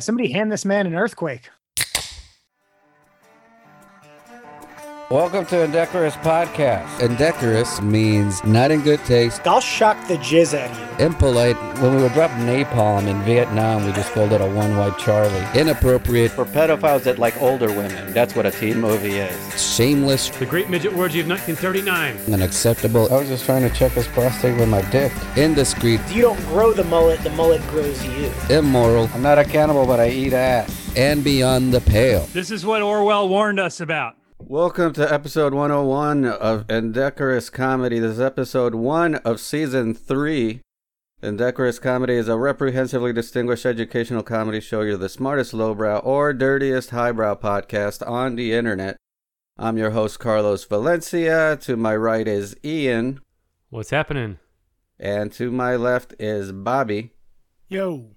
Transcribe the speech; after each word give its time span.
Somebody 0.00 0.32
hand 0.32 0.50
this 0.50 0.64
man 0.64 0.86
an 0.86 0.94
earthquake. 0.94 1.50
Welcome 5.10 5.44
to 5.46 5.64
Indecorous 5.64 6.14
Podcast. 6.16 7.00
Indecorous 7.00 7.80
means 7.82 8.44
not 8.44 8.70
in 8.70 8.80
good 8.82 9.04
taste, 9.04 9.44
I'll 9.44 9.60
shock 9.60 9.96
the 10.06 10.16
jizz 10.18 10.56
out 10.56 10.70
of 10.70 10.78
you. 11.00 11.04
impolite. 11.06 11.56
When 11.80 11.96
we 11.96 12.02
would 12.02 12.12
drop 12.12 12.30
napalm 12.42 13.08
in 13.08 13.20
Vietnam, 13.22 13.84
we 13.84 13.90
just 13.92 14.12
called 14.12 14.30
it 14.32 14.40
a 14.40 14.46
one 14.46 14.76
white 14.76 14.96
Charlie. 14.98 15.44
Inappropriate, 15.58 16.30
For 16.30 16.44
pedophiles 16.44 17.02
that 17.02 17.18
like 17.18 17.40
older 17.42 17.66
women, 17.72 18.12
that's 18.12 18.36
what 18.36 18.46
a 18.46 18.52
teen 18.52 18.80
movie 18.80 19.16
is. 19.18 19.60
shameless, 19.74 20.28
The 20.28 20.46
Great 20.46 20.70
Midget 20.70 20.92
Orgy 20.94 21.18
of 21.18 21.26
1939. 21.26 22.32
unacceptable. 22.32 23.12
I 23.12 23.16
was 23.18 23.26
just 23.28 23.44
trying 23.44 23.68
to 23.68 23.74
check 23.74 23.90
his 23.92 24.06
prostate 24.06 24.56
with 24.60 24.68
my 24.68 24.82
dick. 24.92 25.10
Indiscreet, 25.36 26.00
You 26.12 26.22
don't 26.22 26.40
grow 26.46 26.72
the 26.72 26.84
mullet, 26.84 27.18
the 27.24 27.30
mullet 27.30 27.62
grows 27.68 28.00
you. 28.06 28.30
immoral, 28.48 29.10
I'm 29.12 29.22
not 29.22 29.40
a 29.40 29.44
cannibal, 29.44 29.86
but 29.86 29.98
I 29.98 30.10
eat 30.10 30.34
ass. 30.34 30.76
and 30.96 31.24
beyond 31.24 31.72
the 31.74 31.80
pale. 31.80 32.26
This 32.32 32.50
is 32.52 32.64
what 32.64 32.80
Orwell 32.82 33.28
warned 33.28 33.58
us 33.58 33.80
about. 33.80 34.14
Welcome 34.40 34.92
to 34.94 35.12
episode 35.12 35.54
101 35.54 36.24
of 36.24 36.68
Indecorous 36.70 37.50
Comedy. 37.50 37.98
This 37.98 38.12
is 38.12 38.20
episode 38.20 38.74
one 38.74 39.16
of 39.16 39.38
season 39.40 39.94
three. 39.94 40.60
Indecorous 41.22 41.78
Comedy 41.78 42.14
is 42.14 42.28
a 42.28 42.36
reprehensively 42.38 43.12
distinguished 43.12 43.66
educational 43.66 44.22
comedy 44.22 44.60
show. 44.60 44.80
You're 44.80 44.96
the 44.96 45.08
smartest 45.08 45.52
lowbrow 45.54 45.98
or 45.98 46.32
dirtiest 46.32 46.90
highbrow 46.90 47.36
podcast 47.36 48.06
on 48.08 48.36
the 48.36 48.52
internet. 48.52 48.96
I'm 49.58 49.76
your 49.76 49.90
host, 49.90 50.18
Carlos 50.18 50.64
Valencia. 50.64 51.56
To 51.62 51.76
my 51.76 51.94
right 51.94 52.26
is 52.26 52.56
Ian, 52.64 53.20
What's 53.68 53.90
happening? 53.90 54.38
and 54.98 55.30
to 55.34 55.50
my 55.52 55.76
left 55.76 56.14
is 56.18 56.50
Bobby. 56.52 57.10
Yo. 57.68 58.10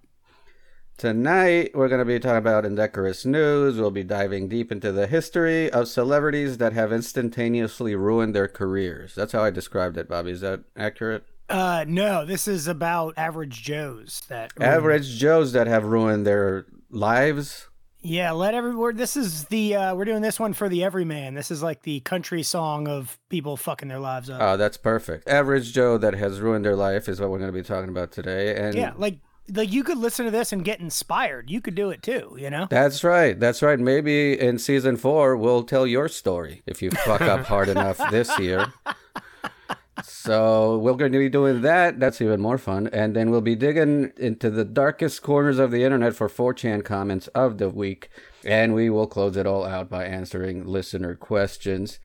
Tonight, 0.98 1.72
we're 1.74 1.90
going 1.90 2.00
to 2.00 2.06
be 2.06 2.20
talking 2.20 2.38
about 2.38 2.66
indecorous 2.66 3.26
news. 3.26 3.78
We'll 3.78 3.92
be 3.92 4.04
diving 4.04 4.48
deep 4.48 4.72
into 4.72 4.92
the 4.92 5.08
history 5.08 5.70
of 5.72 5.88
celebrities 5.88 6.60
that 6.60 6.74
have 6.74 6.94
instantaneously 6.94 7.96
ruined 7.96 8.36
their 8.36 8.48
careers. 8.48 9.16
That's 9.16 9.34
how 9.34 9.44
I 9.44 9.50
described 9.50 9.98
it, 9.98 10.08
Bobby. 10.08 10.32
Is 10.32 10.42
that 10.42 10.62
accurate? 10.78 11.26
Uh, 11.50 11.84
no, 11.88 12.26
this 12.26 12.48
is 12.48 12.68
about 12.68 13.16
average 13.18 13.64
Joes 13.64 14.22
that 14.30 14.54
Average 14.60 15.18
Joes 15.18 15.52
that 15.54 15.68
have 15.68 15.84
ruined 15.84 16.26
their 16.26 16.66
lives. 16.90 17.68
Yeah, 18.06 18.32
let 18.32 18.54
everyone. 18.54 18.96
This 18.96 19.16
is 19.16 19.46
the 19.46 19.76
uh, 19.76 19.96
we're 19.96 20.06
doing 20.06 20.22
this 20.22 20.40
one 20.40 20.54
for 20.54 20.68
the 20.68 20.84
everyman. 20.84 21.36
This 21.36 21.52
is 21.52 21.64
like 21.64 21.84
the 21.84 22.02
country 22.02 22.44
song 22.44 22.88
of 22.88 23.18
people 23.30 23.56
fucking 23.56 23.88
their 23.88 24.00
lives 24.00 24.30
up. 24.30 24.42
Oh, 24.42 24.58
that's 24.58 24.78
perfect. 24.78 25.28
Average 25.28 25.74
Joe 25.74 25.98
that 25.98 26.14
has 26.14 26.40
ruined 26.40 26.66
their 26.66 26.76
life 26.76 27.08
is 27.08 27.20
what 27.20 27.30
we're 27.30 27.40
going 27.40 27.52
to 27.52 27.58
be 27.58 27.64
talking 27.64 27.90
about 27.90 28.12
today. 28.12 28.56
And 28.56 28.76
yeah, 28.76 28.94
like 28.98 29.20
like 29.50 29.72
you 29.72 29.84
could 29.84 29.98
listen 29.98 30.26
to 30.26 30.32
this 30.32 30.52
and 30.52 30.64
get 30.64 30.80
inspired. 30.80 31.50
You 31.50 31.62
could 31.62 31.76
do 31.76 31.90
it 31.90 32.02
too. 32.04 32.36
You 32.40 32.50
know. 32.50 32.68
That's 32.70 33.04
right. 33.04 33.40
That's 33.40 33.62
right. 33.62 33.80
Maybe 33.80 34.40
in 34.40 34.60
season 34.60 34.98
four, 34.98 35.36
we'll 35.36 35.64
tell 35.64 35.88
your 35.88 36.08
story 36.08 36.62
if 36.66 36.82
you 36.82 36.92
fuck 36.92 37.22
up 37.22 37.46
hard 37.46 37.70
enough 37.70 38.00
this 38.12 38.38
year. 38.40 38.74
So 40.04 40.78
we're 40.80 40.96
going 40.96 41.12
to 41.12 41.20
be 41.20 41.30
doing 41.30 41.62
that. 41.62 42.00
That's 42.00 42.20
even 42.22 42.42
more 42.42 42.58
fun. 42.58 42.88
And 42.88 43.16
then 43.16 43.30
we'll 43.30 43.42
be 43.42 43.56
digging 43.56 44.12
into 44.18 44.50
the 44.50 44.66
darkest 44.66 45.22
corners 45.22 45.60
of 45.60 45.72
the 45.72 45.84
internet 45.84 46.16
for 46.16 46.28
4chan 46.28 46.84
comments 46.84 47.28
of 47.30 47.58
the 47.58 47.70
week. 47.70 48.10
And 48.44 48.74
we 48.74 48.90
will 48.90 49.08
close 49.08 49.38
it 49.38 49.46
all 49.46 49.66
out 49.66 49.90
by 49.90 50.06
answering 50.06 50.66
listener 50.66 51.16
questions. 51.16 52.00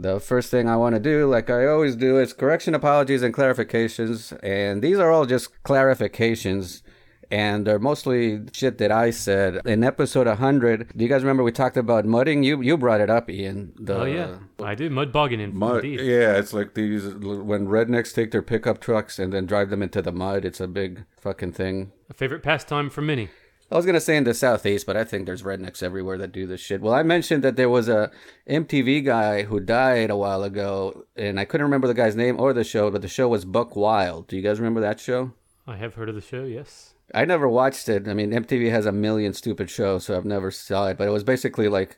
The 0.00 0.18
first 0.18 0.50
thing 0.50 0.68
I 0.68 0.76
want 0.76 0.94
to 0.94 1.00
do, 1.00 1.28
like 1.28 1.50
I 1.50 1.66
always 1.66 1.94
do, 1.94 2.18
is 2.18 2.32
correction, 2.32 2.74
apologies, 2.74 3.22
and 3.22 3.34
clarifications. 3.34 4.38
And 4.42 4.82
these 4.82 4.98
are 4.98 5.10
all 5.10 5.26
just 5.26 5.62
clarifications 5.62 6.82
and 7.30 7.66
they're 7.66 7.78
mostly 7.78 8.40
shit 8.52 8.78
that 8.78 8.90
I 8.90 9.10
said 9.10 9.60
in 9.64 9.84
episode 9.84 10.26
100. 10.26 10.92
Do 10.96 11.04
you 11.04 11.08
guys 11.08 11.22
remember 11.22 11.42
we 11.42 11.52
talked 11.52 11.76
about 11.76 12.04
mudding? 12.04 12.42
You 12.42 12.60
you 12.60 12.76
brought 12.76 13.00
it 13.00 13.08
up, 13.08 13.30
Ian. 13.30 13.72
The, 13.78 14.00
oh, 14.00 14.04
yeah. 14.04 14.36
I 14.62 14.74
did. 14.74 14.90
Mud 14.92 15.12
bogging 15.12 15.40
in 15.40 15.56
Mud, 15.56 15.84
indeed. 15.84 16.00
yeah, 16.00 16.36
it's 16.36 16.52
like 16.52 16.74
these 16.74 17.04
when 17.14 17.68
rednecks 17.68 18.14
take 18.14 18.32
their 18.32 18.42
pickup 18.42 18.80
trucks 18.80 19.18
and 19.18 19.32
then 19.32 19.46
drive 19.46 19.70
them 19.70 19.82
into 19.82 20.02
the 20.02 20.12
mud. 20.12 20.44
It's 20.44 20.60
a 20.60 20.66
big 20.66 21.04
fucking 21.20 21.52
thing. 21.52 21.92
A 22.08 22.14
favorite 22.14 22.42
pastime 22.42 22.90
for 22.90 23.02
many. 23.02 23.28
I 23.70 23.76
was 23.76 23.86
gonna 23.86 24.00
say 24.00 24.16
in 24.16 24.24
the 24.24 24.34
southeast, 24.34 24.84
but 24.84 24.96
I 24.96 25.04
think 25.04 25.26
there's 25.26 25.44
rednecks 25.44 25.82
everywhere 25.82 26.18
that 26.18 26.32
do 26.32 26.46
this 26.46 26.60
shit. 26.60 26.80
Well, 26.80 26.92
I 26.92 27.04
mentioned 27.04 27.44
that 27.44 27.56
there 27.56 27.68
was 27.68 27.88
a 27.88 28.10
MTV 28.48 29.04
guy 29.04 29.44
who 29.44 29.60
died 29.60 30.10
a 30.10 30.16
while 30.16 30.42
ago, 30.42 31.04
and 31.14 31.38
I 31.38 31.44
couldn't 31.44 31.66
remember 31.66 31.86
the 31.86 31.94
guy's 31.94 32.16
name 32.16 32.40
or 32.40 32.52
the 32.52 32.64
show, 32.64 32.90
but 32.90 33.02
the 33.02 33.08
show 33.08 33.28
was 33.28 33.44
Buck 33.44 33.76
Wild. 33.76 34.26
Do 34.26 34.36
you 34.36 34.42
guys 34.42 34.58
remember 34.58 34.80
that 34.80 34.98
show? 34.98 35.32
I 35.66 35.76
have 35.76 35.94
heard 35.94 36.08
of 36.08 36.16
the 36.16 36.20
show, 36.20 36.44
yes. 36.44 36.94
I 37.14 37.24
never 37.24 37.48
watched 37.48 37.88
it. 37.88 38.08
I 38.08 38.14
mean, 38.14 38.32
MTV 38.32 38.70
has 38.70 38.86
a 38.86 38.92
million 38.92 39.34
stupid 39.34 39.70
shows, 39.70 40.04
so 40.04 40.16
I've 40.16 40.24
never 40.24 40.50
saw 40.50 40.88
it. 40.88 40.98
But 40.98 41.06
it 41.06 41.12
was 41.12 41.24
basically 41.24 41.68
like 41.68 41.96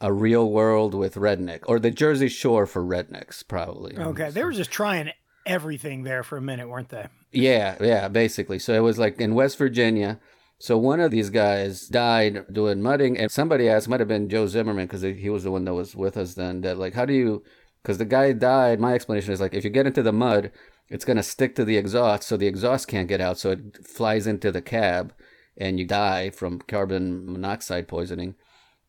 a 0.00 0.12
real 0.12 0.50
world 0.50 0.94
with 0.94 1.14
redneck, 1.14 1.60
or 1.66 1.78
the 1.78 1.90
Jersey 1.90 2.28
Shore 2.28 2.66
for 2.66 2.82
rednecks, 2.82 3.46
probably. 3.46 3.96
Okay, 3.96 4.30
they 4.30 4.44
were 4.44 4.52
just 4.52 4.70
trying 4.70 5.10
everything 5.46 6.02
there 6.02 6.22
for 6.22 6.36
a 6.36 6.42
minute, 6.42 6.68
weren't 6.68 6.90
they? 6.90 7.06
Yeah, 7.32 7.76
yeah, 7.80 8.08
basically. 8.08 8.58
So 8.58 8.74
it 8.74 8.80
was 8.80 8.98
like 8.98 9.18
in 9.20 9.34
West 9.34 9.56
Virginia. 9.56 10.20
So 10.58 10.78
one 10.78 11.00
of 11.00 11.10
these 11.10 11.30
guys 11.30 11.88
died 11.88 12.44
doing 12.52 12.80
mudding, 12.80 13.18
and 13.18 13.30
somebody 13.30 13.68
asked, 13.68 13.88
might 13.88 14.00
have 14.00 14.08
been 14.08 14.28
Joe 14.28 14.46
Zimmerman, 14.46 14.86
because 14.86 15.02
he 15.02 15.28
was 15.28 15.44
the 15.44 15.50
one 15.50 15.64
that 15.64 15.74
was 15.74 15.94
with 15.94 16.16
us 16.16 16.34
then. 16.34 16.60
That 16.62 16.78
like, 16.78 16.94
how 16.94 17.04
do 17.04 17.12
you? 17.12 17.42
Because 17.82 17.98
the 17.98 18.04
guy 18.04 18.32
died. 18.32 18.80
My 18.80 18.94
explanation 18.94 19.32
is 19.32 19.40
like, 19.40 19.52
if 19.52 19.64
you 19.64 19.70
get 19.70 19.86
into 19.86 20.02
the 20.02 20.12
mud, 20.12 20.50
it's 20.88 21.04
gonna 21.04 21.22
stick 21.22 21.54
to 21.56 21.64
the 21.64 21.76
exhaust, 21.76 22.28
so 22.28 22.36
the 22.36 22.46
exhaust 22.46 22.88
can't 22.88 23.08
get 23.08 23.20
out, 23.20 23.38
so 23.38 23.50
it 23.50 23.86
flies 23.86 24.26
into 24.26 24.52
the 24.52 24.62
cab, 24.62 25.12
and 25.56 25.78
you 25.78 25.86
die 25.86 26.30
from 26.30 26.60
carbon 26.60 27.30
monoxide 27.30 27.88
poisoning. 27.88 28.34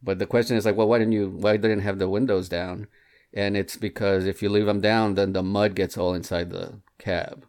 But 0.01 0.19
the 0.19 0.27
question 0.27 0.55
is 0.55 0.65
like, 0.65 0.75
well, 0.75 0.87
why 0.87 0.99
didn't 0.99 1.13
you? 1.13 1.29
Why 1.29 1.57
didn't 1.57 1.79
have 1.79 1.99
the 1.99 2.09
windows 2.09 2.47
down? 2.47 2.87
And 3.33 3.57
it's 3.57 3.75
because 3.75 4.25
if 4.25 4.41
you 4.41 4.49
leave 4.49 4.65
them 4.65 4.79
down, 4.79 5.15
then 5.15 5.33
the 5.33 5.43
mud 5.43 5.75
gets 5.75 5.97
all 5.97 6.13
inside 6.13 6.51
the 6.51 6.79
cab. 6.99 7.45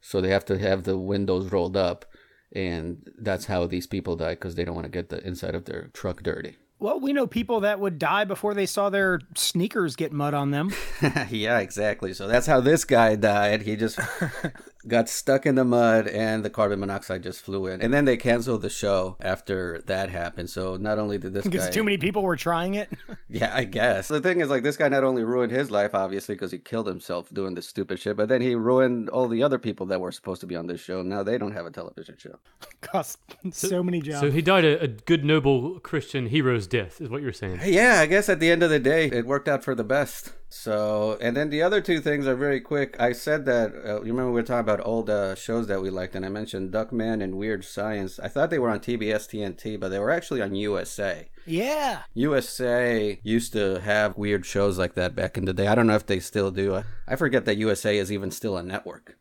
So 0.00 0.20
they 0.20 0.30
have 0.30 0.44
to 0.46 0.58
have 0.58 0.84
the 0.84 0.96
windows 0.96 1.52
rolled 1.52 1.76
up, 1.76 2.06
and 2.52 3.10
that's 3.18 3.46
how 3.46 3.66
these 3.66 3.86
people 3.86 4.16
die 4.16 4.30
because 4.34 4.54
they 4.54 4.64
don't 4.64 4.74
want 4.74 4.86
to 4.86 4.90
get 4.90 5.08
the 5.08 5.24
inside 5.26 5.54
of 5.54 5.64
their 5.64 5.90
truck 5.92 6.22
dirty. 6.22 6.56
Well, 6.80 7.00
we 7.00 7.12
know 7.12 7.26
people 7.26 7.60
that 7.60 7.80
would 7.80 7.98
die 7.98 8.24
before 8.24 8.54
they 8.54 8.66
saw 8.66 8.88
their 8.88 9.20
sneakers 9.34 9.96
get 9.96 10.12
mud 10.12 10.32
on 10.32 10.52
them. 10.52 10.72
yeah, 11.28 11.58
exactly. 11.58 12.14
So 12.14 12.28
that's 12.28 12.46
how 12.46 12.60
this 12.60 12.84
guy 12.84 13.16
died. 13.16 13.62
He 13.62 13.74
just 13.74 13.98
got 14.88 15.08
stuck 15.08 15.46
in 15.46 15.54
the 15.54 15.64
mud 15.64 16.08
and 16.08 16.44
the 16.44 16.50
carbon 16.50 16.80
monoxide 16.80 17.22
just 17.22 17.40
flew 17.40 17.66
in. 17.66 17.80
And 17.80 17.92
then 17.92 18.04
they 18.04 18.16
canceled 18.16 18.62
the 18.62 18.70
show 18.70 19.16
after 19.20 19.82
that 19.86 20.10
happened. 20.10 20.50
So 20.50 20.76
not 20.76 20.98
only 20.98 21.18
did 21.18 21.34
this 21.34 21.44
Because 21.44 21.66
guy 21.66 21.70
too 21.70 21.84
many 21.84 21.98
people 21.98 22.22
were 22.22 22.36
trying 22.36 22.74
it. 22.74 22.90
Yeah, 23.30 23.54
I 23.54 23.64
guess. 23.64 24.08
The 24.08 24.22
thing 24.22 24.40
is, 24.40 24.48
like, 24.48 24.62
this 24.62 24.78
guy 24.78 24.88
not 24.88 25.04
only 25.04 25.22
ruined 25.22 25.52
his 25.52 25.70
life, 25.70 25.94
obviously, 25.94 26.34
because 26.34 26.50
he 26.50 26.58
killed 26.58 26.86
himself 26.86 27.28
doing 27.30 27.54
this 27.54 27.68
stupid 27.68 27.98
shit, 27.98 28.16
but 28.16 28.30
then 28.30 28.40
he 28.40 28.54
ruined 28.54 29.10
all 29.10 29.28
the 29.28 29.42
other 29.42 29.58
people 29.58 29.84
that 29.86 30.00
were 30.00 30.10
supposed 30.12 30.40
to 30.40 30.46
be 30.46 30.56
on 30.56 30.66
this 30.66 30.80
show. 30.80 31.02
Now 31.02 31.22
they 31.22 31.36
don't 31.36 31.52
have 31.52 31.66
a 31.66 31.70
television 31.70 32.16
show. 32.16 32.38
Cost 32.80 33.18
so 33.50 33.82
many 33.82 34.00
jobs. 34.00 34.20
So 34.20 34.30
he 34.30 34.40
died 34.40 34.64
a, 34.64 34.80
a 34.80 34.88
good, 34.88 35.26
noble 35.26 35.78
Christian 35.80 36.26
hero's 36.26 36.66
death, 36.66 37.02
is 37.02 37.10
what 37.10 37.20
you're 37.20 37.34
saying. 37.34 37.60
Yeah, 37.64 38.00
I 38.00 38.06
guess 38.06 38.30
at 38.30 38.40
the 38.40 38.50
end 38.50 38.62
of 38.62 38.70
the 38.70 38.80
day, 38.80 39.06
it 39.08 39.26
worked 39.26 39.46
out 39.46 39.62
for 39.62 39.74
the 39.74 39.84
best. 39.84 40.32
So, 40.50 41.18
and 41.20 41.36
then 41.36 41.50
the 41.50 41.60
other 41.62 41.80
two 41.82 42.00
things 42.00 42.26
are 42.26 42.34
very 42.34 42.60
quick. 42.60 42.96
I 42.98 43.12
said 43.12 43.44
that, 43.44 43.74
uh, 43.84 43.96
you 44.02 44.12
remember 44.12 44.28
we 44.28 44.40
were 44.40 44.42
talking 44.42 44.60
about 44.60 44.84
old 44.84 45.10
uh, 45.10 45.34
shows 45.34 45.66
that 45.66 45.82
we 45.82 45.90
liked, 45.90 46.14
and 46.14 46.24
I 46.24 46.30
mentioned 46.30 46.72
Duckman 46.72 47.22
and 47.22 47.36
Weird 47.36 47.64
Science. 47.64 48.18
I 48.18 48.28
thought 48.28 48.48
they 48.48 48.58
were 48.58 48.70
on 48.70 48.80
TBS 48.80 49.28
TNT, 49.28 49.78
but 49.78 49.90
they 49.90 49.98
were 49.98 50.10
actually 50.10 50.40
on 50.40 50.54
USA. 50.54 51.28
yeah. 51.44 52.02
USA 52.14 53.20
used 53.22 53.52
to 53.52 53.80
have 53.80 54.16
weird 54.16 54.46
shows 54.46 54.78
like 54.78 54.94
that 54.94 55.14
back 55.14 55.36
in 55.36 55.44
the 55.44 55.52
day. 55.52 55.66
I 55.66 55.74
don't 55.74 55.86
know 55.86 55.96
if 55.96 56.06
they 56.06 56.20
still 56.20 56.50
do. 56.50 56.82
I 57.06 57.16
forget 57.16 57.44
that 57.44 57.58
USA 57.58 57.98
is 57.98 58.10
even 58.10 58.30
still 58.30 58.56
a 58.56 58.62
network. 58.62 59.18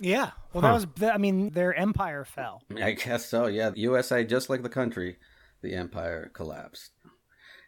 Yeah. 0.00 0.30
Well, 0.52 0.62
that 0.62 0.72
was, 0.72 0.86
I 1.02 1.18
mean, 1.18 1.50
their 1.50 1.74
empire 1.74 2.24
fell. 2.24 2.62
I 2.82 2.92
guess 2.92 3.26
so, 3.26 3.46
yeah. 3.46 3.70
USA, 3.76 4.24
just 4.24 4.50
like 4.50 4.62
the 4.62 4.68
country, 4.68 5.18
the 5.62 5.74
empire 5.74 6.30
collapsed. 6.34 6.90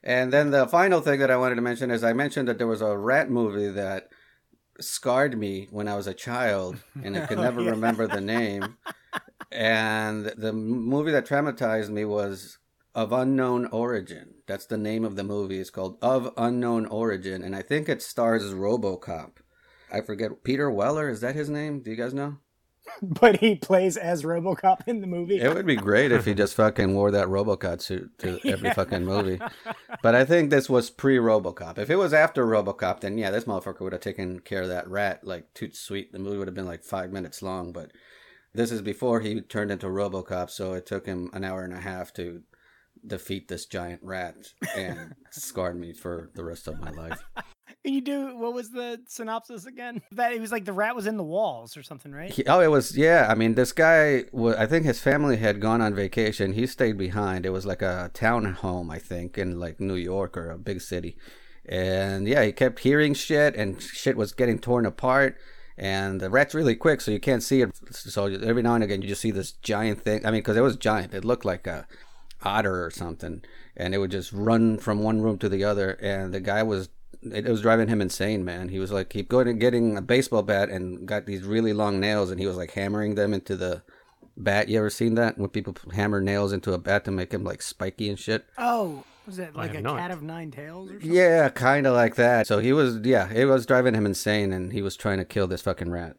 And 0.04 0.32
then 0.32 0.50
the 0.50 0.66
final 0.66 1.00
thing 1.00 1.20
that 1.20 1.30
I 1.30 1.36
wanted 1.36 1.56
to 1.56 1.62
mention 1.62 1.90
is 1.90 2.02
I 2.02 2.12
mentioned 2.12 2.48
that 2.48 2.58
there 2.58 2.66
was 2.66 2.82
a 2.82 2.96
rat 2.96 3.30
movie 3.30 3.68
that 3.68 4.08
scarred 4.80 5.38
me 5.38 5.68
when 5.70 5.86
I 5.86 5.96
was 5.96 6.06
a 6.06 6.14
child, 6.14 6.78
and 7.02 7.16
I 7.16 7.26
could 7.26 7.38
oh, 7.38 7.42
never 7.42 7.62
remember 7.62 8.06
the 8.06 8.20
name. 8.36 8.76
And 9.50 10.26
the 10.26 10.52
movie 10.52 11.12
that 11.12 11.26
traumatized 11.26 11.90
me 11.90 12.04
was 12.04 12.58
Of 12.94 13.12
Unknown 13.12 13.66
Origin. 13.66 14.34
That's 14.46 14.66
the 14.66 14.78
name 14.78 15.04
of 15.04 15.16
the 15.16 15.24
movie. 15.24 15.60
It's 15.60 15.70
called 15.70 15.98
Of 16.02 16.32
Unknown 16.36 16.86
Origin, 16.86 17.42
and 17.42 17.54
I 17.54 17.62
think 17.62 17.88
it 17.88 18.02
stars 18.02 18.52
RoboCop. 18.52 19.36
I 19.92 20.00
forget 20.00 20.42
Peter 20.42 20.70
Weller. 20.70 21.10
Is 21.10 21.20
that 21.20 21.34
his 21.36 21.50
name? 21.50 21.80
Do 21.80 21.90
you 21.90 21.96
guys 21.96 22.14
know? 22.14 22.38
But 23.02 23.40
he 23.40 23.56
plays 23.56 23.96
as 23.96 24.22
Robocop 24.22 24.86
in 24.86 25.00
the 25.00 25.06
movie. 25.06 25.40
It 25.40 25.52
would 25.52 25.66
be 25.66 25.76
great 25.76 26.12
if 26.12 26.24
he 26.24 26.34
just 26.42 26.54
fucking 26.54 26.94
wore 26.94 27.10
that 27.10 27.28
RoboCop 27.28 27.80
suit 27.80 28.18
to 28.18 28.38
every 28.44 28.70
fucking 28.72 29.04
movie. 29.04 29.40
But 30.02 30.14
I 30.14 30.24
think 30.24 30.50
this 30.50 30.68
was 30.68 30.90
pre 30.90 31.16
RoboCop. 31.16 31.78
If 31.78 31.90
it 31.90 31.96
was 31.96 32.12
after 32.14 32.46
RoboCop, 32.46 33.00
then 33.00 33.18
yeah, 33.18 33.30
this 33.30 33.44
motherfucker 33.44 33.80
would 33.80 33.92
have 33.92 34.02
taken 34.02 34.40
care 34.40 34.62
of 34.62 34.68
that 34.68 34.88
rat 34.88 35.24
like 35.24 35.52
too 35.54 35.70
sweet. 35.72 36.12
The 36.12 36.18
movie 36.18 36.38
would 36.38 36.48
have 36.48 36.54
been 36.54 36.66
like 36.66 36.84
five 36.84 37.12
minutes 37.12 37.42
long. 37.42 37.72
But 37.72 37.92
This 38.54 38.70
is 38.70 38.82
before 38.82 39.20
he 39.20 39.40
turned 39.40 39.70
into 39.70 39.86
RoboCop, 39.86 40.50
so 40.50 40.74
it 40.74 40.86
took 40.86 41.06
him 41.06 41.30
an 41.32 41.44
hour 41.44 41.64
and 41.64 41.74
a 41.74 41.80
half 41.80 42.12
to 42.14 42.42
defeat 43.04 43.48
this 43.48 43.66
giant 43.66 44.00
rat 44.02 44.36
and 44.76 45.14
scarred 45.30 45.78
me 45.78 45.92
for 45.92 46.30
the 46.34 46.44
rest 46.44 46.68
of 46.68 46.78
my 46.78 46.90
life. 46.90 47.20
Can 47.84 47.94
you 47.94 48.00
do 48.00 48.36
what 48.36 48.54
was 48.54 48.70
the 48.70 49.00
synopsis 49.08 49.66
again? 49.66 50.02
That 50.12 50.32
it 50.32 50.40
was 50.40 50.52
like 50.52 50.64
the 50.64 50.72
rat 50.72 50.94
was 50.94 51.06
in 51.06 51.16
the 51.16 51.24
walls 51.24 51.76
or 51.76 51.82
something, 51.82 52.12
right? 52.12 52.30
He- 52.30 52.44
oh, 52.46 52.60
it 52.60 52.70
was 52.70 52.96
yeah. 52.96 53.26
I 53.28 53.34
mean, 53.34 53.54
this 53.54 53.72
guy. 53.72 54.24
I 54.56 54.66
think 54.66 54.84
his 54.84 55.00
family 55.00 55.38
had 55.38 55.60
gone 55.60 55.80
on 55.80 55.94
vacation. 55.94 56.52
He 56.52 56.66
stayed 56.66 56.96
behind. 56.96 57.44
It 57.44 57.50
was 57.50 57.66
like 57.66 57.82
a 57.82 58.10
town 58.14 58.44
home, 58.52 58.90
I 58.90 58.98
think, 58.98 59.36
in 59.36 59.58
like 59.58 59.80
New 59.80 59.96
York 59.96 60.36
or 60.36 60.50
a 60.50 60.58
big 60.58 60.80
city. 60.80 61.16
And 61.66 62.26
yeah, 62.28 62.44
he 62.44 62.52
kept 62.52 62.80
hearing 62.80 63.14
shit, 63.14 63.54
and 63.56 63.80
shit 63.80 64.16
was 64.16 64.32
getting 64.32 64.58
torn 64.58 64.86
apart. 64.86 65.36
And 65.78 66.20
the 66.20 66.28
rat's 66.30 66.54
really 66.54 66.76
quick, 66.76 67.00
so 67.00 67.10
you 67.10 67.18
can't 67.20 67.42
see 67.42 67.62
it. 67.62 67.70
So 67.92 68.26
every 68.26 68.62
now 68.62 68.74
and 68.74 68.84
again, 68.84 69.02
you 69.02 69.08
just 69.08 69.22
see 69.22 69.30
this 69.30 69.52
giant 69.52 70.02
thing. 70.02 70.24
I 70.26 70.30
mean, 70.30 70.40
because 70.40 70.56
it 70.56 70.60
was 70.60 70.76
giant. 70.76 71.14
It 71.14 71.24
looked 71.24 71.44
like 71.44 71.66
a 71.66 71.86
otter 72.42 72.84
or 72.84 72.90
something, 72.90 73.42
and 73.76 73.94
it 73.94 73.98
would 73.98 74.10
just 74.10 74.32
run 74.32 74.78
from 74.78 75.02
one 75.02 75.20
room 75.22 75.38
to 75.38 75.48
the 75.48 75.64
other. 75.64 75.92
And 75.92 76.34
the 76.34 76.40
guy 76.40 76.62
was, 76.62 76.88
it 77.22 77.44
was 77.46 77.62
driving 77.62 77.88
him 77.88 78.00
insane, 78.00 78.44
man. 78.44 78.68
He 78.68 78.78
was 78.78 78.92
like, 78.92 79.10
keep 79.10 79.28
going 79.28 79.48
and 79.48 79.60
getting 79.60 79.96
a 79.96 80.02
baseball 80.02 80.42
bat 80.42 80.68
and 80.68 81.06
got 81.06 81.26
these 81.26 81.42
really 81.42 81.72
long 81.72 82.00
nails, 82.00 82.30
and 82.30 82.40
he 82.40 82.46
was 82.46 82.56
like 82.56 82.72
hammering 82.72 83.14
them 83.14 83.32
into 83.32 83.56
the 83.56 83.82
bat. 84.36 84.68
You 84.68 84.78
ever 84.78 84.90
seen 84.90 85.14
that 85.14 85.38
when 85.38 85.50
people 85.50 85.76
hammer 85.92 86.20
nails 86.20 86.52
into 86.52 86.72
a 86.72 86.78
bat 86.78 87.04
to 87.04 87.10
make 87.10 87.30
them 87.30 87.44
like 87.44 87.62
spiky 87.62 88.08
and 88.08 88.18
shit? 88.18 88.44
Oh, 88.58 89.04
was 89.26 89.38
it 89.38 89.54
like 89.54 89.74
a 89.74 89.80
not. 89.80 89.98
cat 89.98 90.10
of 90.10 90.22
nine 90.22 90.50
tails 90.50 90.90
or 90.90 90.94
something? 90.94 91.12
Yeah, 91.12 91.48
kind 91.48 91.86
of 91.86 91.94
like 91.94 92.16
that. 92.16 92.46
So 92.46 92.58
he 92.58 92.72
was, 92.72 92.98
yeah, 93.04 93.30
it 93.32 93.44
was 93.44 93.66
driving 93.66 93.94
him 93.94 94.06
insane, 94.06 94.52
and 94.52 94.72
he 94.72 94.82
was 94.82 94.96
trying 94.96 95.18
to 95.18 95.24
kill 95.24 95.46
this 95.46 95.62
fucking 95.62 95.90
rat. 95.90 96.16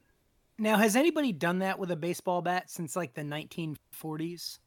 Now, 0.57 0.77
has 0.77 0.95
anybody 0.95 1.31
done 1.31 1.59
that 1.59 1.79
with 1.79 1.91
a 1.91 1.95
baseball 1.95 2.41
bat 2.41 2.69
since 2.69 2.95
like 2.95 3.15
the 3.15 3.23
1940s? 3.23 4.59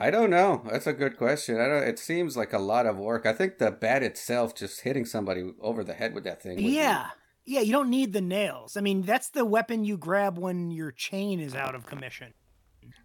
I 0.00 0.10
don't 0.10 0.30
know. 0.30 0.62
That's 0.70 0.86
a 0.86 0.92
good 0.94 1.16
question. 1.18 1.60
I 1.60 1.66
don't. 1.68 1.82
It 1.82 1.98
seems 1.98 2.36
like 2.36 2.52
a 2.52 2.58
lot 2.58 2.86
of 2.86 2.96
work. 2.96 3.26
I 3.26 3.32
think 3.34 3.58
the 3.58 3.70
bat 3.70 4.02
itself, 4.02 4.54
just 4.54 4.80
hitting 4.80 5.04
somebody 5.04 5.52
over 5.60 5.84
the 5.84 5.92
head 5.94 6.14
with 6.14 6.24
that 6.24 6.42
thing. 6.42 6.56
would 6.56 6.64
be- 6.64 6.70
Yeah. 6.72 7.10
Yeah, 7.44 7.60
you 7.60 7.72
don't 7.72 7.90
need 7.90 8.12
the 8.12 8.20
nails. 8.20 8.76
I 8.76 8.80
mean, 8.80 9.02
that's 9.02 9.28
the 9.30 9.44
weapon 9.44 9.84
you 9.84 9.96
grab 9.96 10.38
when 10.38 10.70
your 10.70 10.92
chain 10.92 11.40
is 11.40 11.54
out 11.54 11.74
of 11.74 11.86
commission. 11.86 12.32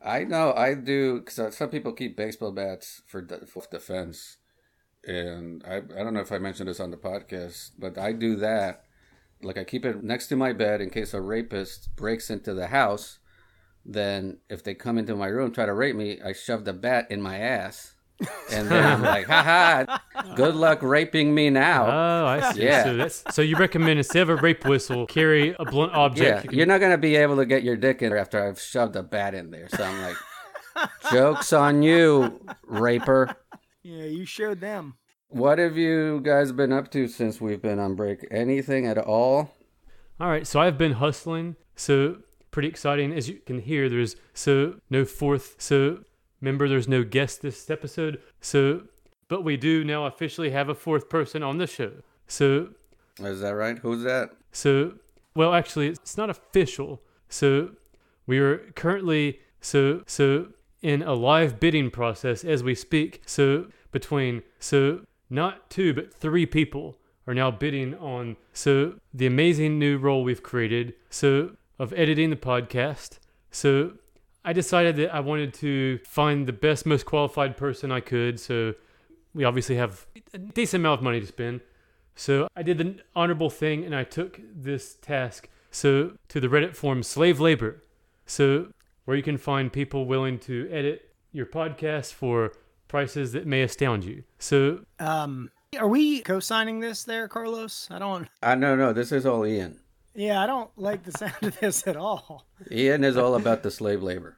I 0.02 0.24
know. 0.24 0.54
I 0.54 0.74
do. 0.76 1.20
Because 1.20 1.40
uh, 1.40 1.52
some 1.52 1.70
people 1.70 1.94
keep 1.94 2.16
baseball 2.16 2.52
bats 2.52 3.02
for, 3.08 3.22
de- 3.22 3.46
for 3.46 3.64
defense, 3.72 4.38
and 5.04 5.64
I 5.66 5.78
I 5.78 6.04
don't 6.04 6.14
know 6.14 6.20
if 6.20 6.32
I 6.32 6.38
mentioned 6.38 6.70
this 6.70 6.80
on 6.80 6.92
the 6.92 6.98
podcast, 6.98 7.72
but 7.80 7.98
I 7.98 8.12
do 8.12 8.36
that. 8.38 8.84
Like 9.42 9.58
I 9.58 9.64
keep 9.64 9.84
it 9.86 10.04
next 10.04 10.28
to 10.28 10.36
my 10.36 10.54
bed 10.54 10.80
in 10.82 10.90
case 10.90 11.14
a 11.14 11.22
rapist 11.22 11.96
breaks 11.96 12.30
into 12.30 12.54
the 12.54 12.68
house. 12.68 13.20
Then 13.86 14.38
if 14.50 14.64
they 14.64 14.74
come 14.74 14.98
into 14.98 15.16
my 15.16 15.28
room 15.28 15.52
try 15.52 15.66
to 15.66 15.74
rape 15.74 15.96
me, 15.96 16.20
I 16.24 16.34
shove 16.34 16.66
the 16.66 16.74
bat 16.74 17.08
in 17.12 17.22
my 17.22 17.38
ass. 17.40 17.94
And 18.52 18.70
then 18.70 18.86
I'm 18.86 19.02
like, 19.02 19.26
haha, 19.28 19.98
good 20.36 20.56
luck 20.56 20.82
raping 20.82 21.36
me 21.36 21.50
now. 21.50 21.86
Oh, 21.88 22.26
I 22.28 22.54
see. 22.54 22.64
Yeah. 22.64 22.84
So 22.86 22.96
that's 22.96 23.24
so 23.32 23.42
you 23.42 23.58
recommend 23.58 23.98
instead 24.00 24.22
of 24.22 24.30
a 24.30 24.36
rape 24.38 24.64
whistle, 24.66 25.06
carry 25.08 25.54
a 25.60 25.66
blunt 25.66 25.92
Yeah, 25.92 26.00
object. 26.00 26.44
you 26.44 26.50
can- 26.50 26.58
you're 26.58 26.68
not 26.68 26.80
gonna 26.80 26.98
be 26.98 27.16
able 27.18 27.36
to 27.38 27.46
get 27.46 27.64
your 27.64 27.76
dick 27.76 28.02
in 28.02 28.14
after 28.14 28.42
I've 28.48 28.60
shoved 28.60 28.96
a 28.96 29.04
bat 29.04 29.34
in 29.36 29.52
there. 29.52 29.68
So 29.70 29.84
I'm 29.84 30.02
like, 30.02 30.16
jokes 31.12 31.52
on 31.54 31.84
you, 31.84 32.40
raper. 32.64 33.36
Yeah, 33.84 34.06
you 34.06 34.26
showed 34.26 34.62
them. 34.62 34.96
What 35.28 35.60
have 35.60 35.76
you 35.76 36.22
guys 36.22 36.52
been 36.54 36.72
up 36.72 36.90
to 36.92 37.08
since 37.08 37.42
we've 37.42 37.62
been 37.62 37.80
on 37.80 37.96
break? 37.96 38.26
Anything 38.32 38.88
at 38.88 38.98
all? 38.98 39.54
All 40.20 40.30
right, 40.30 40.48
so 40.48 40.60
I've 40.62 40.78
been 40.78 40.94
hustling. 40.94 41.56
So 41.76 42.18
pretty 42.56 42.69
exciting, 42.69 43.12
as 43.12 43.28
you 43.28 43.36
can 43.46 43.60
hear. 43.60 43.90
There's 43.90 44.16
so 44.34 44.75
no 44.90 45.04
fourth. 45.04 45.56
So 45.57 46.00
remember, 46.40 46.69
there's 46.69 46.88
no 46.88 47.04
guest 47.04 47.42
this 47.42 47.69
episode. 47.69 48.22
So, 48.40 48.84
but 49.28 49.44
we 49.44 49.57
do 49.57 49.84
now 49.84 50.06
officially 50.06 50.52
have 50.52 50.69
a 50.69 50.74
fourth 50.74 51.10
person 51.10 51.44
on 51.44 51.57
the 51.57 51.68
show. 51.68 51.92
So, 52.28 52.69
Is 53.19 53.42
that 53.42 53.56
right? 53.56 53.78
Who's 53.80 54.04
that? 54.04 54.30
so 54.54 54.94
well, 55.36 55.54
actually, 55.54 55.88
it's 55.88 56.16
not 56.16 56.30
official. 56.30 57.02
So 57.28 57.72
we 58.25 58.40
are 58.40 58.60
currently 58.84 59.42
so 59.60 60.04
so 60.08 60.48
in 60.81 61.01
a 61.01 61.13
live 61.13 61.60
bidding 61.60 61.92
process 61.92 62.46
as 62.46 62.63
we 62.63 62.74
speak. 62.74 63.22
So 63.25 63.68
between 63.92 64.44
so 64.60 65.01
not 65.30 65.69
two 65.69 65.94
but 65.94 66.13
three 66.13 66.46
people 66.46 66.98
are 67.28 67.34
now 67.34 67.51
bidding 67.51 67.96
on 67.96 68.38
so 68.54 68.94
the 69.13 69.25
amazing 69.25 69.78
new 69.78 69.98
role 69.98 70.24
we've 70.24 70.44
created 70.44 70.94
so 71.10 71.56
of 71.80 71.94
editing 71.94 72.30
the 72.30 72.36
podcast. 72.36 73.19
So 73.51 73.94
I 74.44 74.54
decided 74.54 74.95
that 74.98 75.13
I 75.13 75.19
wanted 75.19 75.54
to 75.56 76.00
find 76.06 76.48
the 76.48 76.54
best, 76.54 76.86
most 76.86 77.06
qualified 77.06 77.57
person 77.57 77.92
I 77.92 78.00
could. 78.00 78.39
So 78.39 78.75
we 79.33 79.44
obviously 79.44 79.75
have 79.75 80.06
a 80.33 80.38
decent 80.38 80.81
amount 80.81 81.00
of 81.00 81.04
money 81.04 81.19
to 81.19 81.27
spend. 81.27 81.62
So 82.16 82.48
I 82.56 82.63
did 82.63 82.77
the 82.77 82.95
honorable 83.16 83.50
thing 83.50 83.83
and 83.83 83.95
I 83.95 84.04
took 84.04 84.39
this 84.56 84.95
task 84.95 85.50
so 85.72 86.13
to 86.30 86.39
the 86.39 86.48
Reddit 86.48 86.75
forum 86.75 87.04
slave 87.04 87.39
labor. 87.39 87.83
So 88.25 88.68
where 89.04 89.18
you 89.18 89.24
can 89.24 89.38
find 89.38 89.72
people 89.72 90.06
willing 90.06 90.39
to 90.39 90.69
edit 90.72 91.13
your 91.31 91.45
podcast 91.45 92.13
for 92.13 92.54
prices 92.88 93.33
that 93.33 93.45
may 93.45 93.62
astound 93.62 94.06
you. 94.06 94.24
So 94.39 94.86
Um, 95.00 95.51
are 95.77 95.88
we 95.88 96.22
co-signing 96.22 96.80
this 96.80 97.04
there, 97.04 97.27
Carlos? 97.27 97.89
I 97.92 98.00
don't. 98.00 98.27
Uh, 98.42 98.56
no, 98.56 98.75
no, 98.75 98.94
this 98.94 99.12
is 99.12 99.25
all 99.25 99.45
Ian. 99.45 99.80
Yeah, 100.16 100.42
I 100.42 100.48
don't 100.48 100.72
like 100.78 101.04
the 101.04 101.12
sound 101.12 101.36
of 101.42 101.60
this 101.60 101.86
at 101.88 101.98
all. 101.98 102.46
Ian 102.72 103.04
is 103.04 103.18
all 103.18 103.36
about 103.36 103.64
the 103.64 103.72
slave 103.72 104.02
labor. 104.02 104.38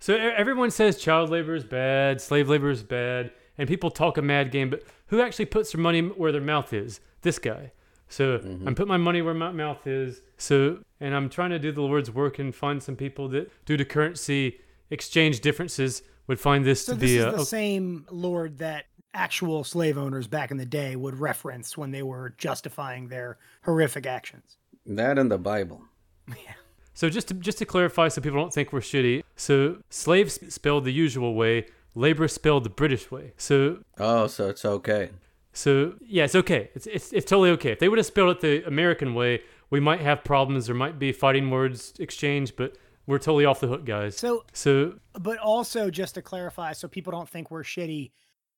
So 0.00 0.14
e- 0.14 0.18
everyone 0.18 0.70
says 0.70 0.98
child 0.98 1.30
labor 1.30 1.54
is 1.54 1.64
bad, 1.64 2.20
slave 2.20 2.48
labor 2.48 2.70
is 2.70 2.82
bad, 2.82 3.32
and 3.56 3.66
people 3.66 3.90
talk 3.90 4.18
a 4.18 4.22
mad 4.22 4.50
game, 4.50 4.70
but 4.70 4.84
who 5.06 5.20
actually 5.20 5.46
puts 5.46 5.72
their 5.72 5.80
money 5.80 6.02
where 6.02 6.30
their 6.30 6.40
mouth 6.40 6.72
is? 6.72 7.00
This 7.22 7.38
guy. 7.38 7.72
So 8.08 8.38
mm-hmm. 8.38 8.68
I'm 8.68 8.74
putting 8.74 8.88
my 8.88 8.96
money 8.98 9.22
where 9.22 9.34
my 9.34 9.50
mouth 9.50 9.86
is. 9.86 10.22
So 10.36 10.78
and 11.00 11.14
I'm 11.14 11.28
trying 11.28 11.50
to 11.50 11.58
do 11.58 11.72
the 11.72 11.82
Lord's 11.82 12.10
work 12.10 12.38
and 12.38 12.54
find 12.54 12.82
some 12.82 12.96
people 12.96 13.28
that, 13.28 13.50
due 13.64 13.76
to 13.76 13.84
currency 13.84 14.60
exchange 14.90 15.40
differences, 15.40 16.02
would 16.26 16.38
find 16.38 16.64
this 16.64 16.84
So 16.84 16.92
to 16.92 16.98
this 16.98 17.10
be 17.10 17.16
is 17.18 17.24
a, 17.24 17.30
the 17.30 17.44
same 17.44 18.06
Lord 18.10 18.58
that 18.58 18.84
actual 19.14 19.64
slave 19.64 19.98
owners 19.98 20.26
back 20.26 20.50
in 20.50 20.58
the 20.58 20.66
day 20.66 20.94
would 20.94 21.18
reference 21.18 21.76
when 21.76 21.90
they 21.90 22.02
were 22.02 22.34
justifying 22.38 23.08
their 23.08 23.38
horrific 23.62 24.06
actions. 24.06 24.57
That 24.88 25.18
and 25.18 25.30
the 25.30 25.38
Bible. 25.38 25.82
Yeah. 26.28 26.54
So 26.94 27.08
just 27.08 27.28
to, 27.28 27.34
just 27.34 27.58
to 27.58 27.64
clarify, 27.64 28.08
so 28.08 28.20
people 28.20 28.40
don't 28.40 28.52
think 28.52 28.72
we're 28.72 28.80
shitty. 28.80 29.22
So 29.36 29.76
slaves 29.88 30.40
spelled 30.52 30.84
the 30.84 30.92
usual 30.92 31.34
way, 31.34 31.66
labor 31.94 32.26
spelled 32.26 32.64
the 32.64 32.70
British 32.70 33.10
way. 33.10 33.34
So 33.36 33.78
Oh, 33.98 34.26
so 34.26 34.48
it's 34.48 34.64
okay. 34.64 35.10
So 35.52 35.94
yeah, 36.00 36.24
it's 36.24 36.34
okay. 36.34 36.70
It's 36.74 36.86
it's 36.86 37.12
it's 37.12 37.28
totally 37.28 37.50
okay. 37.50 37.72
If 37.72 37.78
they 37.78 37.88
would 37.88 37.98
have 37.98 38.06
spelled 38.06 38.30
it 38.36 38.40
the 38.40 38.66
American 38.66 39.14
way, 39.14 39.42
we 39.70 39.78
might 39.80 40.00
have 40.00 40.24
problems. 40.24 40.66
There 40.66 40.74
might 40.74 40.98
be 40.98 41.12
fighting 41.12 41.50
words 41.50 41.92
exchanged, 41.98 42.56
but 42.56 42.76
we're 43.06 43.18
totally 43.18 43.44
off 43.44 43.60
the 43.60 43.68
hook, 43.68 43.84
guys. 43.84 44.16
So, 44.16 44.44
So 44.52 44.98
but 45.14 45.38
also 45.38 45.90
just 45.90 46.14
to 46.16 46.22
clarify, 46.22 46.72
so 46.72 46.88
people 46.88 47.10
don't 47.10 47.28
think 47.28 47.50
we're 47.50 47.62
shitty, 47.62 48.10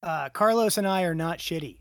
uh, 0.03 0.29
Carlos 0.31 0.77
and 0.77 0.87
I 0.87 1.03
are 1.03 1.15
not 1.15 1.39
shitty. 1.39 1.79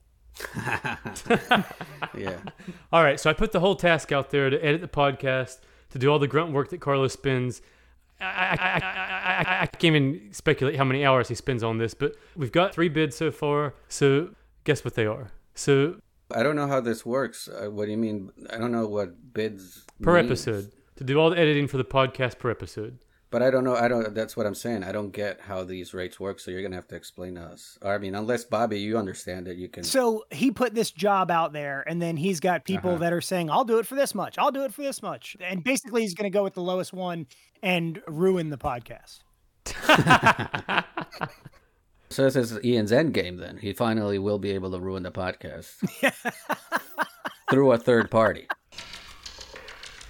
Yeah. 2.19 2.37
all 2.93 3.03
right, 3.03 3.19
so 3.19 3.29
I 3.29 3.33
put 3.33 3.51
the 3.51 3.59
whole 3.59 3.75
task 3.75 4.11
out 4.11 4.29
there 4.29 4.49
to 4.49 4.63
edit 4.63 4.81
the 4.81 4.87
podcast, 4.87 5.59
to 5.91 5.99
do 5.99 6.09
all 6.09 6.19
the 6.19 6.27
grunt 6.27 6.51
work 6.51 6.69
that 6.69 6.79
Carlos 6.79 7.13
spends. 7.13 7.61
I, 8.21 8.25
I, 8.25 9.45
I, 9.47 9.61
I, 9.61 9.65
can't 9.65 9.95
even 9.95 10.33
speculate 10.33 10.75
how 10.75 10.83
many 10.83 11.05
hours 11.05 11.29
he 11.29 11.35
spends 11.35 11.63
on 11.63 11.77
this, 11.77 11.93
but 11.93 12.15
we've 12.35 12.51
got 12.51 12.73
three 12.73 12.89
bids 12.89 13.15
so 13.15 13.31
far. 13.31 13.75
So 13.87 14.31
guess 14.65 14.83
what 14.83 14.95
they 14.95 15.05
are? 15.05 15.31
So 15.55 16.01
I 16.35 16.43
don't 16.43 16.57
know 16.57 16.67
how 16.67 16.81
this 16.81 17.05
works. 17.05 17.47
Uh, 17.47 17.71
what 17.71 17.85
do 17.85 17.91
you 17.91 17.97
mean? 17.97 18.29
I 18.49 18.57
don't 18.57 18.73
know 18.73 18.87
what 18.87 19.33
bids 19.33 19.85
per 20.01 20.15
means. 20.15 20.25
episode 20.25 20.71
to 20.97 21.05
do 21.05 21.17
all 21.17 21.29
the 21.29 21.37
editing 21.39 21.65
for 21.65 21.77
the 21.77 21.85
podcast 21.85 22.39
per 22.39 22.51
episode. 22.51 22.99
But 23.31 23.43
I 23.43 23.51
don't 23.51 23.63
know. 23.63 23.75
I 23.75 23.87
don't. 23.87 24.15
That's 24.15 24.35
what 24.35 24.47
I'm 24.47 24.55
saying. 24.55 24.83
I 24.83 24.91
don't 24.91 25.11
get 25.11 25.39
how 25.41 25.63
these 25.63 25.93
rates 25.93 26.19
work. 26.19 26.39
So 26.39 26.49
you're 26.49 26.63
gonna 26.63 26.75
have 26.75 26.87
to 26.87 26.95
explain 26.95 27.35
to 27.35 27.41
us. 27.41 27.77
Or, 27.83 27.93
I 27.93 27.99
mean, 27.99 28.15
unless 28.15 28.43
Bobby, 28.43 28.79
you 28.79 28.97
understand 28.97 29.47
it, 29.47 29.55
you 29.57 29.69
can. 29.69 29.83
So 29.83 30.25
he 30.31 30.49
put 30.49 30.73
this 30.73 30.89
job 30.89 31.29
out 31.29 31.53
there, 31.53 31.83
and 31.87 32.01
then 32.01 32.17
he's 32.17 32.39
got 32.39 32.65
people 32.65 32.89
Uh-huh. 32.91 32.99
that 32.99 33.13
are 33.13 33.21
saying, 33.21 33.51
"I'll 33.51 33.65
do 33.65 33.77
it 33.77 33.85
for 33.85 33.93
this 33.95 34.15
much. 34.15 34.39
I'll 34.39 34.51
do 34.51 34.63
it 34.63 34.73
for 34.73 34.81
this 34.81 35.03
much," 35.03 35.37
and 35.41 35.63
basically 35.63 36.01
he's 36.01 36.15
going 36.15 36.31
to 36.31 36.35
go 36.35 36.43
with 36.43 36.55
the 36.55 36.61
lowest 36.63 36.91
one 36.91 37.27
and 37.61 38.01
ruin 38.07 38.49
the 38.49 38.57
podcast. 38.57 39.19
So 42.11 42.23
this 42.23 42.35
is 42.35 42.57
Ian's 42.65 42.91
end 42.91 43.13
game. 43.13 43.37
Then 43.37 43.57
he 43.57 43.71
finally 43.71 44.17
will 44.17 44.39
be 44.39 44.49
able 44.49 44.71
to 44.71 44.79
ruin 44.79 45.03
the 45.03 45.11
podcast 45.11 45.75
through 47.51 47.71
a 47.71 47.77
third 47.77 48.09
party. 48.09 48.47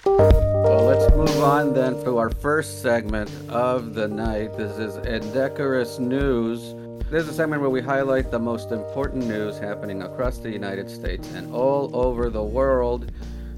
Let's 0.79 1.13
move 1.13 1.43
on 1.43 1.74
then 1.74 2.01
to 2.03 2.17
our 2.17 2.29
first 2.29 2.81
segment 2.81 3.29
of 3.50 3.93
the 3.93 4.07
night. 4.07 4.57
This 4.57 4.77
is 4.77 4.95
Indecorous 5.05 6.00
News. 6.00 6.74
This 7.12 7.24
is 7.24 7.29
a 7.29 7.33
segment 7.33 7.62
where 7.62 7.69
we 7.69 7.81
highlight 7.81 8.31
the 8.31 8.39
most 8.39 8.71
important 8.71 9.27
news 9.27 9.59
happening 9.59 10.03
across 10.03 10.38
the 10.38 10.50
United 10.50 10.89
States 10.89 11.29
and 11.33 11.53
all 11.53 11.95
over 11.95 12.29
the 12.29 12.43
world. 12.43 13.12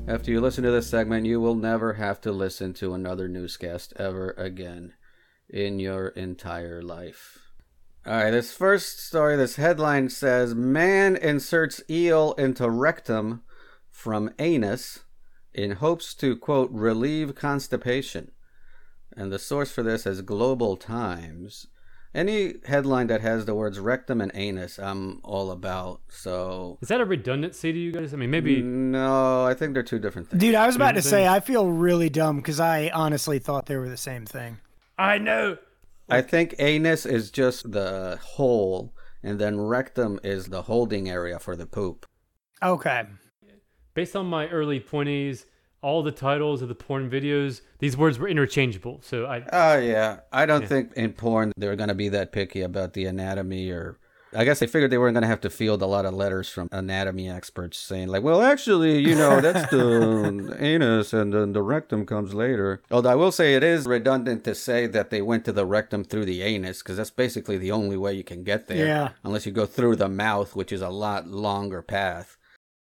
After 0.07 0.31
you 0.31 0.41
listen 0.41 0.63
to 0.63 0.71
this 0.71 0.89
segment, 0.89 1.27
you 1.27 1.39
will 1.39 1.55
never 1.55 1.93
have 1.93 2.19
to 2.21 2.31
listen 2.31 2.73
to 2.73 2.93
another 2.93 3.27
newscast 3.27 3.93
ever 3.97 4.31
again. 4.31 4.93
in 5.47 5.79
your 5.79 6.07
entire 6.09 6.81
life. 6.81 7.39
All 8.05 8.13
right, 8.13 8.31
this 8.31 8.53
first 8.53 9.05
story, 9.05 9.35
this 9.35 9.57
headline 9.57 10.09
says 10.09 10.55
Man 10.55 11.15
inserts 11.15 11.83
eel 11.89 12.33
into 12.33 12.69
rectum 12.69 13.43
from 13.89 14.31
anus 14.39 15.01
in 15.53 15.71
hopes 15.71 16.13
to, 16.15 16.35
quote, 16.35 16.71
relieve 16.71 17.35
constipation. 17.35 18.31
And 19.15 19.31
the 19.31 19.39
source 19.39 19.71
for 19.71 19.83
this 19.83 20.05
is 20.05 20.21
Global 20.21 20.77
Times. 20.77 21.67
Any 22.13 22.55
headline 22.65 23.07
that 23.07 23.21
has 23.21 23.45
the 23.45 23.55
words 23.55 23.79
rectum 23.79 24.19
and 24.19 24.31
anus, 24.35 24.77
I'm 24.77 25.21
all 25.23 25.49
about. 25.49 26.01
So, 26.09 26.77
Is 26.81 26.89
that 26.89 26.99
a 26.99 27.05
redundancy 27.05 27.71
to 27.71 27.79
you 27.79 27.93
guys? 27.93 28.13
I 28.13 28.17
mean, 28.17 28.29
maybe 28.29 28.61
no, 28.61 29.45
I 29.45 29.53
think 29.53 29.73
they're 29.73 29.83
two 29.83 29.99
different 29.99 30.29
things. 30.29 30.41
Dude, 30.41 30.55
I 30.55 30.67
was 30.67 30.75
about 30.75 30.95
to 30.95 31.01
say. 31.01 31.25
I 31.25 31.39
feel 31.39 31.69
really 31.69 32.09
dumb 32.09 32.37
because 32.37 32.59
I 32.59 32.89
honestly 32.93 33.39
thought 33.39 33.67
they 33.67 33.77
were 33.77 33.87
the 33.87 33.95
same 33.95 34.25
thing. 34.25 34.59
I 34.97 35.19
know. 35.19 35.57
I 36.09 36.21
think 36.21 36.55
anus 36.59 37.05
is 37.05 37.31
just 37.31 37.71
the 37.71 38.19
hole, 38.21 38.93
and 39.23 39.39
then 39.39 39.61
rectum 39.61 40.19
is 40.21 40.47
the 40.47 40.63
holding 40.63 41.09
area 41.09 41.39
for 41.39 41.55
the 41.55 41.65
poop. 41.65 42.05
Okay. 42.61 43.03
Based 43.93 44.15
on 44.15 44.25
my 44.25 44.47
early 44.47 44.79
20s, 44.79 45.45
all 45.81 46.03
the 46.03 46.11
titles 46.11 46.61
of 46.61 46.69
the 46.69 46.75
porn 46.75 47.09
videos, 47.09 47.61
these 47.79 47.97
words 47.97 48.19
were 48.19 48.27
interchangeable. 48.29 48.99
So 49.03 49.25
I 49.25 49.43
Oh 49.51 49.77
yeah, 49.79 50.19
I 50.31 50.45
don't 50.45 50.61
Yeah. 50.61 50.67
think 50.67 50.93
in 50.93 51.13
porn 51.13 51.51
they're 51.57 51.75
gonna 51.75 51.95
be 51.95 52.09
that 52.09 52.31
picky 52.31 52.61
about 52.61 52.93
the 52.93 53.05
anatomy, 53.05 53.69
or 53.71 53.97
I 54.33 54.45
guess 54.45 54.59
they 54.59 54.67
figured 54.67 54.91
they 54.91 54.97
weren't 54.97 55.15
gonna 55.15 55.27
have 55.27 55.41
to 55.41 55.49
field 55.49 55.81
a 55.81 55.85
lot 55.87 56.05
of 56.05 56.13
letters 56.13 56.47
from 56.47 56.69
anatomy 56.71 57.29
experts 57.29 57.77
saying 57.79 58.07
like, 58.07 58.23
well, 58.23 58.41
actually, 58.41 58.99
you 58.99 59.13
know, 59.15 59.41
that's 59.41 59.69
the 59.71 60.55
anus, 60.59 61.11
and 61.11 61.33
then 61.33 61.51
the 61.51 61.61
rectum 61.63 62.05
comes 62.05 62.33
later. 62.33 62.81
Although 62.91 63.09
I 63.09 63.15
will 63.15 63.33
say 63.33 63.55
it 63.55 63.63
is 63.63 63.87
redundant 63.87 64.45
to 64.45 64.55
say 64.55 64.87
that 64.87 65.09
they 65.09 65.21
went 65.21 65.43
to 65.45 65.51
the 65.51 65.65
rectum 65.65 66.05
through 66.05 66.25
the 66.25 66.43
anus, 66.43 66.81
because 66.81 66.95
that's 66.95 67.09
basically 67.09 67.57
the 67.57 67.71
only 67.71 67.97
way 67.97 68.13
you 68.13 68.23
can 68.23 68.43
get 68.45 68.67
there, 68.67 68.85
Yeah. 68.87 69.09
unless 69.25 69.45
you 69.45 69.51
go 69.51 69.65
through 69.65 69.97
the 69.97 70.07
mouth, 70.07 70.55
which 70.55 70.71
is 70.71 70.81
a 70.81 70.89
lot 70.89 71.27
longer 71.27 71.81
path. 71.81 72.37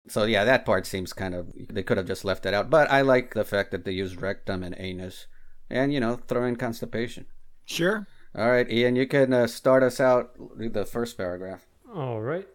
So 0.08 0.26
yeah, 0.26 0.44
that 0.44 0.66
part 0.66 0.86
seems 0.86 1.14
kind 1.14 1.34
of 1.34 1.52
they 1.70 1.84
could 1.84 1.98
have 1.98 2.08
just 2.08 2.26
left 2.26 2.46
it 2.46 2.54
out. 2.54 2.70
But 2.70 2.92
I 2.92 3.02
like 3.02 3.34
the 3.34 3.46
fact 3.46 3.72
that 3.72 3.86
they 3.86 3.92
used 3.92 4.22
rectum 4.22 4.64
and 4.64 4.76
anus, 4.78 5.28
and 5.70 5.94
you 5.94 6.00
know, 6.00 6.18
throw 6.28 6.46
in 6.46 6.56
constipation. 6.58 7.26
Sure. 7.66 8.08
All 8.36 8.50
right, 8.50 8.70
Ian, 8.70 8.96
you 8.96 9.08
can 9.08 9.32
uh, 9.32 9.48
start 9.48 9.84
us 9.84 10.00
out. 10.00 10.32
Read 10.38 10.74
the 10.74 10.86
first 10.86 11.16
paragraph. 11.18 11.66
All 11.94 12.20
right. 12.22 12.48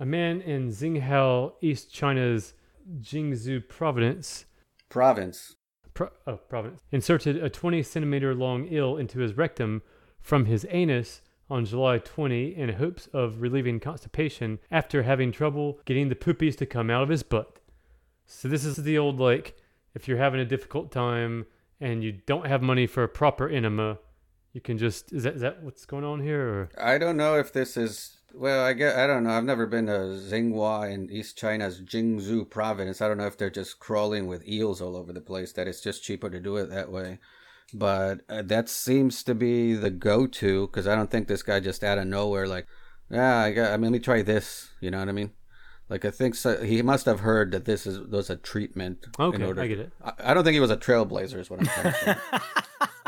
A 0.00 0.06
man 0.06 0.40
in 0.40 0.68
Xinghua, 0.70 1.52
East 1.60 1.92
China's 1.92 2.54
Jingzhou 3.00 3.68
province, 3.68 4.46
Province. 4.88 5.56
pro- 5.94 6.10
oh, 6.26 6.36
province, 6.36 6.80
inserted 6.92 7.36
a 7.42 7.48
20 7.50 7.82
centimeter 7.82 8.34
long 8.34 8.66
eel 8.72 8.96
into 8.96 9.20
his 9.20 9.36
rectum 9.36 9.82
from 10.20 10.46
his 10.46 10.66
anus 10.70 11.20
on 11.48 11.64
July 11.64 11.98
20 11.98 12.56
in 12.56 12.70
hopes 12.70 13.08
of 13.12 13.40
relieving 13.40 13.80
constipation 13.80 14.58
after 14.70 15.02
having 15.02 15.32
trouble 15.32 15.78
getting 15.84 16.08
the 16.08 16.14
poopies 16.14 16.56
to 16.56 16.66
come 16.66 16.90
out 16.90 17.02
of 17.02 17.08
his 17.08 17.22
butt. 17.22 17.58
So 18.26 18.48
this 18.48 18.64
is 18.64 18.76
the 18.76 18.98
old 18.98 19.20
like, 19.20 19.56
if 19.94 20.08
you're 20.08 20.18
having 20.18 20.40
a 20.40 20.44
difficult 20.44 20.90
time 20.90 21.46
and 21.80 22.02
you 22.02 22.12
don't 22.12 22.46
have 22.46 22.62
money 22.62 22.86
for 22.86 23.02
a 23.02 23.08
proper 23.08 23.48
enema, 23.48 23.98
you 24.52 24.60
can 24.60 24.78
just 24.78 25.12
is 25.12 25.24
that 25.24 25.34
is 25.34 25.42
that 25.42 25.62
what's 25.62 25.84
going 25.84 26.04
on 26.04 26.22
here? 26.22 26.40
Or? 26.40 26.68
I 26.80 26.96
don't 26.96 27.18
know 27.18 27.38
if 27.38 27.52
this 27.52 27.76
is. 27.76 28.16
Well, 28.34 28.64
I 28.64 28.72
get. 28.72 28.96
I 28.96 29.06
don't 29.06 29.24
know. 29.24 29.30
I've 29.30 29.44
never 29.44 29.66
been 29.66 29.86
to 29.86 29.92
Xinhua 29.92 30.90
in 30.90 31.10
East 31.10 31.36
China's 31.36 31.82
Jingzhou 31.82 32.48
province. 32.48 33.02
I 33.02 33.08
don't 33.08 33.18
know 33.18 33.26
if 33.26 33.36
they're 33.36 33.50
just 33.50 33.78
crawling 33.80 34.26
with 34.26 34.48
eels 34.48 34.80
all 34.80 34.96
over 34.96 35.12
the 35.12 35.20
place. 35.20 35.52
That 35.52 35.68
it's 35.68 35.82
just 35.82 36.02
cheaper 36.02 36.30
to 36.30 36.40
do 36.40 36.56
it 36.56 36.70
that 36.70 36.90
way. 36.90 37.18
But 37.74 38.20
uh, 38.28 38.42
that 38.42 38.68
seems 38.68 39.22
to 39.24 39.34
be 39.34 39.74
the 39.74 39.90
go-to 39.90 40.66
because 40.68 40.86
I 40.86 40.94
don't 40.94 41.10
think 41.10 41.26
this 41.28 41.42
guy 41.42 41.60
just 41.60 41.82
out 41.82 41.98
of 41.98 42.06
nowhere 42.06 42.46
like, 42.46 42.66
yeah, 43.10 43.38
I 43.38 43.52
got. 43.52 43.72
I 43.72 43.76
mean, 43.76 43.90
let 43.90 43.92
me 43.92 43.98
try 43.98 44.22
this. 44.22 44.70
You 44.80 44.90
know 44.90 44.98
what 44.98 45.08
I 45.08 45.12
mean? 45.12 45.30
Like 45.88 46.04
I 46.04 46.10
think 46.10 46.34
so, 46.34 46.62
he 46.64 46.82
must 46.82 47.06
have 47.06 47.20
heard 47.20 47.52
that 47.52 47.64
this 47.64 47.86
is 47.86 48.00
was 48.00 48.30
a 48.30 48.36
treatment. 48.36 49.06
in 49.18 49.24
Okay, 49.24 49.44
order- 49.44 49.62
I 49.62 49.66
get 49.68 49.78
it. 49.80 49.92
I, 50.04 50.12
I 50.24 50.34
don't 50.34 50.42
think 50.44 50.54
he 50.54 50.60
was 50.60 50.70
a 50.70 50.76
trailblazer. 50.76 51.38
Is 51.38 51.48
what 51.50 51.60
I'm 51.60 51.66
saying. 51.66 51.92
to 51.92 52.30
say. 52.32 52.40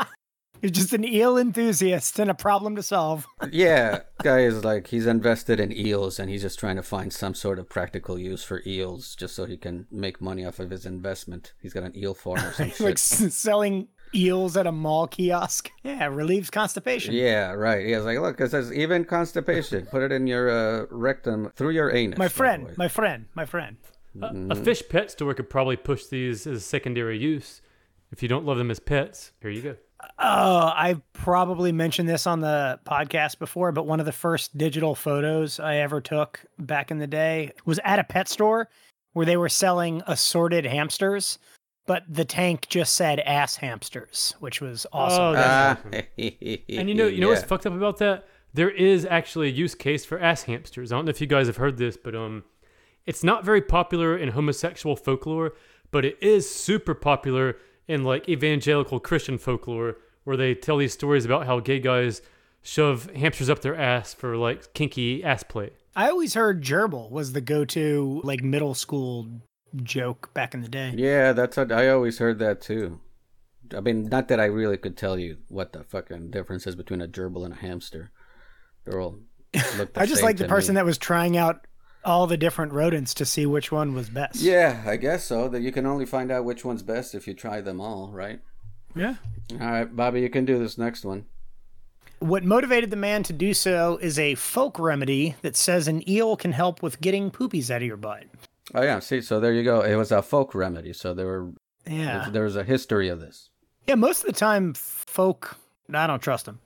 You're 0.61 0.71
just 0.71 0.91
an 0.91 1.05
eel 1.05 1.37
enthusiast 1.37 2.19
and 2.19 2.29
a 2.29 2.33
problem 2.33 2.75
to 2.75 2.83
solve. 2.83 3.25
yeah, 3.51 3.99
guy 4.21 4.39
is 4.41 4.65
like 4.65 4.87
he's 4.87 5.05
invested 5.05 5.57
in 5.57 5.71
eels 5.71 6.19
and 6.19 6.29
he's 6.29 6.41
just 6.41 6.59
trying 6.59 6.75
to 6.75 6.83
find 6.83 7.13
some 7.13 7.33
sort 7.33 7.59
of 7.59 7.69
practical 7.69 8.19
use 8.19 8.43
for 8.43 8.61
eels 8.67 9.15
just 9.15 9.35
so 9.35 9.45
he 9.45 9.55
can 9.55 9.87
make 9.89 10.19
money 10.19 10.43
off 10.45 10.59
of 10.59 10.69
his 10.69 10.85
investment. 10.85 11.53
He's 11.61 11.71
got 11.73 11.83
an 11.83 11.95
eel 11.97 12.13
farm 12.13 12.39
or 12.39 12.51
some 12.53 12.67
like 12.67 12.75
shit. 12.75 12.91
s- 12.91 13.33
selling 13.35 13.87
eels 14.13 14.57
at 14.57 14.67
a 14.67 14.71
mall 14.71 15.07
kiosk. 15.07 15.71
Yeah, 15.83 16.07
relieves 16.07 16.49
constipation. 16.49 17.13
Yeah, 17.13 17.53
right. 17.53 17.85
He 17.85 17.95
was 17.95 18.05
like, 18.05 18.19
look, 18.19 18.39
it 18.39 18.51
says 18.51 18.71
even 18.71 19.05
constipation. 19.05 19.85
Put 19.87 20.03
it 20.03 20.11
in 20.11 20.27
your 20.27 20.49
uh, 20.49 20.85
rectum 20.91 21.51
through 21.55 21.71
your 21.71 21.93
anus. 21.93 22.17
My 22.17 22.25
by 22.25 22.27
the 22.27 22.33
friend, 22.33 22.73
my 22.77 22.87
friend, 22.87 23.25
my 23.33 23.45
friend. 23.45 23.77
A, 24.21 24.51
a 24.51 24.55
fish 24.55 24.83
pet 24.87 25.11
store 25.11 25.33
could 25.33 25.49
probably 25.49 25.77
push 25.77 26.05
these 26.05 26.45
as 26.45 26.65
secondary 26.65 27.17
use. 27.17 27.61
If 28.11 28.21
you 28.21 28.29
don't 28.29 28.45
love 28.45 28.57
them 28.57 28.71
as 28.71 28.79
pets, 28.79 29.31
here 29.41 29.51
you 29.51 29.61
go. 29.61 29.75
Oh, 30.17 30.71
I've 30.75 31.01
probably 31.13 31.71
mentioned 31.71 32.07
this 32.07 32.25
on 32.25 32.39
the 32.39 32.79
podcast 32.85 33.39
before, 33.39 33.71
but 33.71 33.85
one 33.85 33.99
of 33.99 34.05
the 34.05 34.11
first 34.11 34.57
digital 34.57 34.95
photos 34.95 35.59
I 35.59 35.77
ever 35.77 36.01
took 36.01 36.45
back 36.57 36.91
in 36.91 36.99
the 36.99 37.07
day 37.07 37.53
was 37.65 37.79
at 37.83 37.99
a 37.99 38.03
pet 38.03 38.27
store 38.27 38.69
where 39.13 39.25
they 39.25 39.37
were 39.37 39.49
selling 39.49 40.01
assorted 40.07 40.65
hamsters, 40.65 41.39
but 41.89 42.03
the 42.07 42.23
tank 42.23 42.67
just 42.69 42.93
said 42.93 43.19
ass 43.21 43.55
hamsters, 43.55 44.35
which 44.39 44.61
was 44.61 44.85
awesome. 44.93 45.23
Oh, 45.23 45.33
that's 45.33 45.81
Ah, 45.83 45.87
awesome. 45.87 46.03
And 46.69 46.87
you 46.87 46.93
know, 46.93 47.07
you 47.07 47.19
know 47.19 47.29
what's 47.29 47.41
fucked 47.51 47.65
up 47.65 47.73
about 47.73 47.97
that? 47.97 48.27
There 48.53 48.69
is 48.69 49.07
actually 49.07 49.47
a 49.47 49.51
use 49.51 49.73
case 49.73 50.05
for 50.05 50.19
ass 50.19 50.43
hamsters. 50.43 50.91
I 50.91 50.97
don't 50.97 51.05
know 51.05 51.09
if 51.09 51.19
you 51.19 51.25
guys 51.25 51.47
have 51.47 51.57
heard 51.57 51.77
this, 51.79 51.97
but 51.97 52.13
um, 52.13 52.43
it's 53.07 53.23
not 53.23 53.43
very 53.43 53.63
popular 53.63 54.15
in 54.15 54.29
homosexual 54.29 54.95
folklore, 54.95 55.53
but 55.89 56.05
it 56.05 56.15
is 56.21 56.47
super 56.47 56.93
popular 56.93 57.57
in 57.87 58.03
like 58.03 58.29
evangelical 58.29 58.99
Christian 58.99 59.39
folklore, 59.39 59.97
where 60.25 60.37
they 60.37 60.53
tell 60.53 60.77
these 60.77 60.93
stories 60.93 61.25
about 61.25 61.47
how 61.47 61.59
gay 61.59 61.79
guys 61.79 62.21
shove 62.61 63.09
hamsters 63.15 63.49
up 63.49 63.63
their 63.63 63.75
ass 63.75 64.13
for 64.13 64.37
like 64.37 64.75
kinky 64.75 65.23
ass 65.23 65.41
play. 65.41 65.71
I 65.95 66.09
always 66.11 66.35
heard 66.35 66.63
gerbil 66.63 67.09
was 67.09 67.33
the 67.33 67.41
go-to 67.41 68.21
like 68.23 68.43
middle 68.43 68.75
school 68.75 69.27
joke 69.83 70.33
back 70.33 70.53
in 70.53 70.61
the 70.61 70.69
day. 70.69 70.93
Yeah, 70.95 71.33
that's 71.33 71.57
what 71.57 71.71
I 71.71 71.89
always 71.89 72.19
heard 72.19 72.39
that 72.39 72.61
too. 72.61 72.99
I 73.75 73.81
mean, 73.81 74.09
not 74.09 74.27
that 74.29 74.39
I 74.39 74.45
really 74.45 74.77
could 74.77 74.97
tell 74.97 75.17
you 75.19 75.37
what 75.47 75.73
the 75.73 75.83
fucking 75.83 76.31
difference 76.31 76.65
is 76.65 76.75
between 76.75 77.01
a 77.01 77.07
gerbil 77.07 77.45
and 77.45 77.53
a 77.53 77.57
hamster. 77.57 78.11
They're 78.85 78.99
all 78.99 79.19
the 79.53 79.89
I 79.95 80.05
just 80.05 80.23
like 80.23 80.37
the 80.37 80.47
person 80.47 80.73
me. 80.73 80.79
that 80.79 80.85
was 80.85 80.97
trying 80.97 81.37
out 81.37 81.65
all 82.05 82.27
the 82.27 82.37
different 82.37 82.71
rodents 82.71 83.13
to 83.15 83.25
see 83.25 83.45
which 83.45 83.71
one 83.71 83.93
was 83.93 84.09
best. 84.09 84.37
Yeah, 84.37 84.83
I 84.85 84.95
guess 84.95 85.25
so. 85.25 85.47
That 85.49 85.61
you 85.61 85.71
can 85.71 85.85
only 85.85 86.05
find 86.05 86.31
out 86.31 86.45
which 86.45 86.63
one's 86.63 86.83
best 86.83 87.13
if 87.13 87.27
you 87.27 87.33
try 87.33 87.61
them 87.61 87.81
all, 87.81 88.09
right? 88.11 88.39
Yeah. 88.95 89.15
All 89.53 89.57
right, 89.59 89.95
Bobby, 89.95 90.21
you 90.21 90.29
can 90.29 90.45
do 90.45 90.57
this 90.57 90.77
next 90.77 91.05
one. 91.05 91.25
What 92.19 92.43
motivated 92.43 92.89
the 92.89 92.97
man 92.97 93.23
to 93.23 93.33
do 93.33 93.53
so 93.53 93.97
is 94.01 94.19
a 94.19 94.35
folk 94.35 94.77
remedy 94.77 95.35
that 95.41 95.55
says 95.55 95.87
an 95.87 96.07
eel 96.09 96.35
can 96.35 96.51
help 96.51 96.81
with 96.81 96.99
getting 96.99 97.31
poopies 97.31 97.69
out 97.69 97.81
of 97.81 97.87
your 97.87 97.97
butt. 97.97 98.25
Oh 98.75 98.81
yeah, 98.83 98.99
see, 98.99 99.21
so 99.21 99.39
there 99.39 99.53
you 99.53 99.63
go. 99.63 99.81
It 99.81 99.95
was 99.95 100.11
a 100.11 100.21
folk 100.21 100.53
remedy, 100.55 100.93
so 100.93 101.13
there 101.13 101.25
were 101.27 101.51
Yeah. 101.87 102.29
there 102.31 102.43
was 102.43 102.55
a 102.55 102.63
history 102.63 103.09
of 103.09 103.19
this. 103.19 103.49
Yeah, 103.87 103.95
most 103.95 104.21
of 104.21 104.27
the 104.27 104.33
time, 104.39 104.73
folk, 104.75 105.57
I 105.93 106.05
don't 106.07 106.21
trust 106.21 106.45
them. 106.45 106.59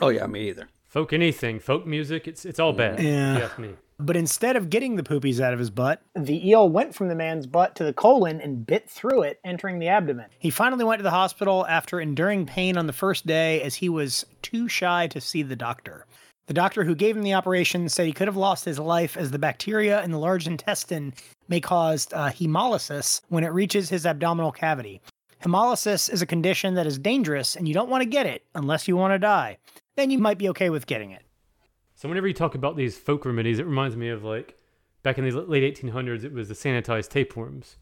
Oh 0.00 0.08
yeah, 0.08 0.26
me 0.26 0.48
either. 0.48 0.68
Folk 0.86 1.12
anything, 1.12 1.58
folk 1.60 1.86
music, 1.86 2.26
it's 2.28 2.44
it's 2.44 2.58
all 2.58 2.72
bad. 2.72 3.00
Yeah. 3.02 3.32
if 3.34 3.38
you 3.38 3.44
ask 3.44 3.58
me. 3.58 3.70
But 3.98 4.16
instead 4.16 4.56
of 4.56 4.68
getting 4.68 4.96
the 4.96 5.02
poopies 5.04 5.38
out 5.38 5.52
of 5.52 5.60
his 5.60 5.70
butt, 5.70 6.02
the 6.16 6.48
eel 6.48 6.68
went 6.68 6.92
from 6.94 7.06
the 7.08 7.14
man's 7.14 7.46
butt 7.46 7.76
to 7.76 7.84
the 7.84 7.92
colon 7.92 8.40
and 8.40 8.66
bit 8.66 8.90
through 8.90 9.22
it, 9.22 9.38
entering 9.44 9.78
the 9.78 9.86
abdomen. 9.88 10.26
He 10.40 10.50
finally 10.50 10.84
went 10.84 10.98
to 10.98 11.04
the 11.04 11.10
hospital 11.10 11.64
after 11.68 12.00
enduring 12.00 12.44
pain 12.46 12.76
on 12.76 12.88
the 12.88 12.92
first 12.92 13.26
day 13.28 13.62
as 13.62 13.76
he 13.76 13.88
was 13.88 14.26
too 14.42 14.68
shy 14.68 15.06
to 15.08 15.20
see 15.20 15.42
the 15.44 15.54
doctor. 15.54 16.06
The 16.46 16.54
doctor 16.54 16.84
who 16.84 16.94
gave 16.94 17.16
him 17.16 17.22
the 17.22 17.34
operation 17.34 17.88
said 17.88 18.06
he 18.06 18.12
could 18.12 18.26
have 18.28 18.36
lost 18.36 18.64
his 18.64 18.78
life 18.78 19.16
as 19.16 19.30
the 19.30 19.38
bacteria 19.38 20.02
in 20.02 20.10
the 20.10 20.18
large 20.18 20.46
intestine 20.46 21.14
may 21.48 21.60
cause 21.60 22.08
uh, 22.12 22.30
hemolysis 22.30 23.20
when 23.28 23.44
it 23.44 23.48
reaches 23.48 23.88
his 23.88 24.04
abdominal 24.04 24.50
cavity. 24.50 25.00
Hemolysis 25.42 26.12
is 26.12 26.20
a 26.20 26.26
condition 26.26 26.74
that 26.74 26.86
is 26.86 26.98
dangerous 26.98 27.56
and 27.56 27.68
you 27.68 27.74
don't 27.74 27.88
want 27.88 28.02
to 28.02 28.08
get 28.08 28.26
it 28.26 28.44
unless 28.54 28.88
you 28.88 28.96
want 28.96 29.12
to 29.14 29.18
die. 29.18 29.58
Then 29.96 30.10
you 30.10 30.18
might 30.18 30.38
be 30.38 30.48
okay 30.50 30.70
with 30.70 30.86
getting 30.86 31.10
it. 31.10 31.22
So 31.94 32.08
whenever 32.08 32.26
you 32.26 32.34
talk 32.34 32.54
about 32.54 32.76
these 32.76 32.98
folk 32.98 33.24
remedies, 33.24 33.58
it 33.60 33.66
reminds 33.66 33.96
me 33.96 34.08
of 34.08 34.24
like 34.24 34.56
back 35.02 35.18
in 35.18 35.28
the 35.28 35.40
late 35.42 35.76
1800s, 35.76 36.24
it 36.24 36.32
was 36.32 36.48
the 36.48 36.54
sanitized 36.54 37.10
tapeworms, 37.10 37.76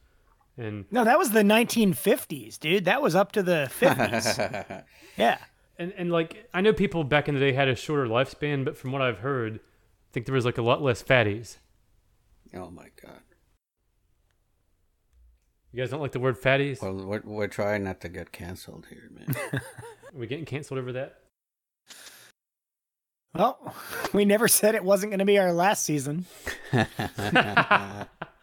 and 0.56 0.84
No, 0.90 1.04
that 1.04 1.18
was 1.18 1.30
the 1.30 1.42
1950s, 1.42 2.58
dude. 2.58 2.84
That 2.84 3.00
was 3.00 3.14
up 3.14 3.32
to 3.32 3.42
the 3.42 3.70
50s. 3.78 4.84
yeah. 5.16 5.38
And 5.80 5.92
and 5.96 6.12
like 6.12 6.48
I 6.52 6.60
know 6.60 6.72
people 6.72 7.02
back 7.02 7.28
in 7.28 7.34
the 7.34 7.40
day 7.40 7.52
had 7.52 7.66
a 7.66 7.74
shorter 7.74 8.06
lifespan, 8.06 8.64
but 8.64 8.76
from 8.76 8.92
what 8.92 9.02
I've 9.02 9.18
heard, 9.18 9.56
I 9.56 10.12
think 10.12 10.26
there 10.26 10.34
was 10.34 10.44
like 10.44 10.58
a 10.58 10.62
lot 10.62 10.82
less 10.82 11.02
fatties. 11.02 11.56
oh 12.54 12.70
my 12.70 12.88
god. 13.02 13.22
You 15.72 15.80
guys 15.80 15.90
don't 15.90 16.00
like 16.00 16.12
the 16.12 16.20
word 16.20 16.40
fatties? 16.40 16.82
Well, 16.82 16.94
we're 16.94 17.22
we're 17.24 17.46
trying 17.46 17.84
not 17.84 18.00
to 18.02 18.08
get 18.08 18.30
canceled 18.30 18.88
here, 18.90 19.10
man. 19.10 19.34
Are 19.54 20.18
we 20.18 20.26
getting 20.26 20.44
canceled 20.44 20.78
over 20.78 20.92
that? 20.92 21.20
Well, 23.34 23.74
we 24.12 24.24
never 24.26 24.48
said 24.48 24.74
it 24.74 24.84
wasn't 24.84 25.12
going 25.12 25.20
to 25.20 25.24
be 25.24 25.38
our 25.38 25.52
last 25.52 25.84
season. 25.84 26.26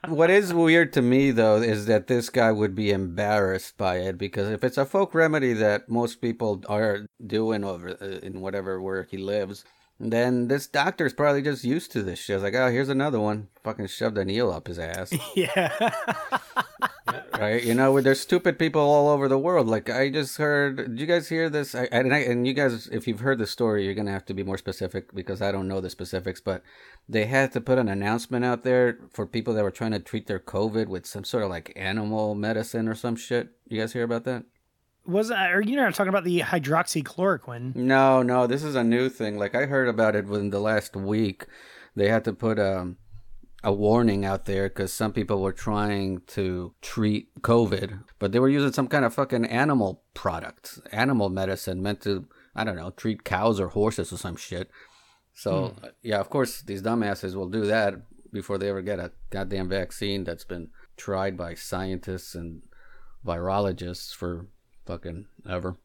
what 0.08 0.30
is 0.30 0.54
weird 0.54 0.94
to 0.94 1.02
me 1.02 1.32
though 1.32 1.58
is 1.58 1.86
that 1.86 2.08
this 2.08 2.30
guy 2.30 2.52
would 2.52 2.76
be 2.76 2.92
embarrassed 2.92 3.78
by 3.78 3.98
it 3.98 4.18
because 4.18 4.50
if 4.50 4.64
it's 4.64 4.78
a 4.78 4.86
folk 4.86 5.14
remedy 5.14 5.54
that 5.54 5.90
most 5.90 6.22
people 6.22 6.64
are 6.68 7.08
doing 7.26 7.64
over 7.64 7.98
uh, 8.02 8.06
in 8.26 8.42
whatever 8.42 8.82
where 8.82 9.04
he 9.04 9.18
lives, 9.18 9.64
then 10.00 10.48
this 10.48 10.68
doctor's 10.68 11.14
probably 11.14 11.42
just 11.42 11.64
used 11.64 11.92
to 11.92 12.04
this 12.04 12.20
shit. 12.20 12.42
Like, 12.42 12.54
oh, 12.54 12.70
here's 12.70 12.90
another 12.90 13.20
one. 13.20 13.48
Fucking 13.64 13.88
shoved 13.88 14.18
an 14.18 14.30
eel 14.30 14.52
up 14.52 14.68
his 14.68 14.80
ass. 14.80 15.14
Yeah. 15.36 15.72
right? 17.40 17.64
You 17.64 17.74
know, 17.74 18.00
there's 18.02 18.20
stupid 18.20 18.60
people 18.60 18.82
all 18.82 19.10
over 19.10 19.28
the 19.28 19.38
world. 19.38 19.68
Like 19.68 19.90
I 19.90 20.10
just 20.10 20.38
heard. 20.38 20.78
Did 20.78 21.00
you 21.00 21.06
guys 21.06 21.30
hear 21.30 21.50
this? 21.50 21.76
I, 21.76 21.88
and, 21.92 22.14
I, 22.14 22.20
and 22.20 22.48
you 22.48 22.54
guys, 22.54 22.88
if 22.88 23.08
you've 23.08 23.20
heard 23.20 23.40
the 23.40 23.48
story, 23.48 23.86
you're 23.86 23.94
gonna 23.94 24.12
have 24.12 24.26
to 24.26 24.34
be 24.34 24.44
more 24.44 24.58
specific 24.58 25.14
because 25.14 25.42
I 25.42 25.52
don't 25.52 25.68
know 25.68 25.82
the 25.82 25.90
specifics. 25.90 26.42
But 26.42 26.64
they 27.08 27.26
had 27.26 27.52
to 27.54 27.62
put 27.62 27.78
an 27.78 27.88
announcement 27.88 28.46
out 28.46 28.64
there 28.64 29.00
for 29.12 29.26
people 29.26 29.54
that 29.54 29.64
were 29.64 29.72
trying 29.72 29.92
to 29.92 30.00
treat 30.00 30.28
their 30.28 30.40
COVID 30.40 30.88
with 30.88 31.06
some 31.06 31.24
sort 31.24 31.44
of 31.44 31.50
like 31.50 31.74
animal 31.76 32.36
medicine 32.36 32.88
or 32.88 32.96
some 32.96 33.16
shit. 33.16 33.50
You 33.68 33.80
guys 33.80 33.94
hear 33.94 34.04
about 34.04 34.24
that? 34.26 34.44
Was 35.06 35.32
are 35.32 35.62
you 35.62 35.78
not 35.78 35.94
talking 35.96 36.10
about 36.10 36.26
the 36.26 36.42
hydroxychloroquine? 36.42 37.76
No, 37.76 38.22
no, 38.22 38.46
this 38.46 38.64
is 38.64 38.76
a 38.76 38.84
new 38.84 39.08
thing. 39.08 39.38
Like 39.38 39.56
I 39.56 39.66
heard 39.66 39.88
about 39.88 40.16
it 40.16 40.26
within 40.26 40.50
the 40.50 40.60
last 40.60 40.96
week. 40.96 41.46
They 41.96 42.10
had 42.10 42.26
to 42.26 42.34
put 42.34 42.60
um 42.60 42.98
a 43.68 43.74
warning 43.74 44.24
out 44.24 44.46
there 44.46 44.70
because 44.70 44.94
some 44.94 45.12
people 45.12 45.42
were 45.42 45.52
trying 45.52 46.22
to 46.26 46.74
treat 46.82 47.28
COVID, 47.42 48.02
but 48.18 48.32
they 48.32 48.40
were 48.40 48.48
using 48.48 48.72
some 48.72 48.88
kind 48.88 49.04
of 49.04 49.14
fucking 49.14 49.44
animal 49.44 50.04
product, 50.14 50.80
animal 50.94 51.28
medicine 51.28 51.84
meant 51.84 52.00
to, 52.04 52.28
I 52.56 52.64
don't 52.64 52.78
know, 52.78 52.92
treat 52.92 53.26
cows 53.26 53.60
or 53.60 53.68
horses 53.68 54.14
or 54.14 54.18
some 54.18 54.38
shit. 54.38 54.72
So, 55.34 55.76
hmm. 55.82 55.88
yeah, 56.02 56.22
of 56.22 56.30
course, 56.30 56.62
these 56.62 56.82
dumbasses 56.82 57.36
will 57.36 57.50
do 57.50 57.66
that 57.66 57.96
before 58.32 58.58
they 58.58 58.70
ever 58.70 58.82
get 58.82 59.00
a 59.00 59.12
goddamn 59.32 59.68
vaccine 59.68 60.24
that's 60.24 60.46
been 60.46 60.70
tried 60.96 61.36
by 61.36 61.54
scientists 61.54 62.36
and 62.36 62.62
virologists 63.26 64.16
for 64.16 64.48
fucking 64.86 65.26
ever. 65.48 65.76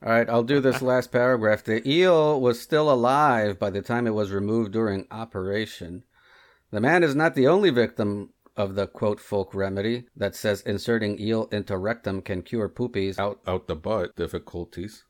All 0.00 0.12
right, 0.12 0.30
I'll 0.30 0.44
do 0.44 0.60
this 0.60 0.80
last 0.92 1.10
paragraph. 1.10 1.64
The 1.64 1.82
eel 1.88 2.40
was 2.40 2.60
still 2.60 2.88
alive 2.88 3.58
by 3.58 3.70
the 3.70 3.82
time 3.82 4.06
it 4.06 4.14
was 4.14 4.30
removed 4.30 4.70
during 4.70 5.08
operation. 5.10 6.04
The 6.72 6.80
man 6.80 7.04
is 7.04 7.14
not 7.14 7.34
the 7.34 7.46
only 7.46 7.68
victim 7.68 8.30
of 8.56 8.76
the 8.76 8.86
quote 8.86 9.20
folk 9.20 9.54
remedy 9.54 10.06
that 10.16 10.34
says 10.34 10.62
inserting 10.62 11.20
eel 11.20 11.44
into 11.52 11.76
rectum 11.76 12.22
can 12.22 12.40
cure 12.40 12.70
poopies 12.70 13.18
out 13.18 13.40
out 13.46 13.68
the 13.68 13.76
butt 13.76 14.16
difficulties. 14.16 15.04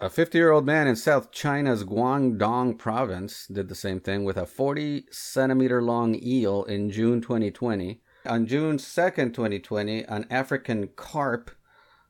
A 0.00 0.08
50 0.08 0.38
year 0.38 0.52
old 0.52 0.64
man 0.64 0.86
in 0.86 0.96
South 0.96 1.30
China's 1.30 1.84
Guangdong 1.84 2.78
province 2.78 3.46
did 3.46 3.68
the 3.68 3.74
same 3.74 4.00
thing 4.00 4.24
with 4.24 4.38
a 4.38 4.46
40 4.46 5.04
centimeter 5.10 5.82
long 5.82 6.18
eel 6.22 6.64
in 6.64 6.90
June 6.90 7.20
2020. 7.20 8.00
On 8.24 8.46
June 8.46 8.78
2nd, 8.78 9.34
2020, 9.34 10.04
an 10.04 10.26
African 10.30 10.88
carp 10.96 11.50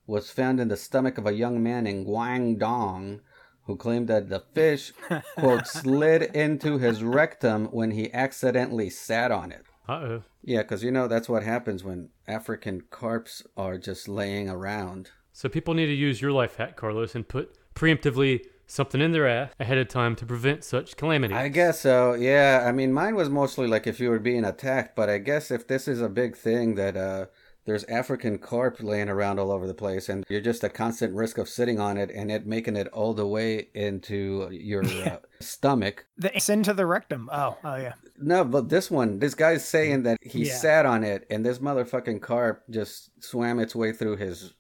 was 0.07 0.31
found 0.31 0.61
in 0.61 0.69
the 0.69 0.77
stomach 0.77 1.19
of 1.19 1.27
a 1.27 1.35
young 1.35 1.61
man 1.61 1.89
in 1.89 2.07
Guangdong 2.07 3.19
who 3.67 3.77
claimed 3.77 4.09
that 4.09 4.29
the 4.29 4.41
fish, 4.41 4.93
quote, 5.39 5.67
slid 5.67 6.23
into 6.35 6.79
his 6.79 7.03
rectum 7.03 7.67
when 7.67 7.93
he 7.93 8.13
accidentally 8.13 8.91
sat 8.91 9.31
on 9.31 9.53
it. 9.53 9.65
Uh 9.89 9.93
oh. 9.93 10.23
Yeah, 10.43 10.63
because 10.63 10.83
you 10.83 10.91
know 10.91 11.09
that's 11.09 11.29
what 11.29 11.43
happens 11.43 11.85
when 11.85 12.11
African 12.27 12.83
carps 12.91 13.43
are 13.57 13.79
just 13.79 14.09
laying 14.09 14.49
around. 14.49 15.11
So 15.33 15.49
people 15.49 15.75
need 15.75 15.87
to 15.87 15.95
use 15.95 16.23
your 16.23 16.33
life 16.33 16.57
hack, 16.57 16.77
Carlos, 16.77 17.15
and 17.15 17.27
put 17.27 17.57
preemptively 17.75 18.45
something 18.67 19.01
in 19.01 19.13
their 19.13 19.29
ass 19.29 19.53
ahead 19.61 19.79
of 19.79 19.89
time 19.89 20.17
to 20.17 20.27
prevent 20.27 20.65
such 20.65 20.97
calamities. 20.97 21.37
I 21.37 21.49
guess 21.49 21.81
so. 21.81 22.15
Yeah, 22.15 22.65
I 22.67 22.73
mean, 22.73 22.93
mine 22.93 23.15
was 23.15 23.29
mostly 23.29 23.67
like 23.67 23.87
if 23.87 24.01
you 24.01 24.11
were 24.11 24.19
being 24.19 24.45
attacked, 24.45 24.97
but 24.97 25.11
I 25.11 25.19
guess 25.19 25.51
if 25.51 25.67
this 25.67 25.89
is 25.89 26.01
a 26.01 26.09
big 26.09 26.37
thing 26.37 26.75
that 26.77 26.97
uh 26.97 27.27
there's 27.67 27.85
African 27.85 28.39
carp 28.39 28.83
laying 28.83 29.09
around 29.09 29.39
all 29.39 29.51
over 29.51 29.67
the 29.67 29.75
place, 29.75 30.09
and 30.09 30.25
you're 30.29 30.41
just 30.41 30.65
a 30.65 30.69
constant 30.69 31.15
risk 31.15 31.39
of 31.39 31.49
sitting 31.49 31.81
on 31.81 31.97
it 31.97 32.11
and 32.11 32.31
it 32.31 32.47
making 32.47 32.77
it 32.77 32.89
all 32.89 33.15
the 33.15 33.27
way 33.27 33.69
into 33.75 34.49
your 34.51 34.85
uh, 35.07 35.19
stomach. 35.41 36.07
The, 36.19 36.35
it's 36.37 36.49
into 36.49 36.75
the 36.75 36.87
rectum. 36.87 37.31
Oh, 37.33 37.57
oh 37.65 37.77
yeah. 37.77 37.95
No, 38.19 38.45
but 38.45 38.69
this 38.69 38.91
one, 38.91 39.19
this 39.19 39.35
guy's 39.35 39.65
saying 39.65 40.03
that 40.05 40.19
he 40.23 40.47
yeah. 40.47 40.55
sat 40.55 40.87
on 40.87 41.05
it, 41.05 41.27
and 41.31 41.45
this 41.45 41.59
motherfucking 41.59 42.21
carp 42.21 42.65
just 42.71 43.11
swam 43.23 43.59
its 43.59 43.75
way 43.75 43.93
through 43.93 44.17
his 44.17 44.53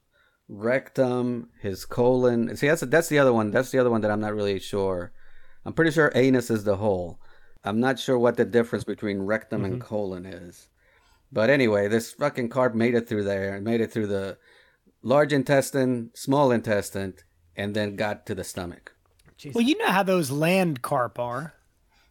rectum, 0.48 1.50
his 1.60 1.84
colon. 1.84 2.56
See, 2.56 2.68
that's 2.68 2.82
that's 2.82 3.08
the 3.08 3.18
other 3.18 3.32
one. 3.32 3.50
That's 3.50 3.70
the 3.70 3.78
other 3.78 3.90
one 3.90 4.00
that 4.00 4.10
I'm 4.10 4.20
not 4.20 4.34
really 4.34 4.58
sure. 4.58 5.12
I'm 5.64 5.72
pretty 5.72 5.90
sure 5.90 6.12
anus 6.14 6.50
is 6.50 6.64
the 6.64 6.76
hole. 6.76 7.18
I'm 7.64 7.80
not 7.80 7.98
sure 7.98 8.18
what 8.18 8.36
the 8.36 8.44
difference 8.44 8.84
between 8.84 9.22
rectum 9.22 9.62
mm-hmm. 9.62 9.74
and 9.74 9.80
colon 9.80 10.26
is. 10.26 10.68
But 11.34 11.50
anyway, 11.50 11.88
this 11.88 12.12
fucking 12.12 12.48
carp 12.48 12.76
made 12.76 12.94
it 12.94 13.08
through 13.08 13.24
there, 13.24 13.56
and 13.56 13.64
made 13.64 13.80
it 13.80 13.92
through 13.92 14.06
the 14.06 14.38
large 15.02 15.32
intestine, 15.32 16.10
small 16.14 16.52
intestine, 16.52 17.14
and 17.56 17.74
then 17.74 17.96
got 17.96 18.24
to 18.26 18.36
the 18.36 18.44
stomach. 18.44 18.94
Well, 19.52 19.64
you 19.64 19.76
know 19.78 19.88
how 19.88 20.04
those 20.04 20.30
land 20.30 20.80
carp 20.80 21.18
are. 21.18 21.54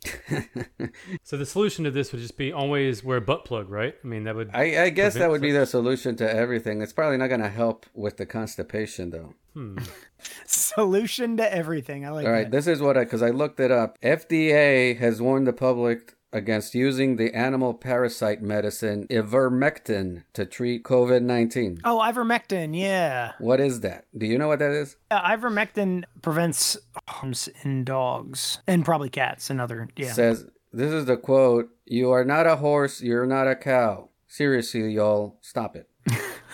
so 1.24 1.38
the 1.38 1.46
solution 1.46 1.86
to 1.86 1.92
this 1.92 2.12
would 2.12 2.22
just 2.22 2.36
be 2.36 2.52
always 2.52 3.02
wear 3.02 3.18
a 3.18 3.22
butt 3.22 3.46
plug, 3.46 3.70
right? 3.70 3.96
I 4.04 4.08
mean, 4.08 4.26
that 4.26 4.36
would. 4.36 4.52
I, 4.54 4.84
I 4.84 4.90
guess 4.90 5.14
that 5.14 5.30
would 5.30 5.38
such... 5.38 5.42
be 5.42 5.52
the 5.54 5.66
solution 5.66 6.18
to 6.18 6.30
everything. 6.30 6.82
It's 6.82 6.92
probably 6.92 7.16
not 7.16 7.28
going 7.28 7.40
to 7.40 7.50
help 7.50 7.86
with 7.94 8.18
the 8.18 8.26
constipation, 8.26 9.12
though. 9.12 9.36
Hmm. 9.54 9.78
solution 10.46 11.38
to 11.38 11.54
everything. 11.54 12.06
I 12.06 12.10
like. 12.10 12.26
All 12.26 12.32
right, 12.34 12.44
that. 12.44 12.52
this 12.52 12.68
is 12.68 12.82
what 12.82 12.98
I 12.98 13.06
because 13.06 13.22
I 13.22 13.30
looked 13.30 13.62
it 13.62 13.72
up. 13.72 13.98
FDA 14.02 14.98
has 14.98 15.22
warned 15.22 15.48
the 15.48 15.54
public 15.54 16.14
against 16.34 16.76
using 16.76 17.16
the 17.16 17.34
animal 17.34 17.74
parasite 17.74 18.42
medicine 18.42 19.08
ivermectin 19.10 20.24
to 20.34 20.46
treat 20.46 20.84
COVID 20.84 21.22
19. 21.22 21.82
Oh, 21.86 22.00
ivermectin, 22.00 22.78
yeah. 22.78 23.34
What 23.40 23.60
is 23.60 23.82
that? 23.82 24.06
Do 24.18 24.26
you 24.26 24.38
know 24.38 24.48
what 24.48 24.60
that 24.60 24.72
is? 24.72 24.98
Yeah, 25.12 25.22
ivermectin 25.36 26.04
prevents 26.22 26.78
harms 27.08 27.48
in 27.64 27.84
dogs 27.86 28.60
and 28.68 28.84
probably 28.84 29.10
cats 29.10 29.50
and 29.50 29.62
other, 29.62 29.88
yeah. 29.96 30.12
Says, 30.12 30.46
this 30.74 30.92
is 30.92 31.06
the 31.06 31.18
quote 31.18 31.70
You 31.86 32.12
are 32.12 32.26
not 32.26 32.48
a 32.48 32.58
horse, 32.58 33.02
you're 33.02 33.28
not 33.28 33.48
a 33.48 33.56
cow. 33.56 34.10
Seriously, 34.28 34.92
y'all, 34.92 35.38
stop 35.42 35.76
it. 35.76 35.90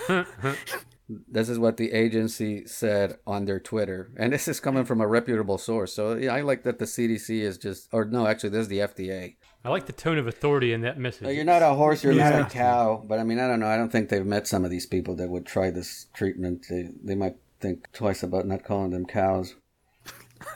This 1.28 1.50
is 1.50 1.58
what 1.58 1.78
the 1.78 1.92
agency 1.92 2.68
said 2.68 3.18
on 3.26 3.46
their 3.46 3.60
Twitter. 3.60 4.12
And 4.16 4.32
this 4.32 4.48
is 4.48 4.60
coming 4.60 4.86
from 4.86 5.02
a 5.02 5.08
reputable 5.08 5.58
source. 5.58 5.94
So 5.94 6.16
yeah, 6.16 6.34
I 6.34 6.42
like 6.42 6.64
that 6.64 6.78
the 6.78 6.86
CDC 6.86 7.42
is 7.42 7.58
just, 7.58 7.90
or 7.92 8.06
no, 8.06 8.28
actually, 8.28 8.50
this 8.50 8.62
is 8.62 8.68
the 8.68 8.80
FDA. 8.80 9.36
I 9.64 9.70
like 9.70 9.88
the 9.88 9.94
tone 9.94 10.18
of 10.18 10.26
authority 10.26 10.72
in 10.72 10.82
that 10.82 10.98
message. 10.98 11.28
You're 11.36 11.44
not 11.44 11.62
a 11.62 11.74
horse, 11.74 12.04
you're 12.04 12.14
yeah. 12.14 12.30
not 12.30 12.42
a 12.42 12.54
cow. 12.54 13.04
But 13.06 13.20
I 13.20 13.24
mean, 13.24 13.40
I 13.40 13.48
don't 13.48 13.60
know. 13.60 13.68
I 13.68 13.76
don't 13.76 13.92
think 13.92 14.10
they've 14.10 14.26
met 14.26 14.48
some 14.48 14.64
of 14.64 14.72
these 14.72 14.86
people 14.86 15.16
that 15.18 15.30
would 15.30 15.46
try 15.46 15.70
this 15.70 16.08
treatment. 16.14 16.66
They, 16.70 16.90
they 17.04 17.16
might 17.16 17.36
think 17.60 17.92
twice 17.92 18.24
about 18.24 18.48
not 18.48 18.64
calling 18.64 18.92
them 18.92 19.06
cows. 19.06 19.56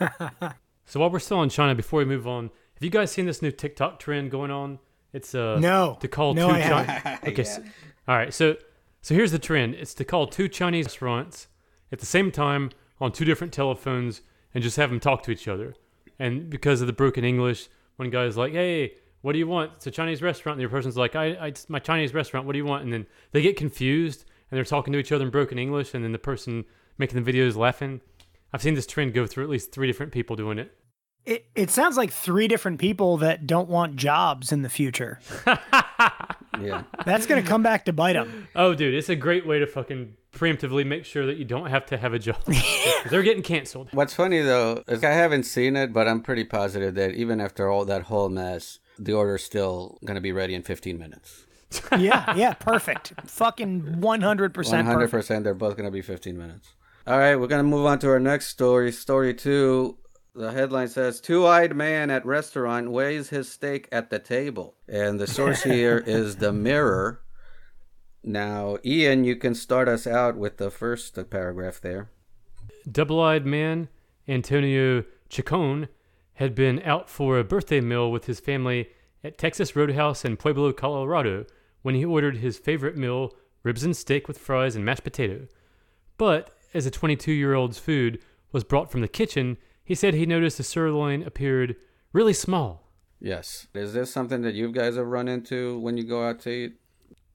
so 0.86 1.00
while 1.00 1.10
we're 1.10 1.18
still 1.18 1.42
in 1.42 1.50
China, 1.50 1.74
before 1.74 1.98
we 1.98 2.06
move 2.06 2.26
on, 2.26 2.44
have 2.74 2.82
you 2.82 2.90
guys 2.90 3.12
seen 3.12 3.26
this 3.26 3.42
new 3.42 3.50
TikTok 3.50 3.98
trend 3.98 4.30
going 4.30 4.50
on? 4.50 4.78
It's 5.12 5.34
uh 5.34 5.58
no 5.60 5.96
to 6.00 6.08
call 6.08 6.34
no, 6.34 6.48
two 6.48 6.60
China. 6.60 7.18
Okay, 7.26 7.42
yeah. 7.42 7.48
so, 7.48 7.62
all 8.08 8.16
right. 8.16 8.34
So 8.34 8.56
so 9.00 9.14
here's 9.14 9.30
the 9.30 9.38
trend: 9.38 9.74
it's 9.74 9.94
to 9.94 10.04
call 10.04 10.26
two 10.26 10.48
Chinese 10.48 10.86
restaurants 10.86 11.46
at 11.92 12.00
the 12.00 12.06
same 12.06 12.32
time 12.32 12.70
on 13.00 13.12
two 13.12 13.24
different 13.24 13.52
telephones 13.52 14.22
and 14.54 14.64
just 14.64 14.76
have 14.76 14.90
them 14.90 14.98
talk 14.98 15.22
to 15.24 15.30
each 15.30 15.46
other. 15.46 15.74
And 16.18 16.50
because 16.50 16.80
of 16.80 16.86
the 16.86 16.92
broken 16.92 17.24
English, 17.24 17.68
one 17.96 18.10
guy's 18.10 18.36
like, 18.36 18.52
"Hey, 18.52 18.94
what 19.22 19.32
do 19.32 19.38
you 19.38 19.46
want?" 19.46 19.72
It's 19.76 19.86
a 19.86 19.90
Chinese 19.90 20.22
restaurant. 20.22 20.56
And 20.56 20.62
the 20.62 20.68
other 20.68 20.76
person's 20.76 20.96
like, 20.96 21.16
"I, 21.16 21.34
I, 21.34 21.46
it's 21.48 21.68
my 21.68 21.78
Chinese 21.78 22.14
restaurant. 22.14 22.46
What 22.46 22.52
do 22.52 22.58
you 22.58 22.64
want?" 22.64 22.84
And 22.84 22.92
then 22.92 23.06
they 23.32 23.42
get 23.42 23.56
confused 23.56 24.24
and 24.50 24.56
they're 24.56 24.64
talking 24.64 24.92
to 24.92 24.98
each 24.98 25.12
other 25.12 25.24
in 25.24 25.30
broken 25.30 25.58
English. 25.58 25.94
And 25.94 26.04
then 26.04 26.12
the 26.12 26.18
person 26.18 26.64
making 26.98 27.16
the 27.16 27.22
video 27.22 27.46
is 27.46 27.56
laughing. 27.56 28.00
I've 28.52 28.62
seen 28.62 28.74
this 28.74 28.86
trend 28.86 29.14
go 29.14 29.26
through 29.26 29.44
at 29.44 29.50
least 29.50 29.72
three 29.72 29.86
different 29.86 30.12
people 30.12 30.36
doing 30.36 30.58
it. 30.58 30.72
It 31.24 31.46
it 31.54 31.70
sounds 31.70 31.96
like 31.96 32.12
three 32.12 32.48
different 32.48 32.78
people 32.78 33.16
that 33.18 33.46
don't 33.46 33.68
want 33.68 33.96
jobs 33.96 34.52
in 34.52 34.62
the 34.62 34.68
future. 34.68 35.18
yeah, 35.46 36.82
that's 37.06 37.26
gonna 37.26 37.42
come 37.42 37.62
back 37.62 37.86
to 37.86 37.92
bite 37.92 38.12
them. 38.12 38.48
Oh, 38.54 38.74
dude, 38.74 38.94
it's 38.94 39.08
a 39.08 39.16
great 39.16 39.46
way 39.46 39.58
to 39.58 39.66
fucking 39.66 40.14
preemptively 40.34 40.86
make 40.86 41.04
sure 41.04 41.26
that 41.26 41.36
you 41.36 41.44
don't 41.44 41.70
have 41.70 41.86
to 41.86 41.96
have 41.96 42.12
a 42.12 42.18
job. 42.18 42.42
They're 43.10 43.22
getting 43.22 43.42
canceled. 43.42 43.88
What's 43.92 44.14
funny 44.14 44.40
though 44.40 44.82
is 44.88 45.02
I 45.04 45.10
haven't 45.10 45.44
seen 45.44 45.76
it, 45.76 45.92
but 45.92 46.08
I'm 46.08 46.20
pretty 46.20 46.44
positive 46.44 46.94
that 46.94 47.14
even 47.14 47.40
after 47.40 47.68
all 47.68 47.84
that 47.84 48.02
whole 48.04 48.28
mess, 48.28 48.78
the 48.98 49.12
order's 49.12 49.44
still 49.44 49.98
gonna 50.04 50.20
be 50.20 50.32
ready 50.32 50.54
in 50.54 50.62
15 50.62 50.98
minutes. 50.98 51.46
yeah, 51.98 52.34
yeah, 52.36 52.54
perfect. 52.54 53.14
Fucking 53.26 53.82
100%. 54.00 54.52
100%. 54.52 55.44
They're 55.44 55.54
both 55.54 55.76
gonna 55.76 55.90
be 55.90 56.02
15 56.02 56.36
minutes. 56.36 56.74
All 57.06 57.18
right, 57.18 57.36
we're 57.36 57.48
gonna 57.48 57.62
move 57.62 57.86
on 57.86 57.98
to 58.00 58.08
our 58.10 58.20
next 58.20 58.48
story. 58.48 58.92
Story 58.92 59.34
two 59.34 59.98
the 60.34 60.50
headline 60.50 60.88
says 60.88 61.20
two-eyed 61.20 61.76
man 61.76 62.10
at 62.10 62.26
restaurant 62.26 62.90
weighs 62.90 63.28
his 63.28 63.48
steak 63.48 63.88
at 63.92 64.10
the 64.10 64.18
table 64.18 64.74
and 64.88 65.20
the 65.20 65.26
source 65.26 65.62
here 65.64 66.02
is 66.04 66.36
the 66.36 66.52
mirror 66.52 67.20
now 68.24 68.76
ian 68.84 69.24
you 69.24 69.36
can 69.36 69.54
start 69.54 69.88
us 69.88 70.06
out 70.06 70.36
with 70.36 70.56
the 70.56 70.70
first 70.70 71.18
paragraph 71.30 71.80
there 71.80 72.10
double-eyed 72.90 73.46
man 73.46 73.88
antonio 74.26 75.04
chacon 75.28 75.88
had 76.34 76.54
been 76.54 76.82
out 76.84 77.08
for 77.08 77.38
a 77.38 77.44
birthday 77.44 77.80
meal 77.80 78.10
with 78.10 78.26
his 78.26 78.40
family 78.40 78.88
at 79.24 79.38
Texas 79.38 79.74
Roadhouse 79.74 80.24
in 80.24 80.36
Pueblo, 80.36 80.72
Colorado, 80.72 81.46
when 81.82 81.94
he 81.94 82.04
ordered 82.04 82.36
his 82.36 82.58
favorite 82.58 82.96
meal, 82.96 83.32
ribs 83.62 83.82
and 83.82 83.96
steak 83.96 84.28
with 84.28 84.38
fries 84.38 84.76
and 84.76 84.84
mashed 84.84 85.04
potato. 85.04 85.46
But 86.18 86.50
as 86.74 86.84
the 86.84 86.90
22 86.90 87.32
year 87.32 87.54
old's 87.54 87.78
food 87.78 88.20
was 88.52 88.64
brought 88.64 88.90
from 88.90 89.00
the 89.00 89.08
kitchen, 89.08 89.56
he 89.82 89.94
said 89.94 90.14
he 90.14 90.26
noticed 90.26 90.58
the 90.58 90.62
sirloin 90.62 91.22
appeared 91.22 91.76
really 92.12 92.32
small. 92.32 92.90
Yes. 93.20 93.66
Is 93.74 93.94
this 93.94 94.12
something 94.12 94.42
that 94.42 94.54
you 94.54 94.70
guys 94.70 94.96
have 94.96 95.06
run 95.06 95.28
into 95.28 95.78
when 95.78 95.96
you 95.96 96.04
go 96.04 96.26
out 96.26 96.40
to 96.40 96.50
eat? 96.50 96.74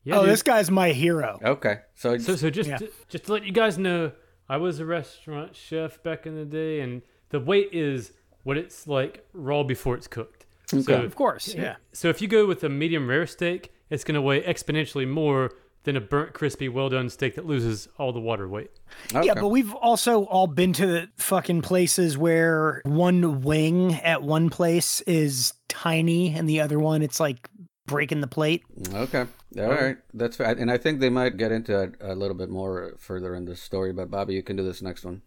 Yeah, 0.09 0.17
oh, 0.17 0.21
dude. 0.23 0.31
this 0.31 0.43
guy's 0.43 0.69
my 0.71 0.89
hero. 0.91 1.39
Okay. 1.43 1.77
So, 1.95 2.17
So, 2.17 2.35
so 2.35 2.49
just 2.49 2.69
Yeah. 2.69 2.77
to, 2.77 2.89
just 3.07 3.25
to 3.25 3.33
let 3.33 3.43
you 3.45 3.51
guys 3.51 3.77
know, 3.77 4.11
I 4.47 4.57
was 4.57 4.79
a 4.79 4.85
restaurant 4.85 5.55
chef 5.55 6.01
back 6.03 6.25
in 6.25 6.35
the 6.35 6.45
day, 6.45 6.81
and 6.81 7.01
the 7.29 7.39
weight 7.39 7.69
is 7.71 8.11
what 8.43 8.57
it's 8.57 8.87
like 8.87 9.25
raw 9.33 9.63
before 9.63 9.95
it's 9.95 10.07
cooked. 10.07 10.45
So, 10.67 11.01
Of 11.03 11.15
course, 11.15 11.53
yeah. 11.55 11.75
so 11.93 12.09
if 12.09 12.21
you 12.21 12.27
go 12.27 12.45
with 12.45 12.63
a 12.63 12.69
medium 12.69 13.07
rare 13.09 13.25
steak, 13.25 13.71
it's 13.89 14.03
going 14.03 14.15
to 14.15 14.21
weigh 14.21 14.41
exponentially 14.43 15.07
more 15.07 15.51
than 15.83 15.95
a 15.95 16.01
burnt, 16.01 16.33
crispy, 16.33 16.69
well 16.69 16.89
done 16.89 17.09
steak 17.09 17.33
that 17.35 17.45
loses 17.45 17.87
all 17.97 18.11
the 18.13 18.19
water 18.19 18.47
weight. 18.47 18.69
okay. 19.15 19.25
Yeah, 19.25 19.33
but 19.33 19.47
we've 19.47 19.73
also 19.73 20.25
all 20.25 20.45
been 20.45 20.73
to 20.73 20.85
the 20.85 21.09
fucking 21.17 21.61
places 21.63 22.17
where 22.19 22.81
one 22.85 23.41
wing 23.41 23.95
at 23.95 24.21
one 24.21 24.49
place 24.51 25.01
is 25.01 25.53
tiny 25.69 26.33
and 26.35 26.47
the 26.47 26.59
other 26.61 26.77
one 26.79 27.01
it's 27.01 27.19
like 27.19 27.49
breaking 27.87 28.21
the 28.21 28.27
plate. 28.27 28.63
Okay. 28.93 29.25
All 29.59 29.71
right. 29.71 29.97
That's 30.13 30.37
fair. 30.37 30.47
And 30.47 30.71
I 30.71 30.77
think 30.77 30.99
they 30.99 31.09
might 31.09 31.37
get 31.37 31.51
into 31.51 31.81
it 31.81 31.95
a 31.99 32.15
little 32.15 32.35
bit 32.35 32.49
more 32.49 32.95
further 32.97 33.35
in 33.35 33.45
the 33.45 33.55
story, 33.55 33.93
but 33.93 34.11
Bobby, 34.11 34.35
you 34.35 34.43
can 34.43 34.55
do 34.55 34.63
this 34.63 34.81
next 34.81 35.03
one. 35.03 35.21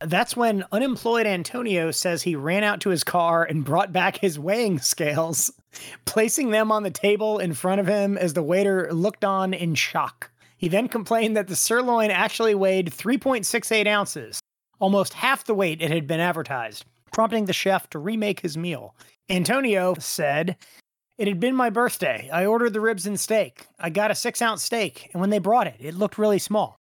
That's 0.00 0.36
when 0.36 0.64
unemployed 0.70 1.26
Antonio 1.26 1.90
says 1.90 2.22
he 2.22 2.36
ran 2.36 2.62
out 2.62 2.80
to 2.82 2.90
his 2.90 3.02
car 3.02 3.42
and 3.42 3.64
brought 3.64 3.92
back 3.92 4.16
his 4.16 4.38
weighing 4.38 4.78
scales, 4.78 5.50
placing 6.04 6.50
them 6.50 6.70
on 6.70 6.84
the 6.84 6.90
table 6.90 7.38
in 7.38 7.52
front 7.52 7.80
of 7.80 7.88
him 7.88 8.16
as 8.16 8.34
the 8.34 8.42
waiter 8.42 8.88
looked 8.92 9.24
on 9.24 9.52
in 9.52 9.74
shock. 9.74 10.30
He 10.56 10.68
then 10.68 10.88
complained 10.88 11.36
that 11.36 11.48
the 11.48 11.56
sirloin 11.56 12.10
actually 12.10 12.54
weighed 12.54 12.92
3.68 12.92 13.86
ounces, 13.88 14.40
almost 14.78 15.14
half 15.14 15.44
the 15.44 15.54
weight 15.54 15.82
it 15.82 15.90
had 15.90 16.06
been 16.06 16.20
advertised, 16.20 16.84
prompting 17.12 17.46
the 17.46 17.52
chef 17.52 17.90
to 17.90 17.98
remake 17.98 18.40
his 18.40 18.56
meal. 18.56 18.94
Antonio 19.28 19.94
said, 19.98 20.56
It 21.18 21.26
had 21.26 21.40
been 21.40 21.56
my 21.56 21.68
birthday. 21.68 22.30
I 22.32 22.46
ordered 22.46 22.72
the 22.72 22.80
ribs 22.80 23.04
and 23.04 23.18
steak. 23.18 23.66
I 23.76 23.90
got 23.90 24.12
a 24.12 24.14
six 24.14 24.40
ounce 24.40 24.62
steak, 24.62 25.10
and 25.12 25.20
when 25.20 25.30
they 25.30 25.40
brought 25.40 25.66
it, 25.66 25.74
it 25.80 25.94
looked 25.94 26.16
really 26.16 26.38
small. 26.38 26.76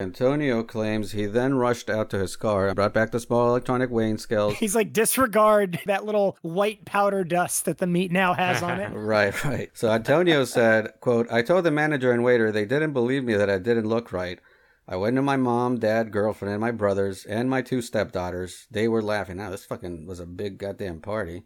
Antonio 0.00 0.64
claims 0.64 1.12
he 1.12 1.24
then 1.24 1.54
rushed 1.54 1.88
out 1.88 2.10
to 2.10 2.18
his 2.18 2.34
car 2.34 2.66
and 2.66 2.74
brought 2.74 2.92
back 2.92 3.12
the 3.12 3.20
small 3.20 3.48
electronic 3.48 3.88
weighing 3.88 4.18
scales. 4.18 4.54
He's 4.58 4.74
like, 4.74 4.92
disregard 4.92 5.78
that 5.86 6.04
little 6.04 6.36
white 6.42 6.84
powder 6.84 7.22
dust 7.22 7.64
that 7.66 7.78
the 7.78 7.86
meat 7.86 8.10
now 8.10 8.34
has 8.34 8.60
on 8.60 8.80
it. 8.80 8.92
Right, 8.92 9.44
right. 9.44 9.70
So 9.72 9.88
Antonio 9.88 10.44
said, 10.44 10.92
quote, 11.00 11.30
I 11.30 11.42
told 11.42 11.64
the 11.64 11.70
manager 11.70 12.10
and 12.10 12.24
waiter 12.24 12.50
they 12.50 12.64
didn't 12.64 12.92
believe 12.92 13.22
me 13.22 13.34
that 13.34 13.48
I 13.48 13.58
didn't 13.58 13.88
look 13.88 14.12
right. 14.12 14.40
I 14.88 14.96
went 14.96 15.14
to 15.14 15.22
my 15.22 15.36
mom, 15.36 15.78
dad, 15.78 16.10
girlfriend, 16.10 16.52
and 16.52 16.60
my 16.60 16.72
brothers, 16.72 17.24
and 17.24 17.48
my 17.48 17.62
two 17.62 17.80
stepdaughters. 17.80 18.66
They 18.68 18.88
were 18.88 19.02
laughing. 19.02 19.36
Now, 19.36 19.50
this 19.50 19.64
fucking 19.64 20.06
was 20.06 20.18
a 20.18 20.26
big 20.26 20.58
goddamn 20.58 21.00
party. 21.00 21.44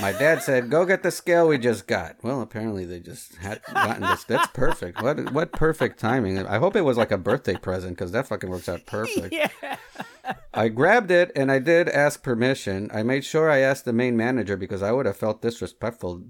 My 0.00 0.12
dad 0.12 0.42
said, 0.42 0.70
"Go 0.70 0.84
get 0.84 1.02
the 1.02 1.10
scale 1.10 1.48
we 1.48 1.58
just 1.58 1.86
got." 1.86 2.16
Well, 2.22 2.40
apparently 2.40 2.84
they 2.84 3.00
just 3.00 3.36
had 3.36 3.62
gotten 3.64 4.02
this. 4.02 4.24
That's 4.24 4.46
perfect. 4.48 5.02
What 5.02 5.32
what 5.32 5.52
perfect 5.52 5.98
timing. 5.98 6.38
I 6.38 6.58
hope 6.58 6.76
it 6.76 6.82
was 6.82 6.96
like 6.96 7.10
a 7.10 7.18
birthday 7.18 7.56
present 7.56 7.96
because 7.96 8.12
that 8.12 8.28
fucking 8.28 8.50
works 8.50 8.68
out 8.68 8.86
perfect. 8.86 9.32
Yeah. 9.32 9.48
I 10.54 10.68
grabbed 10.68 11.10
it 11.10 11.32
and 11.34 11.50
I 11.50 11.58
did 11.58 11.88
ask 11.88 12.22
permission. 12.22 12.90
I 12.92 13.02
made 13.02 13.24
sure 13.24 13.50
I 13.50 13.58
asked 13.58 13.84
the 13.84 13.92
main 13.92 14.16
manager 14.16 14.56
because 14.56 14.82
I 14.82 14.92
would 14.92 15.06
have 15.06 15.16
felt 15.16 15.42
disrespectful 15.42 16.24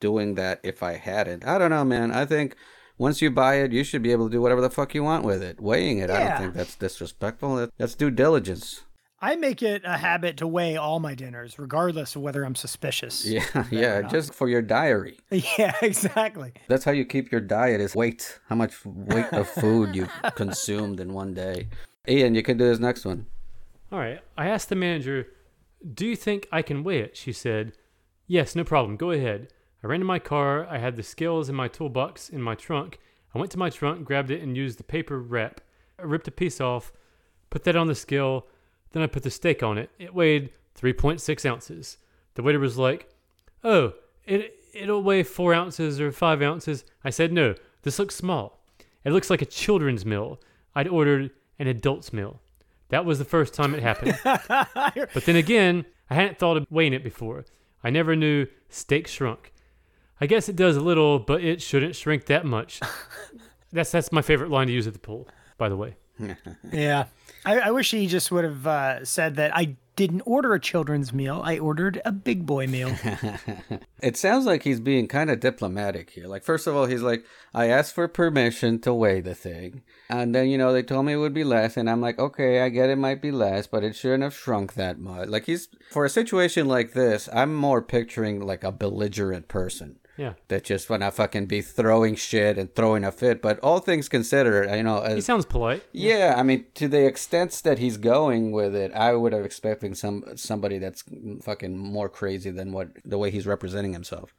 doing 0.00 0.34
that 0.36 0.60
if 0.62 0.82
I 0.82 0.94
hadn't. 0.94 1.46
I 1.46 1.58
don't 1.58 1.70
know, 1.70 1.84
man. 1.84 2.12
I 2.12 2.24
think 2.24 2.56
once 2.98 3.20
you 3.20 3.30
buy 3.30 3.56
it, 3.56 3.72
you 3.72 3.84
should 3.84 4.02
be 4.02 4.12
able 4.12 4.28
to 4.28 4.32
do 4.32 4.40
whatever 4.40 4.60
the 4.60 4.70
fuck 4.70 4.94
you 4.94 5.02
want 5.02 5.24
with 5.24 5.42
it. 5.42 5.60
Weighing 5.60 5.98
it, 5.98 6.10
I 6.10 6.28
don't 6.28 6.38
think 6.38 6.54
that's 6.54 6.76
disrespectful. 6.76 7.68
That's 7.78 7.94
due 7.94 8.10
diligence. 8.10 8.82
I 9.24 9.36
make 9.36 9.62
it 9.62 9.82
a 9.84 9.96
habit 9.96 10.38
to 10.38 10.48
weigh 10.48 10.76
all 10.76 10.98
my 10.98 11.14
dinners, 11.14 11.56
regardless 11.56 12.16
of 12.16 12.22
whether 12.22 12.42
I'm 12.42 12.56
suspicious. 12.56 13.24
Yeah, 13.32 13.64
yeah, 13.70 14.02
just 14.02 14.34
for 14.34 14.48
your 14.48 14.62
diary. 14.62 15.20
Yeah, 15.30 15.76
exactly. 15.80 16.52
That's 16.66 16.84
how 16.84 16.90
you 16.90 17.04
keep 17.04 17.30
your 17.30 17.40
diet 17.40 17.80
is 17.80 17.94
weight. 17.94 18.40
How 18.48 18.56
much 18.56 18.84
weight 18.84 19.32
of 19.32 19.48
food 19.48 19.94
you've 19.94 20.10
consumed 20.34 20.98
in 20.98 21.12
one 21.12 21.34
day. 21.34 21.68
Ian, 22.08 22.34
you 22.34 22.42
can 22.42 22.58
do 22.58 22.64
this 22.64 22.80
next 22.80 23.04
one. 23.04 23.26
All 23.92 24.00
right. 24.00 24.20
I 24.36 24.48
asked 24.48 24.68
the 24.68 24.74
manager, 24.74 25.28
Do 25.94 26.04
you 26.04 26.16
think 26.16 26.48
I 26.50 26.62
can 26.62 26.82
weigh 26.82 26.98
it? 26.98 27.16
She 27.16 27.32
said, 27.32 27.74
Yes, 28.26 28.56
no 28.56 28.64
problem. 28.64 28.96
Go 28.96 29.12
ahead. 29.12 29.52
I 29.84 29.86
ran 29.86 30.00
to 30.00 30.04
my 30.04 30.18
car. 30.18 30.66
I 30.66 30.78
had 30.78 30.96
the 30.96 31.02
scales 31.04 31.48
in 31.48 31.54
my 31.54 31.68
toolbox 31.68 32.28
in 32.28 32.42
my 32.42 32.56
trunk. 32.56 32.98
I 33.34 33.38
went 33.38 33.52
to 33.52 33.58
my 33.58 33.70
trunk, 33.70 34.04
grabbed 34.04 34.32
it, 34.32 34.42
and 34.42 34.56
used 34.56 34.78
the 34.78 34.84
paper 34.84 35.20
wrap. 35.20 35.60
I 35.98 36.02
ripped 36.02 36.28
a 36.28 36.32
piece 36.32 36.60
off, 36.60 36.92
put 37.50 37.62
that 37.64 37.76
on 37.76 37.86
the 37.86 37.94
scale. 37.94 38.46
Then 38.92 39.02
I 39.02 39.06
put 39.06 39.22
the 39.22 39.30
steak 39.30 39.62
on 39.62 39.78
it. 39.78 39.90
It 39.98 40.14
weighed 40.14 40.50
3.6 40.80 41.48
ounces. 41.48 41.98
The 42.34 42.42
waiter 42.42 42.58
was 42.58 42.78
like, 42.78 43.08
Oh, 43.64 43.94
it, 44.24 44.54
it'll 44.72 45.02
weigh 45.02 45.22
four 45.22 45.54
ounces 45.54 46.00
or 46.00 46.12
five 46.12 46.42
ounces. 46.42 46.84
I 47.04 47.10
said, 47.10 47.32
No, 47.32 47.54
this 47.82 47.98
looks 47.98 48.14
small. 48.14 48.64
It 49.04 49.12
looks 49.12 49.30
like 49.30 49.42
a 49.42 49.46
children's 49.46 50.06
meal. 50.06 50.40
I'd 50.74 50.88
ordered 50.88 51.30
an 51.58 51.66
adult's 51.66 52.12
meal. 52.12 52.40
That 52.88 53.04
was 53.04 53.18
the 53.18 53.24
first 53.24 53.54
time 53.54 53.74
it 53.74 53.82
happened. 53.82 54.18
but 54.24 55.24
then 55.24 55.36
again, 55.36 55.86
I 56.10 56.14
hadn't 56.14 56.38
thought 56.38 56.56
of 56.56 56.66
weighing 56.70 56.92
it 56.92 57.02
before. 57.02 57.44
I 57.82 57.90
never 57.90 58.14
knew 58.14 58.46
steak 58.68 59.08
shrunk. 59.08 59.52
I 60.20 60.26
guess 60.26 60.48
it 60.48 60.56
does 60.56 60.76
a 60.76 60.80
little, 60.80 61.18
but 61.18 61.42
it 61.42 61.60
shouldn't 61.60 61.96
shrink 61.96 62.26
that 62.26 62.44
much. 62.44 62.80
that's 63.72 63.90
that's 63.90 64.12
my 64.12 64.22
favorite 64.22 64.50
line 64.50 64.68
to 64.68 64.72
use 64.72 64.86
at 64.86 64.92
the 64.92 64.98
pool, 64.98 65.26
by 65.58 65.68
the 65.68 65.76
way. 65.76 65.96
Yeah. 66.72 67.06
I, 67.44 67.58
I 67.58 67.70
wish 67.72 67.90
he 67.90 68.06
just 68.06 68.30
would 68.30 68.44
have 68.44 68.66
uh, 68.66 69.04
said 69.04 69.34
that 69.36 69.56
I 69.56 69.76
didn't 69.96 70.22
order 70.22 70.54
a 70.54 70.60
children's 70.60 71.12
meal. 71.12 71.42
I 71.44 71.58
ordered 71.58 72.00
a 72.04 72.12
big 72.12 72.46
boy 72.46 72.66
meal. 72.66 72.94
It 74.02 74.16
sounds 74.16 74.46
like 74.46 74.64
he's 74.64 74.80
being 74.80 75.06
kind 75.06 75.30
of 75.30 75.38
diplomatic 75.38 76.10
here. 76.10 76.26
Like, 76.26 76.42
first 76.42 76.66
of 76.66 76.74
all, 76.74 76.86
he's 76.86 77.02
like, 77.02 77.24
I 77.54 77.66
asked 77.68 77.94
for 77.94 78.08
permission 78.08 78.80
to 78.80 78.92
weigh 78.92 79.20
the 79.20 79.34
thing. 79.36 79.82
And 80.10 80.34
then, 80.34 80.48
you 80.48 80.58
know, 80.58 80.72
they 80.72 80.82
told 80.82 81.06
me 81.06 81.12
it 81.12 81.18
would 81.18 81.32
be 81.32 81.44
less. 81.44 81.76
And 81.76 81.88
I'm 81.88 82.00
like, 82.00 82.18
okay, 82.18 82.62
I 82.62 82.68
get 82.68 82.90
it 82.90 82.96
might 82.96 83.22
be 83.22 83.30
less, 83.30 83.68
but 83.68 83.84
it 83.84 83.94
shouldn't 83.94 84.24
have 84.24 84.34
shrunk 84.34 84.74
that 84.74 84.98
much. 84.98 85.28
Like, 85.28 85.46
he's, 85.46 85.68
for 85.92 86.04
a 86.04 86.10
situation 86.10 86.66
like 86.66 86.94
this, 86.94 87.28
I'm 87.32 87.54
more 87.54 87.80
picturing 87.80 88.40
like 88.40 88.64
a 88.64 88.72
belligerent 88.72 89.46
person. 89.46 90.00
Yeah. 90.16 90.34
That 90.48 90.64
just 90.64 90.90
wanna 90.90 91.10
fucking 91.10 91.46
be 91.46 91.62
throwing 91.62 92.14
shit 92.16 92.58
and 92.58 92.74
throwing 92.74 93.02
a 93.04 93.10
fit. 93.12 93.40
But 93.40 93.58
all 93.60 93.78
things 93.78 94.08
considered, 94.08 94.70
you 94.76 94.82
know, 94.82 95.02
He 95.02 95.20
sounds 95.20 95.46
polite. 95.46 95.82
yeah, 95.92 96.34
I 96.36 96.42
mean, 96.42 96.66
to 96.74 96.86
the 96.88 97.06
extent 97.06 97.52
that 97.64 97.78
he's 97.78 97.96
going 97.96 98.52
with 98.52 98.74
it, 98.74 98.92
I 98.92 99.14
would 99.14 99.32
have 99.32 99.44
expecting 99.44 99.94
some 99.94 100.24
somebody 100.36 100.78
that's 100.78 101.02
fucking 101.42 101.76
more 101.78 102.08
crazy 102.08 102.50
than 102.50 102.72
what 102.72 102.88
the 103.04 103.18
way 103.18 103.30
he's 103.30 103.46
representing 103.46 103.92
himself. 103.94 104.34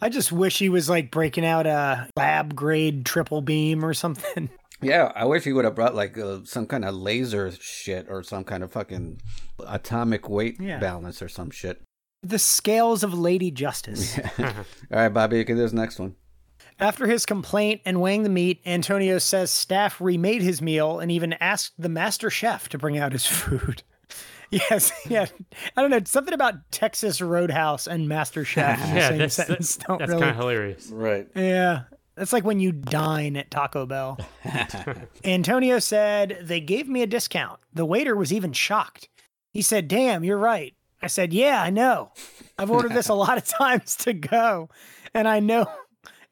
I 0.00 0.08
just 0.10 0.30
wish 0.32 0.58
he 0.58 0.68
was 0.68 0.88
like 0.90 1.10
breaking 1.10 1.46
out 1.46 1.66
a 1.66 2.08
lab 2.16 2.54
grade 2.54 3.06
triple 3.06 3.40
beam 3.42 3.84
or 3.84 3.94
something. 3.94 4.50
Yeah, 4.82 5.12
I 5.14 5.24
wish 5.24 5.44
he 5.44 5.52
would 5.54 5.64
have 5.64 5.76
brought 5.76 5.94
like 5.94 6.18
uh, 6.18 6.40
some 6.44 6.66
kind 6.66 6.84
of 6.84 6.94
laser 6.94 7.50
shit 7.52 8.06
or 8.10 8.22
some 8.22 8.44
kind 8.44 8.62
of 8.62 8.70
fucking 8.72 9.18
atomic 9.66 10.28
weight 10.28 10.56
Yeah. 10.60 10.78
balance 10.78 11.22
or 11.22 11.28
some 11.28 11.50
shit. 11.50 11.80
The 12.24 12.38
scales 12.38 13.02
of 13.04 13.12
Lady 13.18 13.50
Justice. 13.50 14.18
All 14.38 14.54
right, 14.90 15.08
Bobby, 15.08 15.36
you 15.38 15.44
can 15.44 15.56
do 15.56 15.62
this 15.62 15.72
next 15.72 15.98
one. 15.98 16.16
After 16.80 17.06
his 17.06 17.24
complaint 17.26 17.82
and 17.84 18.00
weighing 18.00 18.22
the 18.24 18.28
meat, 18.28 18.60
Antonio 18.66 19.18
says 19.18 19.50
staff 19.50 20.00
remade 20.00 20.42
his 20.42 20.60
meal 20.60 20.98
and 20.98 21.12
even 21.12 21.34
asked 21.34 21.74
the 21.78 21.88
master 21.88 22.30
chef 22.30 22.68
to 22.70 22.78
bring 22.78 22.98
out 22.98 23.12
his 23.12 23.26
food. 23.26 23.82
Yes, 24.50 24.90
yeah. 25.08 25.26
I 25.76 25.82
don't 25.82 25.90
know. 25.90 26.00
Something 26.04 26.34
about 26.34 26.54
Texas 26.70 27.20
Roadhouse 27.20 27.86
and 27.86 28.08
Master 28.08 28.44
Chef 28.44 28.82
in 28.84 28.90
the 28.94 28.96
Yeah, 29.00 29.08
same 29.10 29.18
that's, 29.18 29.34
sentence 29.34 29.76
that's, 29.76 29.86
don't 29.86 29.98
that's 29.98 30.08
really. 30.10 30.20
kind 30.22 30.30
of 30.30 30.36
hilarious. 30.36 30.88
Right. 30.88 31.28
Yeah. 31.36 31.82
That's 32.16 32.32
like 32.32 32.44
when 32.44 32.60
you 32.60 32.70
dine 32.72 33.36
at 33.36 33.50
Taco 33.50 33.86
Bell. 33.86 34.18
Antonio 35.24 35.78
said, 35.78 36.38
They 36.42 36.60
gave 36.60 36.88
me 36.88 37.02
a 37.02 37.06
discount. 37.06 37.60
The 37.72 37.84
waiter 37.84 38.14
was 38.16 38.32
even 38.32 38.52
shocked. 38.52 39.08
He 39.50 39.62
said, 39.62 39.88
Damn, 39.88 40.24
you're 40.24 40.38
right. 40.38 40.74
I 41.04 41.08
said, 41.08 41.34
Yeah, 41.34 41.62
I 41.62 41.68
know. 41.68 42.12
I've 42.58 42.70
ordered 42.70 42.92
this 42.92 43.08
a 43.08 43.14
lot 43.14 43.36
of 43.36 43.44
times 43.44 43.94
to 43.96 44.14
go. 44.14 44.70
And 45.12 45.28
I 45.28 45.38
know 45.40 45.68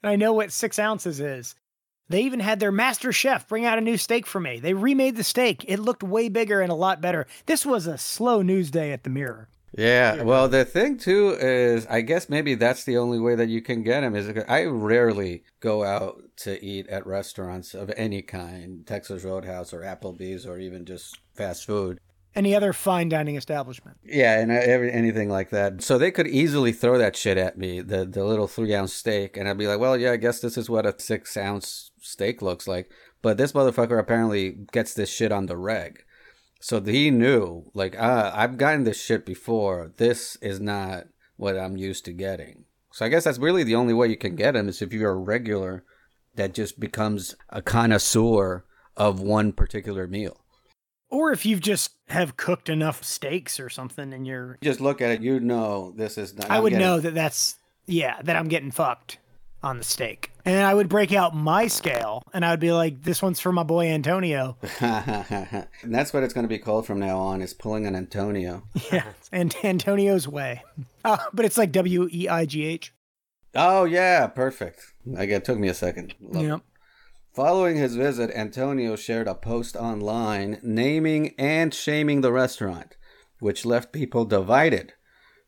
and 0.02 0.10
I 0.10 0.16
know 0.16 0.32
what 0.32 0.50
six 0.50 0.78
ounces 0.78 1.20
is. 1.20 1.54
They 2.08 2.22
even 2.22 2.40
had 2.40 2.58
their 2.58 2.72
master 2.72 3.12
chef 3.12 3.48
bring 3.48 3.64
out 3.64 3.78
a 3.78 3.82
new 3.82 3.96
steak 3.96 4.26
for 4.26 4.40
me. 4.40 4.60
They 4.60 4.74
remade 4.74 5.16
the 5.16 5.24
steak. 5.24 5.64
It 5.68 5.78
looked 5.78 6.02
way 6.02 6.28
bigger 6.28 6.60
and 6.60 6.72
a 6.72 6.74
lot 6.74 7.00
better. 7.00 7.26
This 7.46 7.64
was 7.64 7.86
a 7.86 7.98
slow 7.98 8.42
news 8.42 8.70
day 8.70 8.92
at 8.92 9.04
the 9.04 9.10
mirror. 9.10 9.48
Yeah. 9.76 10.22
Well, 10.22 10.48
the 10.48 10.64
thing 10.64 10.98
too 10.98 11.36
is, 11.40 11.86
I 11.86 12.02
guess 12.02 12.28
maybe 12.28 12.54
that's 12.54 12.84
the 12.84 12.98
only 12.98 13.18
way 13.18 13.34
that 13.34 13.48
you 13.48 13.62
can 13.62 13.82
get 13.82 14.00
them. 14.00 14.14
Is 14.14 14.30
I 14.48 14.64
rarely 14.64 15.44
go 15.60 15.84
out 15.84 16.22
to 16.38 16.62
eat 16.62 16.88
at 16.88 17.06
restaurants 17.06 17.74
of 17.74 17.90
any 17.96 18.20
kind, 18.20 18.86
Texas 18.86 19.24
Roadhouse 19.24 19.72
or 19.72 19.80
Applebee's 19.80 20.46
or 20.46 20.58
even 20.58 20.84
just 20.84 21.18
fast 21.34 21.66
food. 21.66 21.98
Any 22.34 22.54
other 22.54 22.72
fine 22.72 23.08
dining 23.08 23.36
establishment. 23.36 23.98
Yeah, 24.04 24.38
and 24.38 24.50
every, 24.50 24.92
anything 24.92 25.28
like 25.28 25.50
that. 25.50 25.82
So 25.82 25.98
they 25.98 26.10
could 26.10 26.26
easily 26.26 26.72
throw 26.72 26.98
that 26.98 27.16
shit 27.16 27.36
at 27.36 27.58
me, 27.58 27.80
the 27.80 28.04
the 28.04 28.24
little 28.24 28.48
three 28.48 28.74
ounce 28.74 28.92
steak, 28.92 29.36
and 29.36 29.48
I'd 29.48 29.58
be 29.58 29.66
like, 29.66 29.78
well, 29.78 29.96
yeah, 29.96 30.12
I 30.12 30.16
guess 30.16 30.40
this 30.40 30.56
is 30.56 30.70
what 30.70 30.86
a 30.86 30.94
six 30.98 31.36
ounce 31.36 31.90
steak 32.00 32.42
looks 32.42 32.66
like. 32.66 32.90
But 33.20 33.36
this 33.36 33.52
motherfucker 33.52 33.98
apparently 33.98 34.56
gets 34.72 34.94
this 34.94 35.12
shit 35.12 35.32
on 35.32 35.46
the 35.46 35.56
reg. 35.56 36.04
So 36.60 36.80
he 36.80 37.10
knew, 37.10 37.70
like, 37.74 37.98
uh, 37.98 38.30
I've 38.34 38.56
gotten 38.56 38.84
this 38.84 39.00
shit 39.02 39.26
before. 39.26 39.92
This 39.96 40.36
is 40.36 40.60
not 40.60 41.06
what 41.36 41.58
I'm 41.58 41.76
used 41.76 42.04
to 42.04 42.12
getting. 42.12 42.64
So 42.92 43.04
I 43.04 43.08
guess 43.08 43.24
that's 43.24 43.38
really 43.38 43.64
the 43.64 43.74
only 43.74 43.94
way 43.94 44.08
you 44.08 44.16
can 44.16 44.36
get 44.36 44.54
him 44.54 44.68
is 44.68 44.80
if 44.80 44.92
you're 44.92 45.10
a 45.10 45.16
regular 45.16 45.84
that 46.34 46.54
just 46.54 46.78
becomes 46.78 47.34
a 47.48 47.62
connoisseur 47.62 48.64
of 48.96 49.20
one 49.20 49.52
particular 49.52 50.06
meal. 50.06 50.41
Or 51.12 51.30
if 51.30 51.44
you've 51.44 51.60
just 51.60 51.92
have 52.08 52.38
cooked 52.38 52.70
enough 52.70 53.04
steaks 53.04 53.60
or 53.60 53.68
something 53.68 54.14
and 54.14 54.26
you're 54.26 54.58
just 54.62 54.80
look 54.80 55.02
at 55.02 55.10
it, 55.10 55.20
you 55.20 55.38
know 55.40 55.92
this 55.94 56.16
is 56.16 56.34
not. 56.34 56.50
I 56.50 56.58
would 56.58 56.72
know 56.72 56.98
that 56.98 57.14
that's 57.14 57.56
yeah 57.86 58.20
that 58.22 58.34
I'm 58.34 58.48
getting 58.48 58.70
fucked 58.70 59.18
on 59.62 59.78
the 59.78 59.84
steak. 59.84 60.32
And 60.44 60.64
I 60.64 60.74
would 60.74 60.88
break 60.88 61.12
out 61.12 61.36
my 61.36 61.68
scale 61.68 62.24
and 62.32 62.44
I 62.44 62.50
would 62.50 62.60
be 62.60 62.72
like, 62.72 63.02
this 63.02 63.22
one's 63.22 63.40
for 63.40 63.52
my 63.52 63.62
boy 63.62 63.88
Antonio. 63.88 64.56
and 64.80 65.66
that's 65.84 66.12
what 66.12 66.22
it's 66.22 66.34
going 66.34 66.44
to 66.44 66.48
be 66.48 66.58
called 66.58 66.86
from 66.86 66.98
now 66.98 67.18
on 67.18 67.40
is 67.42 67.54
pulling 67.54 67.86
an 67.86 67.94
Antonio. 67.94 68.64
Yeah. 68.90 69.04
And 69.30 69.54
Antonio's 69.62 70.28
way. 70.28 70.62
Uh, 71.04 71.16
but 71.32 71.44
it's 71.46 71.56
like 71.56 71.72
W 71.72 72.08
E 72.12 72.28
I 72.28 72.44
G 72.44 72.64
H. 72.64 72.92
Oh, 73.54 73.84
yeah. 73.84 74.26
Perfect. 74.26 74.92
Like, 75.06 75.30
it 75.30 75.44
took 75.44 75.58
me 75.58 75.68
a 75.68 75.74
second. 75.74 76.14
Love 76.20 76.42
yep. 76.42 76.58
It. 76.58 76.62
Following 77.34 77.76
his 77.76 77.96
visit, 77.96 78.30
Antonio 78.34 78.94
shared 78.94 79.26
a 79.26 79.34
post 79.34 79.74
online 79.74 80.60
naming 80.62 81.34
and 81.38 81.72
shaming 81.72 82.20
the 82.20 82.30
restaurant, 82.30 82.98
which 83.40 83.64
left 83.64 83.90
people 83.90 84.26
divided. 84.26 84.92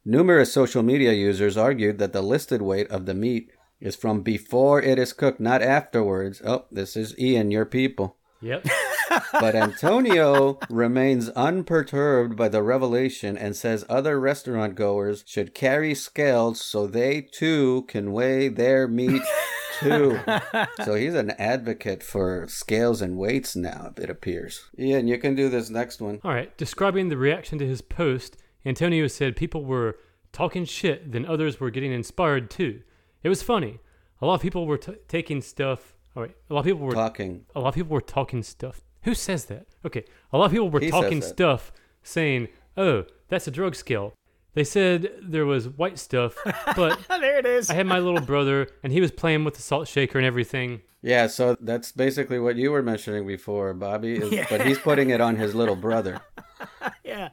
Numerous 0.03 0.51
social 0.51 0.83
media 0.83 1.13
users 1.13 1.59
argued 1.59 1.99
that 1.99 2.15
the 2.15 2.23
listed 2.23 2.63
weight 2.63 2.91
of 2.91 3.05
the 3.05 3.13
meat 3.13 3.51
is 3.81 3.97
from 3.97 4.23
before 4.23 4.81
it 4.81 4.99
is 4.99 5.13
cooked, 5.13 5.41
not 5.41 5.61
afterwards. 5.61 6.41
Oh, 6.43 6.65
this 6.71 6.97
is 6.97 7.19
Ian, 7.19 7.51
your 7.51 7.67
people. 7.67 8.17
Yep. 8.41 8.67
but 9.33 9.55
Antonio 9.55 10.59
remains 10.71 11.29
unperturbed 11.31 12.35
by 12.35 12.49
the 12.49 12.63
revelation 12.63 13.37
and 13.37 13.55
says 13.55 13.85
other 13.91 14.19
restaurant 14.19 14.75
goers 14.75 15.23
should 15.27 15.55
carry 15.55 15.95
scales 15.95 16.63
so 16.63 16.87
they 16.87 17.21
too 17.21 17.85
can 17.89 18.13
weigh 18.13 18.49
their 18.49 18.89
meat 18.89 19.23
too. 19.81 20.19
so 20.85 20.95
he's 20.95 21.15
an 21.15 21.31
advocate 21.33 22.03
for 22.03 22.47
scales 22.49 23.03
and 23.03 23.17
weights 23.17 23.57
now, 23.57 23.93
it 23.97 24.11
appears. 24.11 24.65
Ian, 24.79 25.09
you 25.09 25.19
can 25.19 25.35
do 25.35 25.49
this 25.49 25.71
next 25.71 26.01
one. 26.01 26.21
All 26.25 26.33
right. 26.33 26.57
Describing 26.57 27.09
the 27.09 27.17
reaction 27.17 27.59
to 27.59 27.67
his 27.67 27.81
post, 27.83 28.37
Antonio 28.65 29.07
said 29.07 29.37
people 29.37 29.65
were 29.65 29.97
talking 30.33 30.65
shit, 30.65 31.13
then 31.13 31.25
others 31.27 31.61
were 31.61 31.71
getting 31.71 31.93
inspired 31.93 32.51
too. 32.51 32.83
It 33.23 33.29
was 33.29 33.43
funny. 33.43 33.81
A 34.21 34.27
lot 34.27 34.35
of 34.35 34.41
people 34.43 34.67
were 34.67 34.79
t- 34.79 34.97
taking 35.09 35.43
stuff. 35.43 35.95
All 36.17 36.23
right. 36.23 36.35
A 36.51 36.55
lot 36.55 36.61
of 36.61 36.67
people 36.67 36.81
were 36.81 36.93
talking. 36.95 37.45
A 37.55 37.61
lot 37.61 37.69
of 37.69 37.75
people 37.75 37.95
were 37.95 38.01
talking 38.01 38.43
stuff. 38.43 38.83
Who 39.03 39.15
says 39.15 39.47
that? 39.47 39.67
Okay. 39.85 40.05
A 40.33 40.39
lot 40.39 40.47
of 40.47 40.53
people 40.53 40.71
were 40.71 40.81
he 40.81 40.91
talking 40.91 41.21
stuff 41.23 41.73
saying, 42.03 42.49
oh, 42.77 43.05
that's 43.29 43.47
a 43.47 43.51
drug 43.51 43.75
scale. 43.75 44.13
They 44.55 44.65
said 44.65 45.11
there 45.21 45.47
was 45.47 45.69
white 45.69 45.99
stuff, 45.99 46.37
but 46.77 47.01
there 47.09 47.39
it 47.39 47.47
is. 47.47 47.71
I 47.71 47.75
had 47.75 47.87
my 47.87 47.99
little 47.99 48.21
brother, 48.21 48.69
and 48.83 48.93
he 48.93 49.01
was 49.01 49.11
playing 49.11 49.45
with 49.45 49.55
the 49.55 49.63
salt 49.63 49.89
shaker 49.89 50.19
and 50.19 50.27
everything. 50.27 50.83
Yeah, 51.03 51.27
so 51.27 51.57
that's 51.61 51.93
basically 51.93 52.39
what 52.39 52.57
you 52.57 52.71
were 52.71 52.83
mentioning 52.83 53.27
before, 53.27 53.75
Bobby. 53.75 54.15
Is, 54.15 54.33
yeah. 54.33 54.47
But 54.49 54.67
he's 54.67 54.79
putting 54.79 55.11
it 55.11 55.21
on 55.21 55.37
his 55.37 55.55
little 55.55 55.77
brother. 55.77 56.23
yeah. 57.05 57.29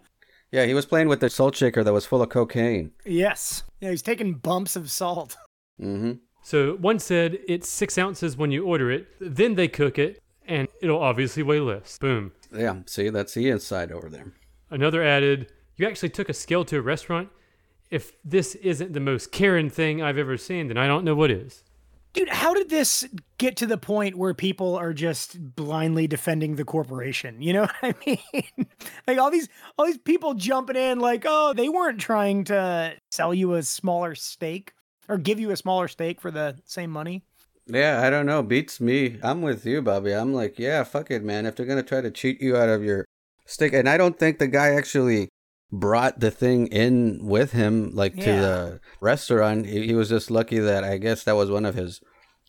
Yeah, 0.52 0.66
he 0.66 0.74
was 0.74 0.86
playing 0.86 1.08
with 1.08 1.22
the 1.22 1.30
salt 1.30 1.56
shaker 1.56 1.84
that 1.84 1.94
was 1.94 2.06
full 2.06 2.22
of 2.22 2.30
cocaine. 2.30 2.92
Yes. 3.06 3.64
Yeah, 3.80 3.92
he's 3.92 4.02
taking 4.02 4.34
bumps 4.34 4.76
of 4.76 4.92
salt. 4.92 5.38
Mm-hmm. 5.82 6.14
So 6.44 6.74
one 6.74 7.00
said 7.00 7.40
it's 7.48 7.70
six 7.70 7.98
ounces 7.98 8.36
when 8.36 8.52
you 8.52 8.66
order 8.66 8.92
it, 8.92 9.08
then 9.22 9.56
they 9.56 9.68
cook 9.68 9.98
it, 9.98 10.22
and 10.46 10.68
it'll 10.82 11.02
obviously 11.02 11.44
weigh 11.44 11.60
less. 11.60 11.98
Boom. 11.98 12.34
Yeah, 12.54 12.80
see, 12.88 13.10
that's 13.10 13.34
the 13.36 13.50
inside 13.50 13.92
over 13.92 14.10
there. 14.10 14.34
Another 14.70 15.04
added, 15.04 15.52
you 15.78 15.88
actually 15.88 16.10
took 16.10 16.30
a 16.30 16.34
scale 16.34 16.66
to 16.66 16.78
a 16.78 16.82
restaurant. 16.82 17.30
If 17.90 18.14
this 18.24 18.56
isn't 18.56 18.94
the 18.94 19.00
most 19.00 19.32
Karen 19.32 19.70
thing 19.70 20.02
I've 20.02 20.18
ever 20.18 20.38
seen, 20.38 20.70
then 20.70 20.78
I 20.78 20.88
don't 20.88 21.04
know 21.04 21.16
what 21.16 21.30
is. 21.30 21.64
Dude, 22.14 22.30
how 22.30 22.54
did 22.54 22.70
this 22.70 23.08
get 23.38 23.56
to 23.58 23.66
the 23.66 23.78
point 23.78 24.18
where 24.18 24.34
people 24.34 24.76
are 24.76 24.92
just 24.92 25.56
blindly 25.56 26.08
defending 26.08 26.56
the 26.56 26.66
corporation? 26.66 27.42
You 27.42 27.54
know 27.54 27.62
what 27.80 27.84
I 27.84 27.96
mean? 28.06 28.68
like 29.08 29.18
all 29.18 29.32
these 29.32 29.48
all 29.78 29.86
these 29.86 29.98
people 29.98 30.34
jumping 30.34 30.76
in 30.76 31.00
like, 31.00 31.24
"Oh, 31.26 31.54
they 31.54 31.70
weren't 31.70 32.02
trying 32.02 32.44
to 32.46 32.96
sell 33.12 33.34
you 33.34 33.54
a 33.54 33.64
smaller 33.64 34.16
steak 34.16 34.74
or 35.08 35.18
give 35.18 35.40
you 35.40 35.52
a 35.52 35.58
smaller 35.58 35.88
steak 35.88 36.20
for 36.20 36.32
the 36.32 36.58
same 36.66 36.92
money." 36.92 37.24
Yeah, 37.66 38.02
I 38.04 38.10
don't 38.10 38.26
know. 38.26 38.44
Beats 38.44 38.82
me. 38.82 39.18
I'm 39.24 39.42
with 39.42 39.66
you, 39.66 39.82
Bobby. 39.82 40.12
I'm 40.14 40.34
like, 40.34 40.60
yeah, 40.60 40.84
fuck 40.84 41.12
it, 41.12 41.24
man. 41.24 41.46
If 41.46 41.56
they're 41.56 41.66
gonna 41.66 41.84
try 41.84 42.02
to 42.02 42.12
cheat 42.12 42.42
you 42.42 42.58
out 42.58 42.68
of 42.68 42.84
your 42.84 43.06
steak, 43.46 43.72
and 43.72 43.88
I 43.88 43.96
don't 43.96 44.20
think 44.20 44.40
the 44.40 44.48
guy 44.48 44.74
actually 44.74 45.30
brought 45.72 46.20
the 46.20 46.32
thing 46.32 46.68
in 46.68 47.20
with 47.22 47.52
him, 47.52 47.92
like 47.94 48.16
yeah. 48.18 48.26
to 48.26 48.32
the 48.32 48.80
restaurant. 49.00 49.66
He, 49.66 49.88
he 49.88 49.94
was 49.94 50.10
just 50.10 50.30
lucky 50.30 50.60
that 50.60 50.84
I 50.84 50.98
guess 50.98 51.24
that 51.24 51.36
was 51.36 51.50
one 51.50 51.66
of 51.66 51.76
his 51.76 52.02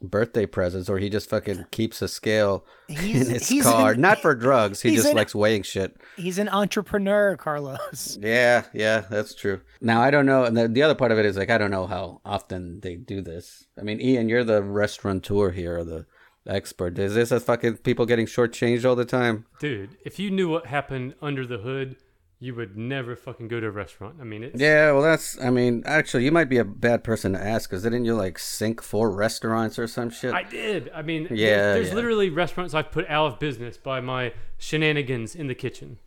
birthday 0.03 0.47
presents, 0.47 0.89
or 0.89 0.99
he 0.99 1.09
just 1.09 1.31
fucking 1.31 1.67
keeps 1.71 2.03
a 2.03 2.09
scale 2.09 2.65
he's, 2.89 3.29
in 3.29 3.35
his 3.35 3.63
car. 3.63 3.93
An, 3.93 4.01
Not 4.01 4.19
for 4.19 4.35
drugs. 4.35 4.83
He 4.83 4.97
just 4.97 5.09
an, 5.09 5.17
likes 5.17 5.35
weighing 5.35 5.63
shit. 5.63 5.97
He's 6.17 6.39
an 6.39 6.49
entrepreneur, 6.49 7.37
Carlos. 7.37 8.19
Yeah, 8.23 8.65
yeah, 8.73 9.01
that's 9.09 9.35
true. 9.35 9.61
Now 9.81 10.01
I 10.01 10.11
don't 10.11 10.27
know, 10.27 10.45
and 10.45 10.57
the, 10.57 10.69
the 10.69 10.83
other 10.83 10.95
part 10.95 11.13
of 11.13 11.19
it 11.19 11.27
is 11.27 11.37
like 11.37 11.51
I 11.51 11.59
don't 11.59 11.71
know 11.71 11.87
how 11.87 12.21
often 12.25 12.81
they 12.81 12.97
do 12.97 13.21
this. 13.21 13.67
I 13.79 13.83
mean, 13.83 14.01
Ian, 14.01 14.29
you're 14.29 14.45
the 14.45 14.63
restaurateur 14.63 15.51
here, 15.51 15.85
the 15.85 16.07
expert. 16.47 16.99
Is 16.99 17.15
this 17.15 17.31
a 17.31 17.41
fucking 17.41 17.79
people 17.79 18.07
getting 18.07 18.27
shortchanged 18.27 18.85
all 18.85 18.97
the 18.97 19.05
time? 19.05 19.47
Dude, 19.61 19.97
if 20.05 20.19
you 20.19 20.31
knew 20.31 20.49
what 20.49 20.67
happened 20.67 21.15
under 21.23 21.47
the 21.47 21.59
hood 21.59 21.97
you 22.43 22.57
would 22.57 22.77
never 22.77 23.15
fucking 23.15 23.47
go 23.47 23.61
to 23.61 23.69
a 23.69 23.71
restaurant. 23.71 24.17
I 24.21 24.25
mean, 24.25 24.43
it's... 24.43 24.61
yeah. 24.61 24.91
Well, 24.91 25.03
that's. 25.03 25.41
I 25.41 25.51
mean, 25.51 25.85
actually, 25.87 26.25
you 26.25 26.33
might 26.33 26.49
be 26.49 26.59
a 26.59 26.65
bad 26.65 27.05
person 27.05 27.35
to 27.35 27.41
ask 27.41 27.71
because 27.71 27.85
didn't 27.85 28.05
you 28.05 28.17
like 28.17 28.37
sink 28.37 28.83
four 28.83 29.13
restaurants 29.13 29.79
or 29.79 29.87
some 29.87 30.11
shit? 30.11 30.35
I 30.35 30.43
did. 30.43 30.91
I 30.93 31.03
mean, 31.03 31.29
yeah. 31.31 31.37
There's, 31.37 31.75
there's 31.77 31.89
yeah. 31.91 31.95
literally 31.95 32.31
restaurants 32.31 32.75
I've 32.75 32.91
put 32.91 33.09
out 33.09 33.33
of 33.33 33.39
business 33.39 33.77
by 33.77 34.01
my 34.01 34.33
shenanigans 34.59 35.37
in 35.37 35.47
the 35.47 35.55
kitchen. 35.55 35.99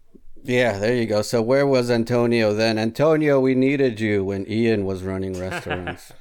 Yeah, 0.43 0.77
there 0.77 0.93
you 0.93 1.05
go. 1.05 1.21
So 1.21 1.41
where 1.41 1.65
was 1.65 1.89
Antonio 1.89 2.53
then? 2.53 2.77
Antonio, 2.77 3.39
we 3.39 3.55
needed 3.55 4.01
you 4.01 4.25
when 4.25 4.45
Ian 4.47 4.83
was 4.83 5.03
running 5.03 5.39
restaurants. 5.39 6.11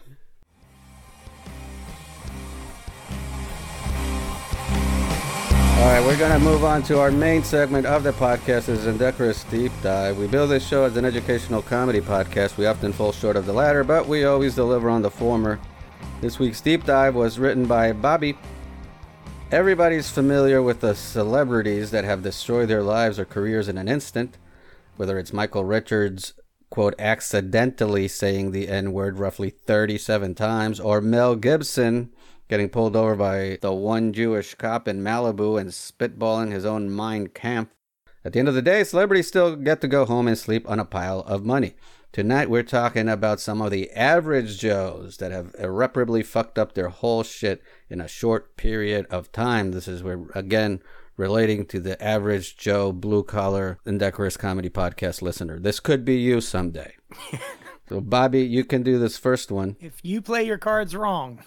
All 5.84 5.90
right, 5.90 6.02
we're 6.02 6.16
going 6.16 6.32
to 6.32 6.38
move 6.38 6.64
on 6.64 6.82
to 6.84 6.98
our 6.98 7.10
main 7.10 7.44
segment 7.44 7.84
of 7.84 8.04
the 8.04 8.12
podcast 8.12 8.70
is 8.70 8.86
Indecorous 8.86 9.44
Deep 9.44 9.70
Dive. 9.82 10.16
We 10.16 10.26
build 10.26 10.48
this 10.48 10.66
show 10.66 10.84
as 10.84 10.96
an 10.96 11.04
educational 11.04 11.60
comedy 11.60 12.00
podcast. 12.00 12.56
We 12.56 12.64
often 12.64 12.90
fall 12.90 13.12
short 13.12 13.36
of 13.36 13.44
the 13.44 13.52
latter, 13.52 13.84
but 13.84 14.08
we 14.08 14.24
always 14.24 14.54
deliver 14.54 14.88
on 14.88 15.02
the 15.02 15.10
former. 15.10 15.60
This 16.22 16.38
week's 16.38 16.62
Deep 16.62 16.84
Dive 16.84 17.14
was 17.14 17.38
written 17.38 17.66
by 17.66 17.92
Bobby. 17.92 18.38
Everybody's 19.52 20.08
familiar 20.08 20.62
with 20.62 20.80
the 20.80 20.94
celebrities 20.94 21.90
that 21.90 22.04
have 22.04 22.22
destroyed 22.22 22.70
their 22.70 22.82
lives 22.82 23.18
or 23.18 23.26
careers 23.26 23.68
in 23.68 23.76
an 23.76 23.86
instant, 23.86 24.38
whether 24.96 25.18
it's 25.18 25.34
Michael 25.34 25.66
Richards, 25.66 26.32
quote, 26.70 26.94
accidentally 26.98 28.08
saying 28.08 28.52
the 28.52 28.68
N 28.68 28.94
word 28.94 29.18
roughly 29.18 29.50
37 29.50 30.34
times, 30.34 30.80
or 30.80 31.02
Mel 31.02 31.36
Gibson 31.36 32.10
getting 32.48 32.68
pulled 32.68 32.96
over 32.96 33.16
by 33.16 33.58
the 33.60 33.72
one 33.72 34.12
Jewish 34.12 34.54
cop 34.54 34.88
in 34.88 35.02
Malibu 35.02 35.60
and 35.60 35.70
spitballing 35.70 36.52
his 36.52 36.64
own 36.64 36.94
Mein 36.94 37.28
Kampf. 37.28 37.70
At 38.24 38.32
the 38.32 38.38
end 38.38 38.48
of 38.48 38.54
the 38.54 38.62
day, 38.62 38.84
celebrities 38.84 39.28
still 39.28 39.54
get 39.54 39.80
to 39.82 39.88
go 39.88 40.06
home 40.06 40.26
and 40.26 40.38
sleep 40.38 40.68
on 40.68 40.78
a 40.78 40.84
pile 40.84 41.20
of 41.20 41.44
money. 41.44 41.74
Tonight, 42.14 42.48
we're 42.48 42.62
talking 42.62 43.08
about 43.08 43.40
some 43.40 43.60
of 43.60 43.72
the 43.72 43.90
average 43.90 44.58
Joes 44.58 45.16
that 45.16 45.32
have 45.32 45.54
irreparably 45.58 46.22
fucked 46.22 46.58
up 46.58 46.72
their 46.72 46.88
whole 46.88 47.24
shit 47.24 47.60
in 47.90 48.00
a 48.00 48.06
short 48.06 48.56
period 48.56 49.04
of 49.10 49.32
time. 49.32 49.72
This 49.72 49.88
is 49.88 50.02
where, 50.02 50.26
again, 50.34 50.80
relating 51.16 51.66
to 51.66 51.80
the 51.80 52.02
average 52.02 52.56
Joe 52.56 52.92
blue 52.92 53.24
collar 53.24 53.78
indecorous 53.84 54.36
comedy 54.36 54.70
podcast 54.70 55.22
listener. 55.22 55.58
This 55.58 55.80
could 55.80 56.04
be 56.04 56.14
you 56.14 56.40
someday. 56.40 56.94
so, 57.88 58.00
Bobby, 58.00 58.42
you 58.42 58.64
can 58.64 58.82
do 58.82 58.98
this 58.98 59.18
first 59.18 59.50
one. 59.50 59.76
If 59.80 59.98
you 60.02 60.22
play 60.22 60.44
your 60.44 60.58
cards 60.58 60.94
wrong. 60.94 61.40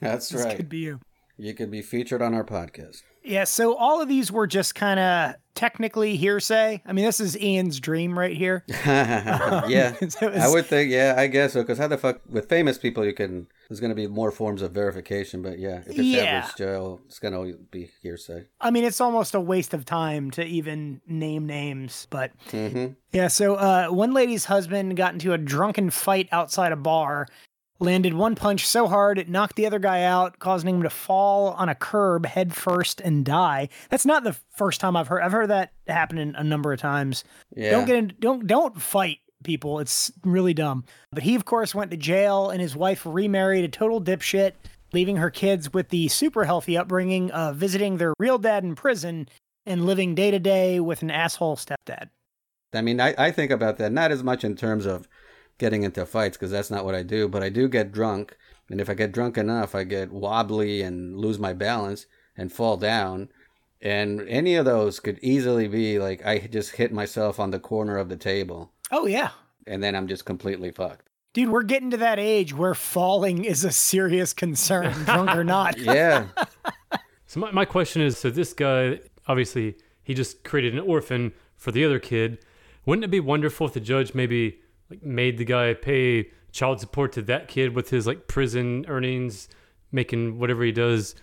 That's 0.00 0.28
this 0.28 0.44
right. 0.44 0.56
Could 0.56 0.68
be 0.68 0.78
you. 0.78 1.00
you 1.36 1.54
could 1.54 1.70
be 1.70 1.82
featured 1.82 2.22
on 2.22 2.34
our 2.34 2.44
podcast. 2.44 3.02
Yeah, 3.22 3.42
so 3.42 3.74
all 3.74 4.00
of 4.00 4.08
these 4.08 4.30
were 4.30 4.46
just 4.46 4.76
kind 4.76 5.00
of 5.00 5.34
technically 5.56 6.16
hearsay. 6.16 6.80
I 6.86 6.92
mean, 6.92 7.04
this 7.04 7.18
is 7.18 7.36
Ian's 7.36 7.80
dream 7.80 8.16
right 8.16 8.36
here. 8.36 8.62
yeah, 8.68 9.94
so 10.08 10.28
I 10.30 10.48
would 10.48 10.66
think. 10.66 10.90
Yeah, 10.92 11.14
I 11.16 11.26
guess 11.26 11.54
so. 11.54 11.62
Because 11.62 11.78
how 11.78 11.88
the 11.88 11.98
fuck 11.98 12.20
with 12.28 12.48
famous 12.48 12.78
people 12.78 13.04
you 13.04 13.12
can? 13.12 13.48
There's 13.68 13.80
going 13.80 13.90
to 13.90 13.96
be 13.96 14.06
more 14.06 14.30
forms 14.30 14.62
of 14.62 14.70
verification. 14.72 15.42
But 15.42 15.58
yeah, 15.58 15.78
if 15.86 15.98
it's 15.98 15.98
Yeah. 15.98 16.22
average 16.22 16.54
Joe, 16.56 17.00
it's 17.06 17.18
going 17.18 17.34
to 17.34 17.58
be 17.70 17.90
hearsay. 18.00 18.44
I 18.60 18.70
mean, 18.70 18.84
it's 18.84 19.00
almost 19.00 19.34
a 19.34 19.40
waste 19.40 19.74
of 19.74 19.84
time 19.84 20.30
to 20.32 20.44
even 20.44 21.00
name 21.08 21.46
names. 21.46 22.06
But 22.10 22.30
hmm 22.50 22.86
yeah, 23.12 23.28
so 23.28 23.54
uh, 23.56 23.88
one 23.88 24.12
lady's 24.12 24.44
husband 24.44 24.96
got 24.96 25.14
into 25.14 25.32
a 25.32 25.38
drunken 25.38 25.90
fight 25.90 26.28
outside 26.32 26.70
a 26.70 26.76
bar, 26.76 27.26
landed 27.78 28.14
one 28.14 28.34
punch 28.34 28.66
so 28.66 28.86
hard 28.86 29.18
it 29.18 29.28
knocked 29.28 29.56
the 29.56 29.66
other 29.66 29.78
guy 29.78 30.02
out, 30.02 30.38
causing 30.38 30.76
him 30.76 30.82
to 30.82 30.90
fall 30.90 31.48
on 31.50 31.68
a 31.68 31.74
curb 31.74 32.26
head 32.26 32.54
first 32.54 33.00
and 33.00 33.24
die. 33.24 33.68
That's 33.90 34.06
not 34.06 34.24
the 34.24 34.36
first 34.54 34.80
time 34.80 34.96
I've 34.96 35.08
heard. 35.08 35.22
I've 35.22 35.32
heard 35.32 35.50
that 35.50 35.72
happen 35.86 36.18
in 36.18 36.34
a 36.34 36.44
number 36.44 36.72
of 36.72 36.80
times. 36.80 37.24
Yeah. 37.54 37.70
Don't 37.72 37.86
get 37.86 37.96
in, 37.96 38.14
don't 38.18 38.46
don't 38.46 38.80
fight 38.80 39.18
people. 39.44 39.78
It's 39.78 40.10
really 40.24 40.54
dumb. 40.54 40.84
But 41.12 41.22
he 41.22 41.34
of 41.34 41.44
course 41.44 41.74
went 41.74 41.90
to 41.90 41.96
jail 41.96 42.50
and 42.50 42.60
his 42.60 42.76
wife 42.76 43.02
remarried 43.04 43.64
a 43.64 43.68
total 43.68 44.00
dipshit, 44.00 44.52
leaving 44.92 45.16
her 45.16 45.30
kids 45.30 45.72
with 45.72 45.90
the 45.90 46.08
super 46.08 46.44
healthy 46.44 46.76
upbringing 46.76 47.30
of 47.30 47.56
visiting 47.56 47.96
their 47.96 48.14
real 48.18 48.38
dad 48.38 48.64
in 48.64 48.74
prison 48.74 49.28
and 49.64 49.84
living 49.84 50.14
day 50.14 50.30
to 50.30 50.38
day 50.38 50.80
with 50.80 51.02
an 51.02 51.10
asshole 51.10 51.56
stepdad. 51.56 52.08
I 52.72 52.82
mean, 52.82 53.00
I, 53.00 53.14
I 53.16 53.30
think 53.30 53.50
about 53.50 53.78
that 53.78 53.92
not 53.92 54.12
as 54.12 54.22
much 54.22 54.44
in 54.44 54.56
terms 54.56 54.86
of 54.86 55.08
getting 55.58 55.82
into 55.82 56.04
fights 56.06 56.36
because 56.36 56.50
that's 56.50 56.70
not 56.70 56.84
what 56.84 56.94
I 56.94 57.02
do, 57.02 57.28
but 57.28 57.42
I 57.42 57.48
do 57.48 57.68
get 57.68 57.92
drunk. 57.92 58.36
And 58.68 58.80
if 58.80 58.90
I 58.90 58.94
get 58.94 59.12
drunk 59.12 59.38
enough, 59.38 59.74
I 59.74 59.84
get 59.84 60.10
wobbly 60.12 60.82
and 60.82 61.16
lose 61.16 61.38
my 61.38 61.52
balance 61.52 62.06
and 62.36 62.52
fall 62.52 62.76
down. 62.76 63.28
And 63.80 64.26
any 64.28 64.54
of 64.56 64.64
those 64.64 65.00
could 65.00 65.18
easily 65.22 65.68
be 65.68 65.98
like 65.98 66.24
I 66.26 66.38
just 66.38 66.72
hit 66.76 66.92
myself 66.92 67.38
on 67.38 67.50
the 67.50 67.58
corner 67.60 67.98
of 67.98 68.08
the 68.08 68.16
table 68.16 68.72
Oh 68.90 69.06
yeah. 69.06 69.30
and 69.66 69.82
then 69.82 69.94
I'm 69.94 70.08
just 70.08 70.24
completely 70.24 70.70
fucked. 70.70 71.08
Dude, 71.34 71.50
we're 71.50 71.62
getting 71.64 71.90
to 71.90 71.98
that 71.98 72.18
age 72.18 72.54
where 72.54 72.74
falling 72.74 73.44
is 73.44 73.62
a 73.64 73.70
serious 73.70 74.32
concern, 74.32 74.92
drunk 75.04 75.34
or 75.36 75.44
not. 75.44 75.76
Yeah. 75.80 76.26
So 77.26 77.40
my, 77.40 77.50
my 77.50 77.64
question 77.64 78.02
is, 78.02 78.16
so 78.16 78.30
this 78.30 78.52
guy 78.52 79.00
obviously 79.28 79.76
he 80.02 80.14
just 80.14 80.44
created 80.44 80.74
an 80.74 80.80
orphan 80.80 81.32
for 81.56 81.70
the 81.72 81.84
other 81.84 81.98
kid. 81.98 82.38
Wouldn't 82.86 83.04
it 83.04 83.10
be 83.10 83.20
wonderful 83.20 83.66
if 83.66 83.72
the 83.74 83.80
judge 83.80 84.14
maybe 84.14 84.60
like 84.90 85.02
made 85.02 85.38
the 85.38 85.44
guy 85.44 85.74
pay 85.74 86.30
child 86.52 86.80
support 86.80 87.12
to 87.12 87.22
that 87.22 87.48
kid 87.48 87.74
with 87.74 87.90
his 87.90 88.06
like 88.06 88.28
prison 88.28 88.84
earnings, 88.88 89.48
making 89.92 90.38
whatever 90.38 90.64
he 90.64 90.72
does, 90.72 91.14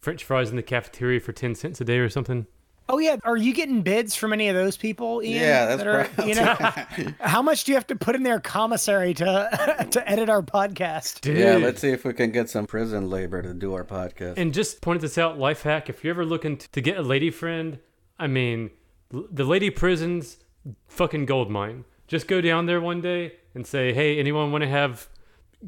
French 0.00 0.24
fries 0.24 0.50
in 0.50 0.56
the 0.56 0.62
cafeteria 0.62 1.20
for 1.20 1.32
ten 1.32 1.54
cents 1.54 1.80
a 1.80 1.84
day 1.84 1.98
or 1.98 2.08
something? 2.08 2.46
Oh 2.92 2.98
yeah, 2.98 3.18
are 3.22 3.36
you 3.36 3.54
getting 3.54 3.82
bids 3.82 4.16
from 4.16 4.32
any 4.32 4.48
of 4.48 4.56
those 4.56 4.76
people? 4.76 5.22
Ian, 5.22 5.40
Yeah, 5.40 5.66
that's 5.66 5.78
that 5.78 5.86
are, 5.86 5.98
right. 5.98 6.26
you 6.26 6.34
know, 6.34 7.14
how 7.20 7.40
much 7.40 7.62
do 7.62 7.70
you 7.70 7.76
have 7.76 7.86
to 7.86 7.94
put 7.94 8.16
in 8.16 8.24
their 8.24 8.40
commissary 8.40 9.14
to 9.14 9.86
to 9.92 10.10
edit 10.10 10.28
our 10.28 10.42
podcast? 10.42 11.20
Dude. 11.20 11.38
yeah. 11.38 11.56
Let's 11.56 11.80
see 11.80 11.90
if 11.90 12.04
we 12.04 12.12
can 12.12 12.32
get 12.32 12.50
some 12.50 12.66
prison 12.66 13.08
labor 13.08 13.42
to 13.42 13.54
do 13.54 13.74
our 13.74 13.84
podcast. 13.84 14.34
And 14.38 14.52
just 14.52 14.80
pointed 14.80 15.02
this 15.02 15.18
out, 15.18 15.38
life 15.38 15.62
hack. 15.62 15.88
If 15.88 16.02
you're 16.02 16.14
ever 16.14 16.24
looking 16.24 16.56
to 16.56 16.80
get 16.80 16.96
a 16.96 17.02
lady 17.02 17.30
friend, 17.30 17.78
I 18.18 18.26
mean, 18.26 18.70
the 19.10 19.44
lady 19.44 19.70
prisons, 19.70 20.38
fucking 20.88 21.26
gold 21.26 21.48
mine. 21.48 21.84
Just 22.10 22.26
go 22.26 22.40
down 22.40 22.66
there 22.66 22.80
one 22.80 23.00
day 23.00 23.34
and 23.54 23.64
say, 23.64 23.92
hey, 23.92 24.18
anyone 24.18 24.50
want 24.50 24.62
to 24.62 24.68
have 24.68 25.08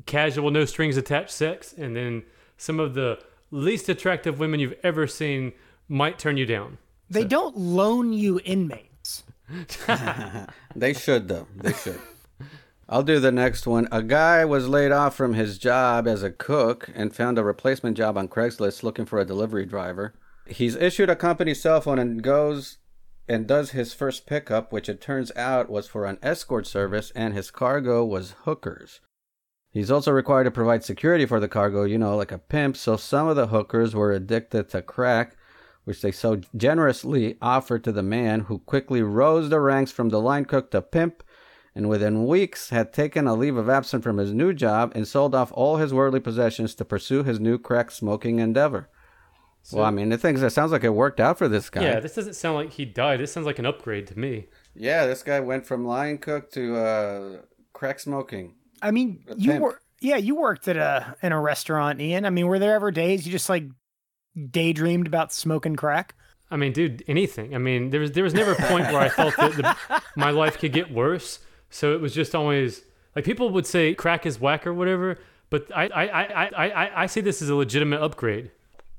casual, 0.07 0.51
no 0.51 0.65
strings 0.65 0.97
attached 0.97 1.31
sex? 1.31 1.73
And 1.73 1.95
then 1.95 2.25
some 2.57 2.81
of 2.81 2.95
the 2.95 3.23
least 3.53 3.89
attractive 3.89 4.41
women 4.41 4.59
you've 4.59 4.75
ever 4.83 5.07
seen 5.07 5.53
might 5.89 6.19
turn 6.19 6.37
you 6.37 6.45
down. 6.45 6.79
They 7.09 7.23
don't 7.23 7.57
loan 7.57 8.13
you 8.13 8.41
inmates. 8.45 9.23
They 10.75 10.95
should 10.95 11.29
though. 11.29 11.47
They 11.55 11.75
should. 11.75 12.01
I'll 12.89 13.03
do 13.03 13.21
the 13.21 13.31
next 13.31 13.67
one. 13.67 13.87
A 13.93 14.03
guy 14.03 14.45
was 14.45 14.67
laid 14.67 14.91
off 14.91 15.15
from 15.15 15.35
his 15.35 15.59
job 15.59 16.09
as 16.09 16.25
a 16.25 16.31
cook 16.31 16.91
and 16.95 17.15
found 17.15 17.39
a 17.39 17.45
replacement 17.45 17.97
job 17.97 18.17
on 18.17 18.27
Craigslist 18.27 18.83
looking 18.83 19.05
for 19.05 19.21
a 19.21 19.25
delivery 19.25 19.67
driver. 19.67 20.15
He's 20.47 20.75
issued 20.75 21.09
a 21.11 21.15
company 21.15 21.55
cell 21.55 21.81
phone 21.81 21.99
and 21.99 22.23
goes 22.23 22.79
and 23.29 23.47
does 23.47 23.71
his 23.71 23.95
first 23.95 24.27
pickup, 24.27 24.73
which 24.73 24.89
it 24.89 25.01
turns 25.01 25.31
out 25.37 25.71
was 25.71 25.87
for 25.89 26.07
an 26.07 26.19
escort 26.23 26.67
service 26.67 27.13
and 27.15 27.35
his 27.35 27.51
cargo 27.51 28.05
was 28.05 28.35
hookers. 28.45 29.01
He's 29.71 29.91
also 29.91 30.13
required 30.13 30.45
to 30.45 30.51
provide 30.51 30.85
security 30.85 31.25
for 31.25 31.41
the 31.41 31.49
cargo, 31.49 31.85
you 31.85 31.97
know, 31.97 32.17
like 32.17 32.33
a 32.33 32.39
pimp, 32.39 32.77
so 32.77 32.97
some 32.97 33.27
of 33.29 33.37
the 33.37 33.47
hookers 33.47 33.95
were 33.95 34.13
addicted 34.13 34.69
to 34.69 34.83
crack, 34.83 35.37
which 35.85 36.03
they 36.03 36.13
so 36.13 36.41
generously 36.55 37.39
offered 37.41 37.83
to 37.85 37.93
the 37.93 38.03
man, 38.03 38.41
who 38.41 38.59
quickly 38.59 39.03
rose 39.03 39.49
the 39.49 39.61
ranks 39.61 39.91
from 39.91 40.11
the 40.11 40.21
line 40.21 40.45
cook 40.45 40.71
to 40.71 40.83
pimp, 40.83 41.23
and 41.75 41.89
within 41.89 42.27
weeks 42.27 42.69
had 42.69 42.93
taken 42.93 43.27
a 43.27 43.35
leave 43.35 43.57
of 43.57 43.71
absence 43.71 44.05
from 44.05 44.19
his 44.19 44.35
new 44.35 44.53
job 44.53 44.93
and 44.95 45.09
sold 45.09 45.35
off 45.35 45.51
all 45.55 45.79
his 45.79 45.95
worldly 45.95 46.21
possessions 46.21 46.75
to 46.75 46.85
pursue 46.85 47.23
his 47.23 47.41
new 47.41 47.57
crack 47.57 47.91
smoking 47.91 48.41
endeavor. 48.41 48.91
Well, 49.71 49.85
I 49.85 49.91
mean, 49.91 50.09
the 50.09 50.19
thing 50.19 50.35
is, 50.35 50.43
it 50.43 50.51
sounds 50.51 50.73
like 50.73 50.85
it 50.85 50.91
worked 50.91 51.21
out 51.21 51.39
for 51.39 51.49
this 51.49 51.71
guy. 51.71 51.83
Yeah, 51.83 52.01
this 52.01 52.15
doesn't 52.15 52.35
sound 52.35 52.57
like 52.57 52.73
he 52.73 52.85
died. 52.85 53.21
This 53.21 53.33
sounds 53.33 53.47
like 53.47 53.59
an 53.59 53.67
upgrade 53.67 54.07
to 54.09 54.19
me. 54.19 54.49
Yeah, 54.75 55.07
this 55.07 55.23
guy 55.23 55.41
went 55.41 55.67
from 55.67 55.87
line 55.87 56.19
cook 56.19 56.51
to 56.53 56.77
uh, 56.77 57.37
crack 57.73 58.01
smoking. 58.01 58.55
I 58.81 58.91
mean, 58.91 59.25
you 59.37 59.53
pimp. 59.53 59.63
were 59.63 59.81
yeah, 60.01 60.17
you 60.17 60.35
worked 60.35 60.67
at 60.69 60.77
a 60.77 61.17
in 61.23 61.33
a 61.33 61.41
restaurant, 61.41 62.01
Ian. 62.01 62.27
I 62.27 62.31
mean, 62.31 62.47
were 62.47 62.59
there 62.59 62.75
ever 62.75 62.91
days 62.91 63.25
you 63.25 63.33
just 63.33 63.49
like 63.49 63.65
daydreamed 64.51 65.07
about 65.07 65.33
smoking 65.33 65.77
crack? 65.77 66.15
I 66.51 66.57
mean, 66.57 66.73
dude, 66.73 67.05
anything. 67.07 67.55
I 67.55 67.59
mean, 67.59 67.91
there 67.91 68.01
was 68.01 68.13
there 68.13 68.25
was 68.25 68.35
never 68.35 68.53
a 68.53 68.57
point 68.57 68.87
where 68.87 69.01
I 69.01 69.09
felt 69.09 69.37
that 69.37 69.53
the, 69.53 70.03
my 70.17 70.31
life 70.31 70.59
could 70.59 70.73
get 70.73 70.93
worse. 70.93 71.39
So 71.71 71.95
it 71.95 72.01
was 72.01 72.13
just 72.13 72.35
always 72.35 72.83
like 73.15 73.25
people 73.25 73.51
would 73.51 73.67
say 73.67 73.95
crack 73.95 74.27
is 74.27 74.41
whack 74.41 74.67
or 74.67 74.75
whatever, 74.75 75.19
but 75.51 75.71
I 75.75 75.87
I 75.87 76.05
I 76.05 76.23
I 76.23 76.69
I, 76.69 77.03
I 77.03 77.07
see 77.07 77.21
this 77.21 77.41
as 77.41 77.49
a 77.49 77.55
legitimate 77.55 78.03
upgrade. 78.03 78.51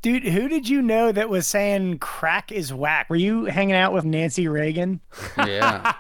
Dude, 0.04 0.26
who 0.26 0.50
did 0.50 0.68
you 0.68 0.82
know 0.82 1.14
that 1.14 1.30
was 1.30 1.48
saying 1.48 2.00
crack 2.00 2.52
is 2.52 2.74
whack? 2.74 3.10
Were 3.10 3.16
you 3.16 3.46
hanging 3.46 3.78
out 3.78 3.94
with 3.94 4.04
Nancy 4.04 4.50
Reagan? 4.50 5.00
Yeah, 5.38 5.94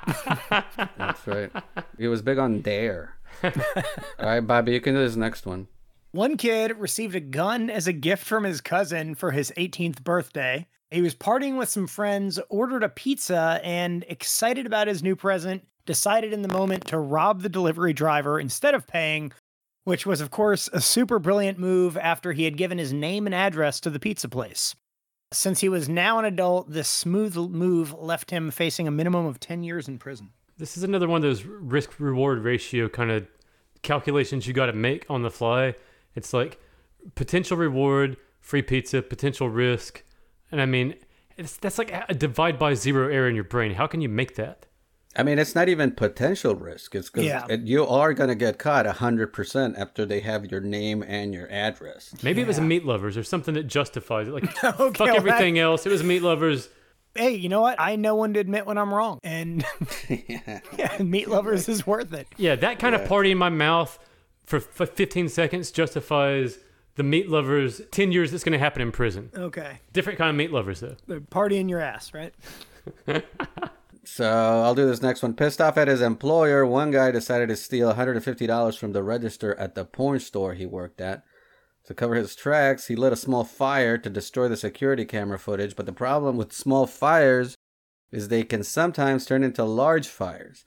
that's 0.97 1.25
right. 1.25 1.49
He 1.97 2.07
was 2.07 2.21
big 2.21 2.37
on 2.37 2.59
dare. 2.59 3.15
All 3.43 3.51
right, 4.19 4.41
Bobby, 4.41 4.73
you 4.73 4.81
can 4.81 4.93
do 4.93 4.99
this 4.99 5.15
next 5.15 5.45
one. 5.45 5.67
One 6.11 6.35
kid 6.35 6.77
received 6.77 7.15
a 7.15 7.21
gun 7.21 7.69
as 7.69 7.87
a 7.87 7.93
gift 7.93 8.25
from 8.25 8.43
his 8.43 8.59
cousin 8.59 9.15
for 9.15 9.31
his 9.31 9.53
18th 9.55 10.03
birthday. 10.03 10.67
He 10.91 11.01
was 11.01 11.15
partying 11.15 11.57
with 11.57 11.69
some 11.69 11.87
friends, 11.87 12.39
ordered 12.49 12.83
a 12.83 12.89
pizza, 12.89 13.61
and 13.63 14.03
excited 14.09 14.65
about 14.65 14.87
his 14.87 15.01
new 15.01 15.15
present, 15.15 15.65
decided 15.85 16.33
in 16.33 16.41
the 16.41 16.53
moment 16.53 16.85
to 16.87 16.99
rob 16.99 17.41
the 17.41 17.49
delivery 17.49 17.93
driver 17.93 18.37
instead 18.39 18.75
of 18.75 18.85
paying, 18.85 19.31
which 19.83 20.05
was, 20.05 20.21
of 20.21 20.31
course, 20.31 20.69
a 20.73 20.81
super 20.81 21.19
brilliant 21.19 21.59
move 21.59 21.97
after 21.97 22.33
he 22.33 22.45
had 22.45 22.57
given 22.57 22.77
his 22.77 22.93
name 22.93 23.25
and 23.25 23.35
address 23.35 23.79
to 23.81 23.89
the 23.89 23.99
pizza 23.99 24.29
place. 24.29 24.75
Since 25.31 25.61
he 25.61 25.69
was 25.69 25.89
now 25.89 26.19
an 26.19 26.25
adult, 26.25 26.71
this 26.71 26.87
smooth 26.87 27.35
move 27.35 27.93
left 27.93 28.31
him 28.31 28.51
facing 28.51 28.87
a 28.87 28.91
minimum 28.91 29.25
of 29.25 29.39
10 29.39 29.63
years 29.63 29.87
in 29.87 29.97
prison. 29.97 30.29
This 30.57 30.77
is 30.77 30.83
another 30.83 31.07
one 31.07 31.17
of 31.17 31.23
those 31.23 31.43
risk 31.43 31.99
reward 31.99 32.43
ratio 32.43 32.87
kind 32.87 33.11
of 33.11 33.27
calculations 33.81 34.47
you 34.47 34.53
got 34.53 34.67
to 34.67 34.73
make 34.73 35.05
on 35.09 35.23
the 35.23 35.31
fly. 35.31 35.73
It's 36.15 36.33
like 36.33 36.59
potential 37.15 37.57
reward, 37.57 38.17
free 38.39 38.61
pizza, 38.61 39.01
potential 39.01 39.49
risk, 39.49 40.03
and 40.51 40.61
I 40.61 40.67
mean, 40.67 40.93
that's 41.61 41.79
like 41.79 41.91
a 42.07 42.13
divide 42.13 42.59
by 42.59 42.75
zero 42.75 43.11
error 43.11 43.27
in 43.27 43.33
your 43.33 43.43
brain. 43.43 43.73
How 43.73 43.87
can 43.87 44.01
you 44.01 44.09
make 44.09 44.35
that? 44.35 44.67
I 45.15 45.21
mean, 45.23 45.37
it's 45.37 45.53
not 45.53 45.69
even 45.69 45.91
potential 45.91 46.55
risk. 46.55 46.95
It's 46.95 47.09
because 47.09 47.25
Yeah. 47.25 47.45
you 47.63 47.85
are 47.85 48.13
going 48.13 48.29
to 48.29 48.35
get 48.35 48.57
caught 48.57 48.85
100% 48.87 49.77
after 49.77 50.05
they 50.05 50.21
have 50.21 50.49
your 50.51 50.59
name 50.59 51.03
and 51.07 51.33
your 51.33 51.47
address. 51.51 52.15
Mean 52.23 52.37
it 52.39 52.47
was 52.47 52.57
a 52.57 52.61
meat 52.63 52.83
lovers 52.85 53.15
or 53.15 53.23
something 53.23 53.53
that 53.53 53.67
justifies 53.67 54.27
it. 54.27 54.31
Like 54.33 54.43
Okay, 54.63 54.77
fuck 54.77 54.99
well, 54.99 55.15
everything 55.15 55.59
else. 55.59 55.85
It 55.85 55.91
was 55.91 56.03
meat 56.03 56.21
lovers. 56.23 56.67
Hey, 57.15 57.35
you 57.35 57.47
know 57.47 57.61
what? 57.61 57.79
I 57.79 57.95
know 57.95 58.15
when 58.15 58.33
to 58.33 58.39
admit 58.39 58.65
when 58.65 58.79
I'm 58.79 58.91
wrong. 58.91 59.19
And 59.23 59.63
yeah, 60.09 60.97
meat 60.99 61.27
lovers 61.27 61.69
is 61.69 61.85
worth 61.85 62.11
it. 62.13 62.27
Yeah, 62.37 62.55
that 62.55 62.79
kind 62.79 62.95
of 62.95 63.05
party 63.07 63.29
in 63.31 63.37
my 63.37 63.49
mouth 63.49 63.99
for 64.47 64.57
f- 64.57 64.89
15 64.89 65.29
seconds 65.29 65.69
justifies 65.69 66.57
the 66.95 67.03
meat 67.03 67.29
lovers 67.29 67.81
10 67.91 68.11
years 68.11 68.31
that's 68.31 68.43
going 68.43 68.53
to 68.53 68.57
happen 68.59 68.81
in 68.81 68.91
prison. 68.91 69.29
Okay. 69.35 69.79
Different 69.93 70.17
kind 70.17 70.31
of 70.31 70.35
meat 70.35 70.51
lovers 70.51 70.79
though. 70.79 70.95
The 71.05 71.21
party 71.21 71.57
in 71.57 71.69
your 71.69 71.81
ass, 71.81 72.13
right? 72.15 72.33
So 74.05 74.25
I'll 74.63 74.75
do 74.75 74.85
this 74.85 75.01
next 75.01 75.23
one. 75.23 75.33
Pissed 75.33 75.61
off 75.61 75.77
at 75.77 75.87
his 75.87 76.01
employer, 76.01 76.65
one 76.65 76.91
guy 76.91 77.11
decided 77.11 77.49
to 77.49 77.55
steal 77.55 77.93
$150 77.93 78.77
from 78.77 78.91
the 78.91 79.03
register 79.03 79.55
at 79.55 79.75
the 79.75 79.85
porn 79.85 80.19
store 80.19 80.53
he 80.53 80.65
worked 80.65 80.99
at. 80.99 81.23
To 81.85 81.93
cover 81.93 82.15
his 82.15 82.35
tracks, 82.35 82.87
he 82.87 82.95
lit 82.95 83.13
a 83.13 83.17
small 83.17 83.43
fire 83.43 83.97
to 83.97 84.09
destroy 84.09 84.47
the 84.47 84.57
security 84.57 85.05
camera 85.05 85.39
footage, 85.39 85.75
but 85.75 85.85
the 85.85 85.93
problem 85.93 86.37
with 86.37 86.53
small 86.53 86.85
fires 86.85 87.55
is 88.11 88.27
they 88.27 88.43
can 88.43 88.63
sometimes 88.63 89.25
turn 89.25 89.43
into 89.43 89.63
large 89.63 90.07
fires. 90.07 90.63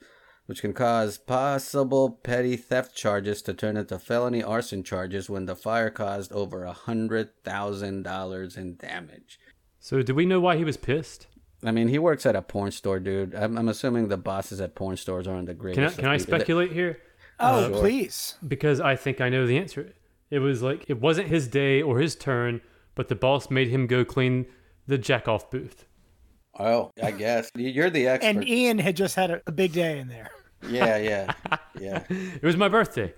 which 0.47 0.61
can 0.61 0.73
cause 0.73 1.17
possible 1.17 2.09
petty 2.23 2.55
theft 2.55 2.95
charges 2.95 3.41
to 3.41 3.53
turn 3.53 3.75
into 3.77 3.99
felony 3.99 4.41
arson 4.41 4.81
charges 4.81 5.29
when 5.29 5.45
the 5.45 5.55
fire 5.55 5.89
caused 5.89 6.31
over 6.31 6.63
a 6.63 6.71
hundred 6.71 7.29
thousand 7.43 8.03
dollars 8.03 8.55
in 8.55 8.75
damage. 8.77 9.39
So, 9.79 10.01
do 10.01 10.15
we 10.15 10.25
know 10.25 10.39
why 10.39 10.55
he 10.57 10.63
was 10.63 10.77
pissed? 10.77 11.27
I 11.63 11.71
mean, 11.71 11.87
he 11.87 11.97
works 11.99 12.25
at 12.25 12.35
a 12.35 12.41
porn 12.41 12.71
store, 12.71 12.99
dude. 12.99 13.33
I'm, 13.33 13.57
I'm 13.57 13.67
assuming 13.69 14.07
the 14.09 14.17
bosses 14.17 14.61
at 14.61 14.75
porn 14.75 14.95
stores 14.97 15.27
aren't 15.27 15.47
the 15.47 15.53
Can 15.55 15.59
I, 15.69 15.73
greatest. 15.73 15.97
can 15.99 16.07
I 16.09 16.17
speculate 16.17 16.71
here? 16.71 16.99
Oh, 17.39 17.45
uh, 17.65 17.67
Sure. 17.69 17.79
please. 17.79 18.35
Because 18.47 18.79
I 18.79 18.95
think 18.95 19.21
I 19.21 19.29
know 19.29 19.47
the 19.47 19.57
answer. 19.57 19.93
It 20.29 20.39
was 20.39 20.61
like 20.61 20.85
it 20.89 20.99
wasn't 21.01 21.29
his 21.29 21.47
day 21.47 21.81
or 21.81 21.99
his 21.99 22.15
turn, 22.15 22.61
but 22.95 23.07
the 23.07 23.15
boss 23.15 23.49
made 23.49 23.69
him 23.69 23.87
go 23.87 24.03
clean 24.05 24.45
the 24.85 24.97
jack 24.97 25.27
off 25.27 25.49
booth. 25.49 25.85
Oh, 26.59 26.91
I 27.01 27.11
guess 27.11 27.51
you're 27.55 27.89
the 27.89 28.07
expert. 28.07 28.27
And 28.27 28.47
Ian 28.47 28.79
had 28.79 28.95
just 28.97 29.15
had 29.15 29.29
a, 29.31 29.41
a 29.47 29.51
big 29.51 29.73
day 29.73 29.99
in 29.99 30.07
there. 30.07 30.29
yeah, 30.67 30.97
yeah, 30.97 31.33
yeah. 31.79 32.03
It 32.09 32.43
was 32.43 32.57
my 32.57 32.67
birthday. 32.67 33.13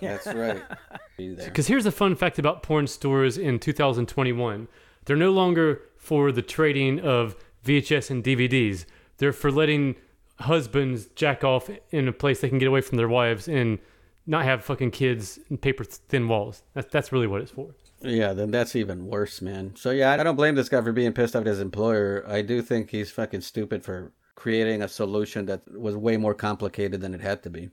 That's 0.00 0.26
right. 0.26 0.62
Because 1.16 1.66
here's 1.66 1.84
a 1.84 1.90
fun 1.90 2.14
fact 2.14 2.38
about 2.38 2.62
porn 2.62 2.86
stores 2.86 3.38
in 3.38 3.58
2021 3.58 4.68
they're 5.04 5.16
no 5.16 5.32
longer 5.32 5.82
for 5.96 6.30
the 6.30 6.42
trading 6.42 7.00
of 7.00 7.34
VHS 7.68 8.10
and 8.10 8.24
DVDs, 8.24 8.84
they're 9.18 9.32
for 9.32 9.50
letting 9.50 9.96
husbands 10.40 11.06
jack 11.14 11.44
off 11.44 11.70
in 11.90 12.08
a 12.08 12.12
place 12.12 12.40
they 12.40 12.48
can 12.48 12.58
get 12.58 12.68
away 12.68 12.80
from 12.80 12.96
their 12.96 13.08
wives 13.08 13.48
and 13.48 13.78
not 14.26 14.44
have 14.44 14.64
fucking 14.64 14.90
kids 14.90 15.38
and 15.48 15.60
paper 15.60 15.84
thin 15.84 16.28
walls. 16.28 16.62
That's, 16.74 16.90
that's 16.92 17.12
really 17.12 17.26
what 17.26 17.40
it's 17.40 17.50
for. 17.50 17.74
Yeah, 18.00 18.32
then 18.32 18.50
that's 18.50 18.76
even 18.76 19.06
worse, 19.06 19.42
man. 19.42 19.74
So 19.74 19.90
yeah, 19.90 20.12
I 20.12 20.22
don't 20.22 20.36
blame 20.36 20.54
this 20.54 20.68
guy 20.68 20.80
for 20.82 20.92
being 20.92 21.12
pissed 21.12 21.34
off 21.34 21.40
at 21.40 21.46
his 21.46 21.60
employer. 21.60 22.24
I 22.28 22.42
do 22.42 22.62
think 22.62 22.90
he's 22.90 23.10
fucking 23.10 23.40
stupid 23.40 23.84
for 23.84 24.12
creating 24.34 24.82
a 24.82 24.88
solution 24.88 25.46
that 25.46 25.62
was 25.76 25.96
way 25.96 26.16
more 26.16 26.34
complicated 26.34 27.00
than 27.00 27.14
it 27.14 27.20
had 27.20 27.42
to 27.42 27.50
be. 27.50 27.70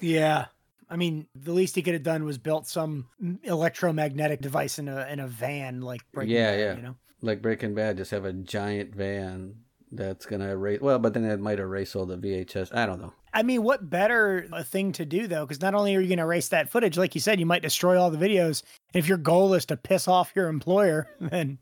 Yeah. 0.00 0.46
I 0.90 0.96
mean, 0.96 1.26
the 1.34 1.52
least 1.52 1.76
he 1.76 1.82
could 1.82 1.94
have 1.94 2.02
done 2.02 2.24
was 2.24 2.38
built 2.38 2.66
some 2.66 3.06
electromagnetic 3.44 4.40
device 4.40 4.78
in 4.78 4.88
a 4.88 5.06
in 5.06 5.20
a 5.20 5.26
van, 5.26 5.80
like 5.80 6.00
Breaking 6.12 6.34
Yeah, 6.34 6.50
Bad, 6.50 6.60
yeah. 6.60 6.76
You 6.76 6.82
know, 6.82 6.96
Like 7.24 7.42
Breaking 7.42 7.74
Bad, 7.74 7.96
just 7.96 8.10
have 8.10 8.24
a 8.24 8.32
giant 8.32 8.94
van 8.94 9.56
that's 9.90 10.26
gonna 10.26 10.50
erase. 10.50 10.80
Well, 10.80 10.98
but 10.98 11.14
then 11.14 11.24
it 11.24 11.40
might 11.40 11.58
erase 11.58 11.96
all 11.96 12.06
the 12.06 12.16
VHS. 12.16 12.74
I 12.74 12.86
don't 12.86 13.00
know. 13.00 13.12
I 13.32 13.42
mean, 13.42 13.64
what 13.64 13.90
better 13.90 14.48
a 14.52 14.62
thing 14.62 14.92
to 14.92 15.04
do 15.04 15.26
though? 15.26 15.44
Because 15.44 15.60
not 15.60 15.74
only 15.74 15.96
are 15.96 16.00
you 16.00 16.06
going 16.06 16.18
to 16.18 16.24
erase 16.24 16.48
that 16.50 16.70
footage, 16.70 16.96
like 16.96 17.16
you 17.16 17.20
said, 17.20 17.40
you 17.40 17.46
might 17.46 17.62
destroy 17.62 18.00
all 18.00 18.10
the 18.10 18.16
videos. 18.16 18.62
And 18.92 19.02
if 19.02 19.08
your 19.08 19.18
goal 19.18 19.54
is 19.54 19.66
to 19.66 19.76
piss 19.76 20.06
off 20.06 20.32
your 20.36 20.46
employer, 20.48 21.08
then 21.20 21.58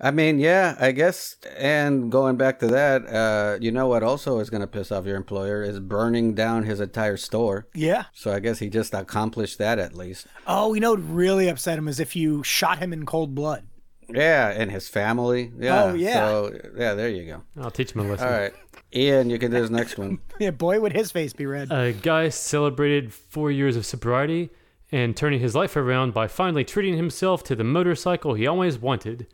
I 0.00 0.12
mean, 0.12 0.38
yeah, 0.38 0.76
I 0.78 0.92
guess. 0.92 1.36
And 1.56 2.10
going 2.10 2.36
back 2.36 2.60
to 2.60 2.68
that, 2.68 3.06
uh, 3.06 3.58
you 3.60 3.72
know 3.72 3.88
what 3.88 4.02
also 4.02 4.38
is 4.38 4.48
gonna 4.48 4.66
piss 4.66 4.90
off 4.92 5.04
your 5.04 5.16
employer 5.16 5.62
is 5.62 5.80
burning 5.80 6.34
down 6.34 6.62
his 6.64 6.80
entire 6.80 7.16
store. 7.16 7.66
yeah. 7.74 8.04
So 8.14 8.32
I 8.32 8.38
guess 8.40 8.58
he 8.60 8.70
just 8.70 8.94
accomplished 8.94 9.58
that 9.58 9.78
at 9.78 9.94
least. 9.94 10.26
Oh, 10.46 10.72
you 10.72 10.80
know 10.80 10.92
what 10.92 11.10
really 11.10 11.48
upset 11.48 11.78
him 11.78 11.88
is 11.88 12.00
if 12.00 12.16
you 12.16 12.42
shot 12.42 12.78
him 12.78 12.92
in 12.92 13.04
cold 13.04 13.34
blood. 13.34 13.66
Yeah, 14.08 14.48
and 14.50 14.70
his 14.70 14.88
family. 14.88 15.52
Yeah. 15.58 15.84
Oh, 15.84 15.94
yeah. 15.94 16.14
So 16.14 16.58
yeah, 16.76 16.94
there 16.94 17.08
you 17.08 17.26
go. 17.26 17.42
I'll 17.62 17.70
teach 17.70 17.92
him 17.92 18.00
a 18.00 18.04
lesson. 18.10 18.26
All 18.26 18.32
right, 18.32 18.52
Ian, 18.94 19.28
you 19.30 19.38
can 19.38 19.50
do 19.50 19.60
this 19.60 19.70
next 19.70 19.98
one. 19.98 20.18
Yeah, 20.40 20.52
boy, 20.52 20.78
would 20.80 20.92
his 20.92 21.10
face 21.10 21.32
be 21.32 21.46
red. 21.46 21.72
A 21.72 21.92
guy 21.92 22.28
celebrated 22.28 23.12
four 23.12 23.50
years 23.50 23.76
of 23.76 23.84
sobriety 23.84 24.50
and 24.92 25.16
turning 25.16 25.40
his 25.40 25.54
life 25.56 25.76
around 25.76 26.14
by 26.14 26.28
finally 26.28 26.64
treating 26.64 26.96
himself 26.96 27.42
to 27.44 27.56
the 27.56 27.64
motorcycle 27.64 28.34
he 28.34 28.46
always 28.46 28.78
wanted. 28.78 29.26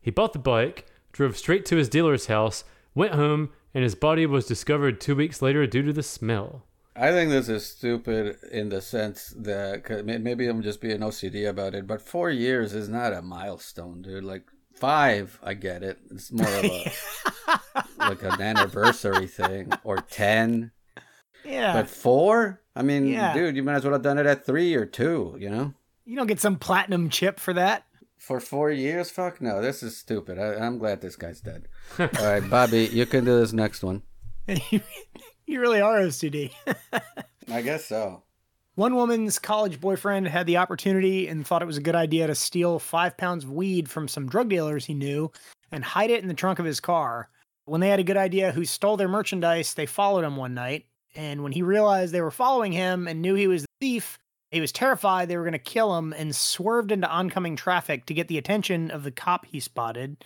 He 0.00 0.10
bought 0.10 0.32
the 0.32 0.38
bike, 0.38 0.86
drove 1.12 1.36
straight 1.36 1.66
to 1.66 1.76
his 1.76 1.90
dealer's 1.90 2.26
house, 2.26 2.64
went 2.94 3.14
home, 3.14 3.50
and 3.74 3.84
his 3.84 3.94
body 3.94 4.24
was 4.24 4.46
discovered 4.46 5.00
two 5.00 5.14
weeks 5.14 5.42
later 5.42 5.66
due 5.66 5.82
to 5.82 5.92
the 5.92 6.02
smell. 6.02 6.64
I 7.00 7.12
think 7.12 7.30
this 7.30 7.48
is 7.48 7.64
stupid 7.64 8.36
in 8.50 8.68
the 8.70 8.80
sense 8.80 9.32
that 9.38 10.04
maybe 10.04 10.46
I'm 10.48 10.62
just 10.62 10.80
being 10.80 10.98
OCD 11.00 11.48
about 11.48 11.74
it, 11.74 11.86
but 11.86 12.02
four 12.02 12.30
years 12.30 12.74
is 12.74 12.88
not 12.88 13.12
a 13.12 13.22
milestone, 13.22 14.02
dude. 14.02 14.24
Like 14.24 14.44
five, 14.74 15.38
I 15.42 15.54
get 15.54 15.82
it. 15.82 15.98
It's 16.10 16.32
more 16.32 16.48
of 16.48 16.64
a 16.64 16.92
like 17.98 18.22
an 18.22 18.40
anniversary 18.40 19.26
thing, 19.26 19.72
or 19.84 19.98
ten. 19.98 20.72
yeah. 21.44 21.72
But 21.72 21.88
four, 21.88 22.60
I 22.74 22.82
mean, 22.82 23.06
Yeah. 23.06 23.32
dude, 23.34 23.56
you 23.56 23.62
might 23.62 23.76
as 23.76 23.84
well 23.84 23.92
have 23.92 24.02
done 24.02 24.18
it 24.18 24.26
at 24.26 24.44
three 24.44 24.74
or 24.74 24.84
two. 24.86 25.36
You 25.38 25.50
know, 25.50 25.74
you 26.04 26.16
don't 26.16 26.26
get 26.26 26.40
some 26.40 26.56
platinum 26.56 27.10
chip 27.10 27.38
for 27.38 27.52
that. 27.54 27.84
for 28.18 28.40
four 28.40 28.70
years, 28.70 29.10
fuck 29.10 29.40
no, 29.40 29.62
this 29.62 29.82
is 29.82 29.96
stupid. 29.96 30.38
I, 30.38 30.54
I'm 30.56 30.78
glad 30.78 31.00
this 31.00 31.16
guy's 31.16 31.40
dead. 31.40 31.68
All 31.98 32.08
right, 32.20 32.48
Bobby, 32.50 32.86
you 32.92 33.06
can 33.06 33.24
do 33.24 33.38
this 33.38 33.52
next 33.52 33.82
one. 33.84 34.02
you, 35.48 35.60
really 35.60 35.80
are 35.80 36.00
OCD. 36.00 36.52
I 37.50 37.62
guess 37.62 37.86
so. 37.86 38.22
One 38.74 38.94
woman's 38.94 39.40
college 39.40 39.80
boyfriend 39.80 40.28
had 40.28 40.46
the 40.46 40.58
opportunity 40.58 41.26
and 41.26 41.44
thought 41.44 41.62
it 41.62 41.66
was 41.66 41.78
a 41.78 41.82
good 41.82 41.96
idea 41.96 42.28
to 42.28 42.34
steal 42.34 42.78
five 42.78 43.16
pounds 43.16 43.42
of 43.42 43.50
weed 43.50 43.90
from 43.90 44.06
some 44.06 44.28
drug 44.28 44.48
dealers 44.48 44.84
he 44.84 44.94
knew 44.94 45.32
and 45.72 45.84
hide 45.84 46.10
it 46.10 46.22
in 46.22 46.28
the 46.28 46.34
trunk 46.34 46.60
of 46.60 46.64
his 46.64 46.78
car. 46.78 47.28
When 47.64 47.80
they 47.80 47.88
had 47.88 47.98
a 47.98 48.04
good 48.04 48.16
idea 48.16 48.52
who 48.52 48.64
stole 48.64 48.96
their 48.96 49.08
merchandise, 49.08 49.74
they 49.74 49.86
followed 49.86 50.24
him 50.24 50.36
one 50.36 50.54
night. 50.54 50.86
And 51.16 51.42
when 51.42 51.52
he 51.52 51.62
realized 51.62 52.14
they 52.14 52.20
were 52.20 52.30
following 52.30 52.70
him 52.70 53.08
and 53.08 53.20
knew 53.20 53.34
he 53.34 53.48
was 53.48 53.62
the 53.62 53.68
thief, 53.80 54.18
he 54.52 54.60
was 54.60 54.72
terrified 54.72 55.28
they 55.28 55.36
were 55.36 55.42
going 55.42 55.52
to 55.52 55.58
kill 55.58 55.98
him 55.98 56.14
and 56.16 56.34
swerved 56.34 56.92
into 56.92 57.08
oncoming 57.08 57.56
traffic 57.56 58.06
to 58.06 58.14
get 58.14 58.28
the 58.28 58.38
attention 58.38 58.90
of 58.90 59.02
the 59.02 59.10
cop 59.10 59.44
he 59.44 59.60
spotted. 59.60 60.24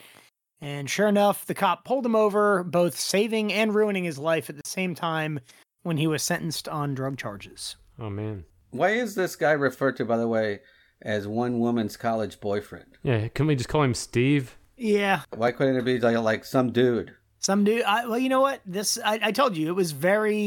And 0.62 0.88
sure 0.88 1.08
enough, 1.08 1.44
the 1.44 1.54
cop 1.54 1.84
pulled 1.84 2.06
him 2.06 2.14
over, 2.14 2.62
both 2.62 2.96
saving 2.98 3.52
and 3.52 3.74
ruining 3.74 4.04
his 4.04 4.16
life 4.16 4.48
at 4.48 4.54
the 4.56 4.62
same 4.64 4.94
time 4.94 5.40
when 5.82 5.96
he 5.96 6.06
was 6.06 6.22
sentenced 6.22 6.68
on 6.68 6.94
drug 6.94 7.18
charges. 7.18 7.74
Oh 7.98 8.08
man. 8.08 8.44
Why 8.70 8.90
is 8.90 9.16
this 9.16 9.34
guy 9.34 9.50
referred 9.50 9.96
to, 9.96 10.04
by 10.04 10.16
the 10.16 10.28
way, 10.28 10.60
as 11.02 11.26
one 11.26 11.58
woman's 11.58 11.96
college 11.96 12.38
boyfriend? 12.40 12.86
Yeah, 13.02 13.26
can 13.28 13.48
we 13.48 13.56
just 13.56 13.68
call 13.68 13.82
him 13.82 13.92
Steve? 13.92 14.56
Yeah, 14.76 15.22
Why 15.36 15.50
couldn't 15.52 15.76
it 15.76 15.84
be 15.84 15.98
like, 15.98 16.16
like 16.18 16.44
some 16.44 16.72
dude? 16.72 17.12
some 17.40 17.64
dude. 17.64 17.82
I, 17.82 18.06
well, 18.06 18.18
you 18.18 18.28
know 18.28 18.40
what? 18.40 18.60
This 18.64 18.98
I, 19.04 19.18
I 19.20 19.32
told 19.32 19.56
you 19.56 19.66
it 19.68 19.74
was 19.74 19.90
very 19.90 20.46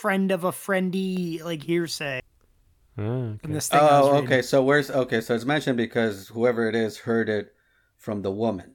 friend 0.00 0.30
of 0.30 0.44
a 0.44 0.52
friendy 0.52 1.42
like 1.42 1.62
hearsay. 1.62 2.20
Ah, 2.98 3.02
In 3.02 3.38
okay. 3.42 3.52
this 3.54 3.68
thing 3.68 3.80
I 3.80 4.00
was 4.00 4.08
Oh, 4.10 4.16
okay. 4.24 4.42
So 4.42 4.62
where's 4.62 4.90
okay? 4.90 5.22
So 5.22 5.34
it's 5.34 5.46
mentioned 5.46 5.78
because 5.78 6.28
whoever 6.28 6.68
it 6.68 6.74
is 6.74 6.98
heard 6.98 7.30
it 7.30 7.54
from 7.96 8.20
the 8.20 8.30
woman. 8.30 8.74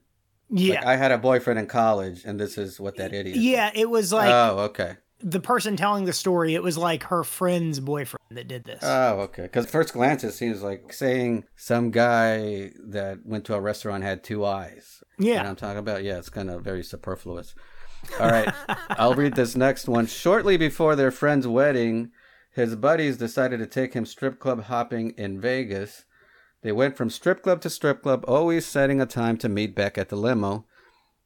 Yeah, 0.49 0.75
Like, 0.75 0.85
I 0.85 0.95
had 0.95 1.11
a 1.11 1.17
boyfriend 1.17 1.59
in 1.59 1.67
college, 1.67 2.23
and 2.25 2.39
this 2.39 2.57
is 2.57 2.79
what 2.79 2.95
that 2.97 3.13
idiot. 3.13 3.37
yeah. 3.37 3.71
It 3.73 3.89
was 3.89 4.13
like 4.13 4.29
oh, 4.29 4.59
okay. 4.69 4.97
the 5.19 5.39
person 5.39 5.75
telling 5.75 6.05
the 6.05 6.13
story. 6.13 6.53
It 6.55 6.63
was 6.63 6.77
like 6.77 7.03
her 7.03 7.23
friend's 7.23 7.79
boyfriend 7.79 8.21
that 8.31 8.47
did 8.47 8.63
this. 8.63 8.79
Oh, 8.83 9.21
okay. 9.21 9.43
Because 9.43 9.65
first 9.65 9.93
glance, 9.93 10.23
it 10.23 10.33
seems 10.33 10.61
like 10.61 10.93
saying 10.93 11.45
some 11.55 11.91
guy 11.91 12.71
that 12.87 13.25
went 13.25 13.45
to 13.45 13.55
a 13.55 13.61
restaurant 13.61 14.03
had 14.03 14.23
two 14.23 14.45
eyes. 14.45 15.03
You 15.17 15.25
know 15.25 15.31
what 15.31 15.43
yeah, 15.43 15.49
I'm 15.49 15.55
talking 15.55 15.77
about? 15.79 16.03
Yeah, 16.03 16.17
it's 16.17 16.29
kind 16.29 16.49
of 16.49 16.63
very 16.63 16.83
superfluous. 16.83 17.55
All 18.19 18.29
right, 18.29 18.53
I'll 18.89 19.15
read 19.15 19.35
this 19.35 19.55
next 19.55 19.87
one. 19.87 20.05
Shortly 20.05 20.57
before 20.57 20.95
their 20.95 21.11
friend's 21.11 21.47
wedding, 21.47 22.11
his 22.51 22.75
buddies 22.75 23.17
decided 23.17 23.59
to 23.59 23.67
take 23.67 23.93
him 23.93 24.05
strip 24.05 24.39
club 24.39 24.63
hopping 24.63 25.11
in 25.11 25.41
Vegas. 25.41 26.05
They 26.65 26.71
went 26.71 26.97
from 26.97 27.11
strip 27.11 27.43
club 27.43 27.61
to 27.61 27.69
strip 27.69 28.01
club, 28.01 28.25
always 28.27 28.65
setting 28.65 28.99
a 28.99 29.05
time 29.05 29.37
to 29.37 29.47
meet 29.47 29.75
back 29.75 29.99
at 29.99 30.09
the 30.09 30.15
limo. 30.15 30.65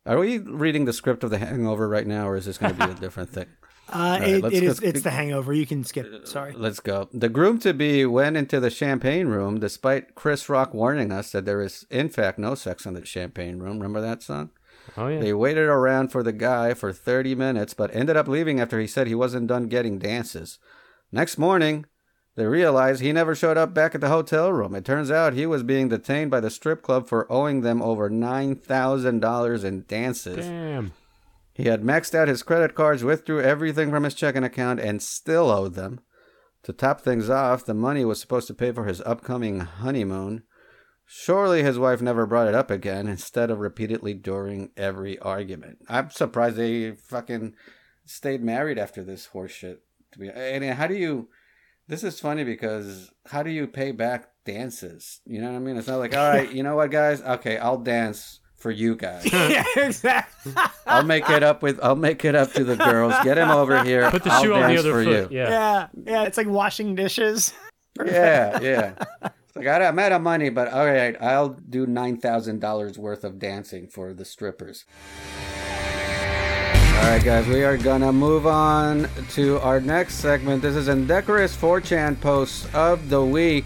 Are 0.06 0.20
we 0.20 0.38
reading 0.38 0.84
the 0.84 0.92
script 0.92 1.24
of 1.24 1.30
The 1.30 1.38
Hangover 1.38 1.88
right 1.88 2.06
now, 2.06 2.28
or 2.28 2.36
is 2.36 2.44
this 2.46 2.58
going 2.58 2.76
to 2.76 2.86
be 2.86 2.92
a 2.92 2.96
different 2.96 3.30
thing? 3.30 3.46
uh, 3.90 4.18
right, 4.20 4.32
it, 4.32 4.44
it 4.44 4.64
is. 4.64 4.82
It's 4.82 5.02
the 5.02 5.12
Hangover. 5.12 5.54
You 5.54 5.66
can 5.66 5.86
skip. 5.86 6.08
it. 6.08 6.28
Sorry. 6.28 6.52
Let's 6.52 6.82
go. 6.82 7.08
The 7.14 7.30
groom 7.30 7.58
to 7.60 7.74
be 7.74 8.06
went 8.06 8.36
into 8.36 8.60
the 8.60 8.70
champagne 8.70 9.28
room 9.28 9.62
despite 9.62 10.14
Chris 10.14 10.50
Rock 10.50 10.74
warning 10.74 11.10
us 11.10 11.32
that 11.32 11.46
there 11.46 11.62
is, 11.62 11.86
in 11.90 12.10
fact, 12.10 12.38
no 12.38 12.54
sex 12.54 12.86
in 12.86 12.94
the 12.94 13.06
champagne 13.06 13.60
room. 13.60 13.78
Remember 13.78 14.02
that 14.02 14.22
song? 14.22 14.50
Oh 14.98 15.08
yeah. 15.08 15.22
They 15.22 15.32
waited 15.32 15.70
around 15.70 16.10
for 16.10 16.22
the 16.22 16.34
guy 16.34 16.74
for 16.74 16.92
30 16.92 17.36
minutes, 17.36 17.74
but 17.74 17.96
ended 17.96 18.18
up 18.18 18.28
leaving 18.28 18.60
after 18.60 18.78
he 18.78 18.88
said 18.88 19.08
he 19.08 19.16
wasn't 19.16 19.48
done 19.48 19.70
getting 19.70 20.00
dances. 20.00 20.60
Next 21.14 21.38
morning, 21.38 21.86
they 22.40 22.46
realized 22.46 23.02
he 23.02 23.12
never 23.12 23.36
showed 23.36 23.58
up 23.58 23.74
back 23.74 23.94
at 23.94 24.02
the 24.02 24.10
hotel 24.10 24.52
room. 24.52 24.74
It 24.74 24.86
turns 24.86 25.12
out 25.12 25.34
he 25.34 25.46
was 25.46 25.62
being 25.62 25.90
detained 25.90 26.32
by 26.32 26.40
the 26.40 26.50
strip 26.50 26.82
club 26.82 27.08
for 27.08 27.32
owing 27.32 27.62
them 27.62 27.82
over 27.82 28.10
$9,000 28.10 29.64
in 29.64 29.86
dances. 29.88 30.46
Damn. 30.46 30.94
He 31.54 31.66
had 31.66 31.84
maxed 31.84 32.16
out 32.16 32.30
his 32.30 32.42
credit 32.42 32.74
cards, 32.76 33.04
withdrew 33.04 33.42
everything 33.42 33.90
from 33.90 34.06
his 34.06 34.14
checking 34.14 34.46
account, 34.46 34.80
and 34.80 35.02
still 35.02 35.52
owed 35.52 35.74
them. 35.74 36.00
To 36.64 36.72
top 36.72 37.02
things 37.02 37.30
off, 37.30 37.66
the 37.66 37.74
money 37.74 38.06
was 38.06 38.22
supposed 38.22 38.48
to 38.48 38.54
pay 38.54 38.72
for 38.72 38.86
his 38.86 39.02
upcoming 39.02 39.60
honeymoon. 39.60 40.44
Surely 41.06 41.64
his 41.64 41.78
wife 41.78 42.02
never 42.02 42.26
brought 42.26 42.48
it 42.48 42.56
up 42.56 42.72
again, 42.72 43.08
instead 43.08 43.52
of 43.52 43.60
repeatedly 43.60 44.14
during 44.14 44.70
every 44.78 45.20
argument. 45.20 45.80
I'm 45.90 46.12
surprised 46.12 46.56
they 46.56 46.92
fucking 46.92 47.56
stayed 48.06 48.42
married 48.42 48.78
after 48.78 49.04
this 49.04 49.30
horseshit. 49.34 49.80
To 50.14 50.20
be, 50.20 50.30
and 50.30 50.64
how 50.64 50.88
do 50.88 50.96
you? 50.96 51.28
This 51.90 52.04
is 52.04 52.20
funny 52.20 52.44
because 52.44 53.10
how 53.26 53.42
do 53.42 53.50
you 53.50 53.66
pay 53.66 53.92
back 53.92 54.30
dances? 54.46 55.22
You 55.26 55.42
know 55.42 55.50
what 55.50 55.56
I 55.56 55.60
mean? 55.60 55.76
It's 55.76 55.88
not 55.88 55.98
like, 55.98 56.16
all 56.16 56.30
right, 56.30 56.52
you 56.52 56.62
know 56.62 56.76
what, 56.76 56.92
guys? 56.92 57.20
Okay, 57.20 57.58
I'll 57.58 57.80
dance 57.80 58.42
for 58.58 58.70
you 58.70 58.96
guys. 58.96 59.26
yeah, 59.34 59.64
exactly. 59.76 60.54
I'll 60.86 61.02
make 61.04 61.28
it 61.32 61.42
up 61.42 61.64
with. 61.64 61.80
I'll 61.82 61.96
make 61.96 62.24
it 62.26 62.36
up 62.36 62.54
to 62.54 62.64
the 62.64 62.76
girls. 62.76 63.16
Get 63.24 63.40
him 63.40 63.50
over 63.50 63.84
here. 63.84 64.12
Put 64.12 64.24
the 64.24 64.32
I'll 64.32 64.44
shoe 64.44 64.54
on 64.54 64.70
the 64.72 64.78
other 64.78 64.92
for 64.92 65.04
foot. 65.04 65.32
you. 65.32 65.40
Yeah. 65.40 65.50
Yeah, 65.50 65.88
yeah. 66.06 66.24
It's 66.26 66.38
like 66.38 66.48
washing 66.48 66.94
dishes. 66.94 67.54
Yeah, 68.06 68.60
yeah. 68.62 68.94
It's 69.50 69.56
like 69.56 69.66
I- 69.66 69.88
I'm 69.88 69.98
out 69.98 70.12
of 70.12 70.22
money, 70.22 70.50
but 70.52 70.68
all 70.68 70.86
right, 70.86 71.20
I'll 71.20 71.50
do 71.50 71.88
nine 71.88 72.18
thousand 72.18 72.60
dollars 72.60 73.00
worth 73.00 73.24
of 73.24 73.40
dancing 73.40 73.88
for 73.88 74.14
the 74.14 74.24
strippers. 74.26 74.86
All 77.00 77.16
right, 77.16 77.24
guys, 77.24 77.48
we 77.48 77.64
are 77.64 77.78
gonna 77.78 78.12
move 78.12 78.46
on 78.46 79.08
to 79.30 79.58
our 79.62 79.80
next 79.80 80.16
segment. 80.16 80.62
This 80.62 80.76
is 80.76 80.90
indecorous 80.90 81.56
4chan 81.56 82.20
posts 82.20 82.68
of 82.76 83.10
the 83.10 83.24
week. 83.24 83.66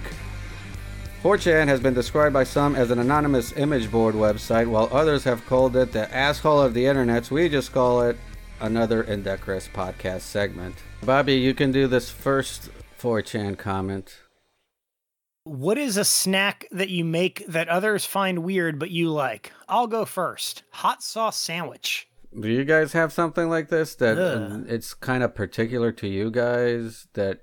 4chan 1.23 1.67
has 1.67 1.79
been 1.79 1.95
described 1.95 2.31
by 2.31 2.43
some 2.43 2.75
as 2.75 2.91
an 2.91 2.99
anonymous 2.99 3.51
image 3.57 3.91
board 3.91 4.13
website, 4.13 4.67
while 4.67 4.87
others 4.91 5.23
have 5.23 5.45
called 5.47 5.75
it 5.75 5.91
the 5.91 6.13
asshole 6.15 6.61
of 6.61 6.73
the 6.75 6.85
internet. 6.85 7.31
We 7.31 7.49
just 7.49 7.73
call 7.73 8.03
it 8.03 8.17
another 8.61 9.01
indecorous 9.01 9.67
podcast 9.67 10.21
segment. 10.21 10.75
Bobby, 11.01 11.33
you 11.33 11.53
can 11.53 11.71
do 11.71 11.87
this 11.87 12.11
first 12.11 12.69
4chan 12.99 13.57
comment. 13.57 14.15
What 15.43 15.77
is 15.79 15.97
a 15.97 16.05
snack 16.05 16.67
that 16.71 16.89
you 16.89 17.03
make 17.03 17.45
that 17.47 17.67
others 17.67 18.05
find 18.05 18.43
weird 18.43 18.77
but 18.79 18.91
you 18.91 19.09
like? 19.09 19.51
I'll 19.67 19.87
go 19.87 20.05
first. 20.05 20.63
Hot 20.69 21.01
sauce 21.03 21.35
sandwich. 21.35 22.07
Do 22.39 22.47
you 22.49 22.65
guys 22.65 22.93
have 22.93 23.13
something 23.13 23.49
like 23.49 23.69
this 23.69 23.95
that 23.95 24.17
Ugh. 24.17 24.51
uh, 24.51 24.59
it's 24.67 24.93
kind 24.93 25.23
of 25.23 25.35
particular 25.35 25.91
to 25.93 26.07
you 26.07 26.31
guys 26.31 27.07
that 27.13 27.41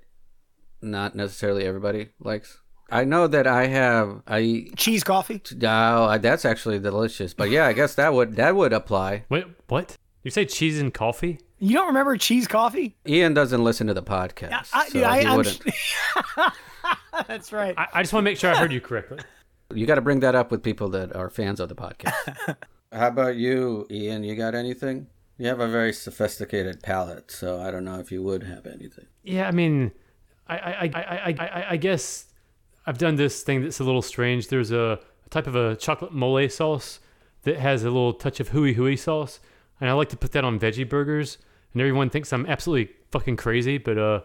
not 0.81 1.15
necessarily 1.15 1.65
everybody 1.65 2.09
likes? 2.19 2.59
I 2.89 3.05
know 3.05 3.27
that 3.27 3.47
I 3.47 3.67
have 3.67 4.21
I 4.27 4.67
Cheese 4.75 5.03
coffee. 5.03 5.41
oh, 5.63 6.17
that's 6.17 6.43
actually 6.43 6.79
delicious. 6.79 7.33
But 7.33 7.49
yeah, 7.49 7.65
I 7.67 7.73
guess 7.73 7.95
that 7.95 8.13
would 8.13 8.35
that 8.35 8.55
would 8.55 8.73
apply. 8.73 9.23
Wait, 9.29 9.45
what? 9.69 9.95
You 10.23 10.31
say 10.31 10.45
cheese 10.45 10.79
and 10.79 10.93
coffee? 10.93 11.39
You 11.57 11.73
don't 11.75 11.87
remember 11.87 12.17
cheese 12.17 12.47
coffee? 12.47 12.97
Ian 13.07 13.33
doesn't 13.33 13.63
listen 13.63 13.87
to 13.87 13.93
the 13.93 14.03
podcast, 14.03 14.69
I, 14.73 14.89
so 14.89 15.03
I, 15.05 15.19
he 15.21 15.25
I'm- 15.25 15.37
wouldn't. 15.37 15.61
That's 17.27 17.53
right. 17.53 17.75
I, 17.77 17.87
I 17.93 18.01
just 18.03 18.13
want 18.13 18.23
to 18.25 18.29
make 18.31 18.37
sure 18.37 18.51
I 18.51 18.57
heard 18.57 18.71
you 18.73 18.81
correctly. 18.81 19.19
You 19.73 19.85
got 19.85 19.95
to 19.95 20.01
bring 20.01 20.19
that 20.21 20.35
up 20.35 20.51
with 20.51 20.63
people 20.63 20.89
that 20.89 21.15
are 21.15 21.29
fans 21.29 21.59
of 21.59 21.69
the 21.69 21.75
podcast. 21.75 22.55
How 22.91 23.07
about 23.07 23.37
you, 23.37 23.87
Ian? 23.89 24.23
You 24.23 24.35
got 24.35 24.53
anything? 24.53 25.07
You 25.37 25.47
have 25.47 25.59
a 25.59 25.67
very 25.67 25.93
sophisticated 25.93 26.83
palate, 26.83 27.31
so 27.31 27.61
I 27.61 27.71
don't 27.71 27.85
know 27.85 27.99
if 27.99 28.11
you 28.11 28.21
would 28.21 28.43
have 28.43 28.65
anything. 28.67 29.05
Yeah, 29.23 29.47
I 29.47 29.51
mean, 29.51 29.91
I, 30.47 30.57
I, 30.57 30.71
I, 30.71 30.91
I, 30.93 31.35
I, 31.39 31.65
I 31.71 31.77
guess 31.77 32.25
I've 32.85 32.97
done 32.97 33.15
this 33.15 33.43
thing 33.43 33.61
that's 33.61 33.79
a 33.79 33.83
little 33.83 34.01
strange. 34.01 34.49
There's 34.49 34.71
a, 34.71 34.99
type 35.29 35.47
of 35.47 35.55
a 35.55 35.75
chocolate 35.77 36.11
mole 36.11 36.47
sauce 36.49 36.99
that 37.43 37.57
has 37.57 37.83
a 37.83 37.87
little 37.87 38.13
touch 38.13 38.39
of 38.39 38.49
hooey 38.49 38.73
hooey 38.73 38.97
sauce, 38.97 39.39
and 39.79 39.89
I 39.89 39.93
like 39.93 40.09
to 40.09 40.17
put 40.17 40.33
that 40.33 40.43
on 40.43 40.59
veggie 40.59 40.87
burgers. 40.87 41.37
And 41.73 41.81
everyone 41.81 42.09
thinks 42.09 42.33
I'm 42.33 42.45
absolutely 42.45 42.93
fucking 43.09 43.37
crazy, 43.37 43.77
but 43.77 43.97
uh, 43.97 44.21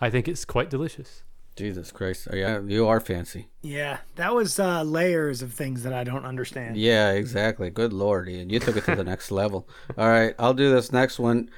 I 0.00 0.10
think 0.10 0.28
it's 0.28 0.44
quite 0.44 0.68
delicious. 0.68 1.22
Jesus 1.56 1.92
Christ! 1.92 2.28
Oh, 2.32 2.36
yeah, 2.36 2.60
you 2.60 2.86
are 2.86 3.00
fancy. 3.00 3.48
yeah, 3.62 3.98
that 4.16 4.34
was 4.34 4.58
uh, 4.58 4.82
layers 4.82 5.42
of 5.42 5.52
things 5.52 5.82
that 5.82 5.92
I 5.92 6.04
don't 6.04 6.24
understand. 6.24 6.76
Yeah, 6.76 7.10
exactly. 7.12 7.68
Good 7.70 7.92
lord, 7.92 8.28
Ian. 8.28 8.48
You 8.50 8.60
took 8.60 8.76
it 8.76 8.84
to 8.84 8.94
the 8.96 9.04
next 9.04 9.30
level. 9.40 9.68
All 9.98 10.08
right, 10.08 10.34
I'll 10.38 10.54
do 10.54 10.70
this 10.70 10.92
next 10.92 11.18
one. 11.18 11.50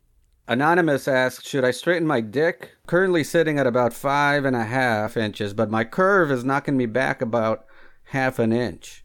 Anonymous 0.49 1.07
asks, 1.07 1.49
should 1.49 1.65
I 1.65 1.71
straighten 1.71 2.07
my 2.07 2.21
dick? 2.21 2.73
Currently 2.87 3.23
sitting 3.23 3.59
at 3.61 3.67
about 3.67 3.93
five 3.93 4.45
and 4.45 4.57
a 4.57 4.65
half 4.65 5.17
inches, 5.17 5.55
but 5.55 5.71
my 5.71 5.85
curve 5.85 6.33
is 6.33 6.45
knocking 6.45 6.77
me 6.77 6.87
back 6.87 7.23
about 7.23 7.65
half 8.07 8.41
an 8.41 8.53
inch. 8.53 9.05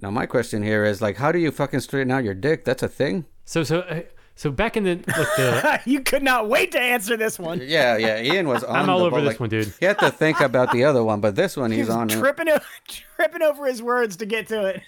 Now 0.00 0.10
my 0.10 0.24
question 0.24 0.62
here 0.62 0.84
is 0.84 1.02
like, 1.02 1.16
how 1.18 1.30
do 1.30 1.38
you 1.38 1.50
fucking 1.50 1.80
straighten 1.80 2.10
out 2.10 2.24
your 2.24 2.34
dick? 2.34 2.64
That's 2.64 2.82
a 2.82 2.88
thing? 2.88 3.26
So, 3.44 3.62
so, 3.64 3.80
uh, 3.80 4.00
so 4.36 4.50
back 4.52 4.76
in 4.76 4.84
the 4.84 4.94
like 4.96 5.04
the, 5.36 5.80
you 5.90 6.00
could 6.02 6.22
not 6.22 6.48
wait 6.48 6.70
to 6.72 6.80
answer 6.80 7.16
this 7.16 7.38
one. 7.38 7.60
Yeah, 7.62 7.96
yeah. 7.96 8.20
Ian 8.22 8.46
was 8.48 8.62
on 8.62 8.76
I'm 8.76 8.88
all 8.90 8.98
the 8.98 9.04
over 9.06 9.16
ball, 9.16 9.20
this 9.22 9.32
like- 9.32 9.40
one, 9.40 9.48
dude. 9.48 9.72
He 9.80 9.86
had 9.86 9.98
to 9.98 10.10
think 10.10 10.40
about 10.40 10.70
the 10.72 10.84
other 10.84 11.02
one, 11.02 11.20
but 11.20 11.34
this 11.34 11.56
one 11.56 11.70
he's 11.72 11.86
He's 11.86 11.88
on. 11.88 12.06
tripping, 12.08 12.48
o- 12.50 12.58
tripping 13.16 13.42
over 13.42 13.66
his 13.66 13.82
words 13.82 14.16
to 14.18 14.26
get 14.26 14.46
to 14.48 14.66
it. 14.66 14.82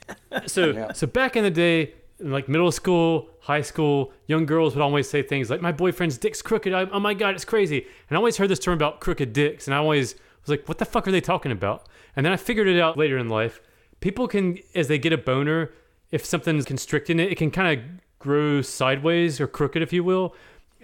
So, 0.49 0.91
so 0.95 1.07
back 1.07 1.35
in 1.35 1.43
the 1.45 1.51
day, 1.51 1.95
in 2.21 2.31
like 2.31 2.49
middle 2.49 2.71
school, 2.71 3.31
high 3.41 3.63
school, 3.63 4.13
young 4.27 4.45
girls 4.47 4.75
would 4.77 4.83
always 4.83 5.09
say 5.09 5.23
things 5.23 5.51
like, 5.51 5.61
"My 5.61 5.73
boyfriend's 5.73 6.19
dick's 6.19 6.43
crooked." 6.43 6.73
I, 6.75 6.83
oh 6.93 7.01
my 7.01 7.15
god, 7.15 7.35
it's 7.35 7.45
crazy. 7.45 7.79
And 8.09 8.17
I 8.17 8.17
always 8.17 8.37
heard 8.37 8.49
this 8.51 8.59
term 8.59 8.75
about 8.75 9.01
crooked 9.01 9.33
dicks, 9.33 9.67
and 9.67 9.75
I 9.75 9.79
always 9.79 10.15
was 10.43 10.49
like, 10.51 10.69
"What 10.69 10.79
the 10.79 10.85
fuck 10.85 11.09
are 11.09 11.13
they 11.13 11.21
talking 11.21 11.53
about?" 11.53 11.87
And 12.17 12.27
then 12.27 12.33
I 12.33 12.37
figured 12.37 12.69
it 12.69 12.79
out 12.81 12.97
later 12.99 13.17
in 13.19 13.29
life. 13.29 13.61
People 14.01 14.29
can, 14.29 14.59
as 14.75 14.89
they 14.89 14.99
get 14.99 15.13
a 15.13 15.19
boner, 15.19 15.73
if 16.11 16.25
something's 16.25 16.65
constricting 16.65 17.19
it, 17.21 17.31
it 17.33 17.39
can 17.39 17.51
kind 17.51 17.79
of 17.79 17.85
grow 18.19 18.63
sideways 18.63 19.41
or 19.41 19.47
crooked, 19.47 19.83
if 19.83 19.93
you 19.93 20.05
will. 20.05 20.35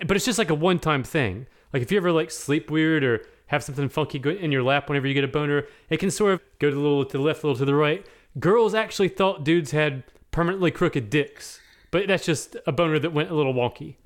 But 0.06 0.16
it's 0.16 0.26
just 0.26 0.38
like 0.38 0.50
a 0.50 0.54
one-time 0.54 1.04
thing. 1.04 1.46
Like 1.72 1.82
if 1.82 1.90
you 1.90 1.98
ever 1.98 2.12
like 2.12 2.30
sleep 2.30 2.70
weird 2.70 3.04
or 3.04 3.24
have 3.48 3.62
something 3.62 3.88
funky 3.88 4.18
in 4.38 4.52
your 4.52 4.62
lap 4.62 4.88
whenever 4.88 5.06
you 5.06 5.14
get 5.14 5.24
a 5.24 5.28
boner, 5.28 5.66
it 5.90 5.98
can 5.98 6.10
sort 6.10 6.34
of 6.34 6.40
go 6.58 6.70
to 6.70 6.74
the 6.74 6.80
little 6.80 7.04
to 7.04 7.18
the 7.18 7.22
left, 7.22 7.42
a 7.42 7.46
little 7.46 7.58
to 7.58 7.64
the 7.64 7.74
right. 7.74 8.06
Girls 8.38 8.74
actually 8.74 9.08
thought 9.08 9.44
dudes 9.44 9.70
had 9.70 10.04
permanently 10.30 10.70
crooked 10.70 11.10
dicks, 11.10 11.60
but 11.90 12.08
that's 12.08 12.24
just 12.24 12.56
a 12.66 12.72
boner 12.72 12.98
that 12.98 13.12
went 13.12 13.30
a 13.30 13.34
little 13.34 13.54
wonky. 13.54 13.96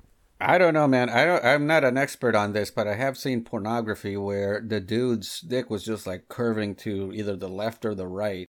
I 0.41 0.57
don't 0.57 0.73
know, 0.73 0.87
man. 0.87 1.09
I 1.09 1.25
don't. 1.25 1.43
I'm 1.43 1.67
not 1.67 1.83
an 1.83 1.97
expert 1.97 2.33
on 2.33 2.53
this, 2.53 2.71
but 2.71 2.87
I 2.87 2.95
have 2.95 3.17
seen 3.17 3.43
pornography 3.43 4.15
where 4.15 4.61
the 4.61 4.79
dude's 4.79 5.41
dick 5.41 5.69
was 5.69 5.83
just 5.83 6.07
like 6.07 6.29
curving 6.29 6.75
to 6.75 7.11
either 7.13 7.35
the 7.35 7.49
left 7.49 7.83
or 7.83 7.93
the 7.93 8.07
right. 8.07 8.47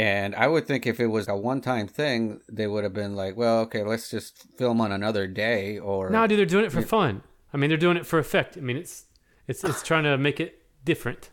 And 0.00 0.34
I 0.34 0.46
would 0.46 0.66
think 0.66 0.86
if 0.86 0.98
it 0.98 1.08
was 1.08 1.28
a 1.28 1.36
one-time 1.36 1.86
thing, 1.86 2.40
they 2.50 2.66
would 2.66 2.84
have 2.84 2.94
been 2.94 3.14
like, 3.14 3.36
"Well, 3.36 3.58
okay, 3.60 3.82
let's 3.82 4.08
just 4.08 4.46
film 4.56 4.80
on 4.80 4.92
another 4.92 5.26
day." 5.26 5.78
Or 5.78 6.08
No, 6.08 6.26
dude, 6.26 6.38
they're 6.38 6.46
doing 6.46 6.64
it 6.64 6.72
for 6.72 6.80
fun. 6.80 7.22
I 7.52 7.58
mean, 7.58 7.68
they're 7.68 7.76
doing 7.76 7.98
it 7.98 8.06
for 8.06 8.18
effect. 8.18 8.56
I 8.56 8.62
mean, 8.62 8.78
it's 8.78 9.04
it's 9.46 9.62
it's 9.62 9.82
trying 9.82 10.04
to 10.04 10.16
make 10.16 10.40
it 10.40 10.62
different. 10.86 11.28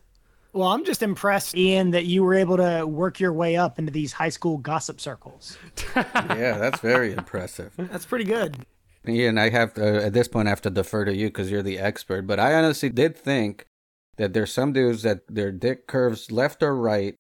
Well, 0.52 0.68
I'm 0.68 0.84
just 0.84 1.02
impressed, 1.02 1.56
Ian, 1.56 1.92
that 1.92 2.08
you 2.08 2.24
were 2.24 2.34
able 2.34 2.58
to 2.58 2.86
work 2.86 3.22
your 3.22 3.32
way 3.32 3.56
up 3.56 3.80
into 3.80 3.92
these 3.92 4.12
high 4.12 4.28
school 4.28 4.58
gossip 4.58 5.00
circles. 5.00 5.58
yeah, 5.96 6.58
that's 6.58 6.82
very 6.82 7.14
impressive. 7.14 7.72
That's 7.78 8.06
pretty 8.06 8.26
good. 8.26 8.66
Ian, 9.08 9.38
I 9.38 9.50
have 9.50 9.76
to, 9.76 10.04
at 10.04 10.12
this 10.12 10.28
point 10.28 10.50
I 10.50 10.52
have 10.52 10.62
to 10.64 10.70
defer 10.70 11.06
to 11.06 11.16
you 11.16 11.28
because 11.28 11.50
you're 11.50 11.64
the 11.64 11.80
expert. 11.80 12.28
But 12.28 12.42
I 12.42 12.54
honestly 12.54 12.90
did 12.90 13.16
think 13.16 13.66
that 14.18 14.34
there's 14.34 14.52
some 14.52 14.74
dudes 14.74 15.04
that 15.04 15.22
their 15.30 15.54
dick 15.54 15.88
curves 15.88 16.32
left 16.32 16.62
or 16.62 16.76
right, 16.76 17.16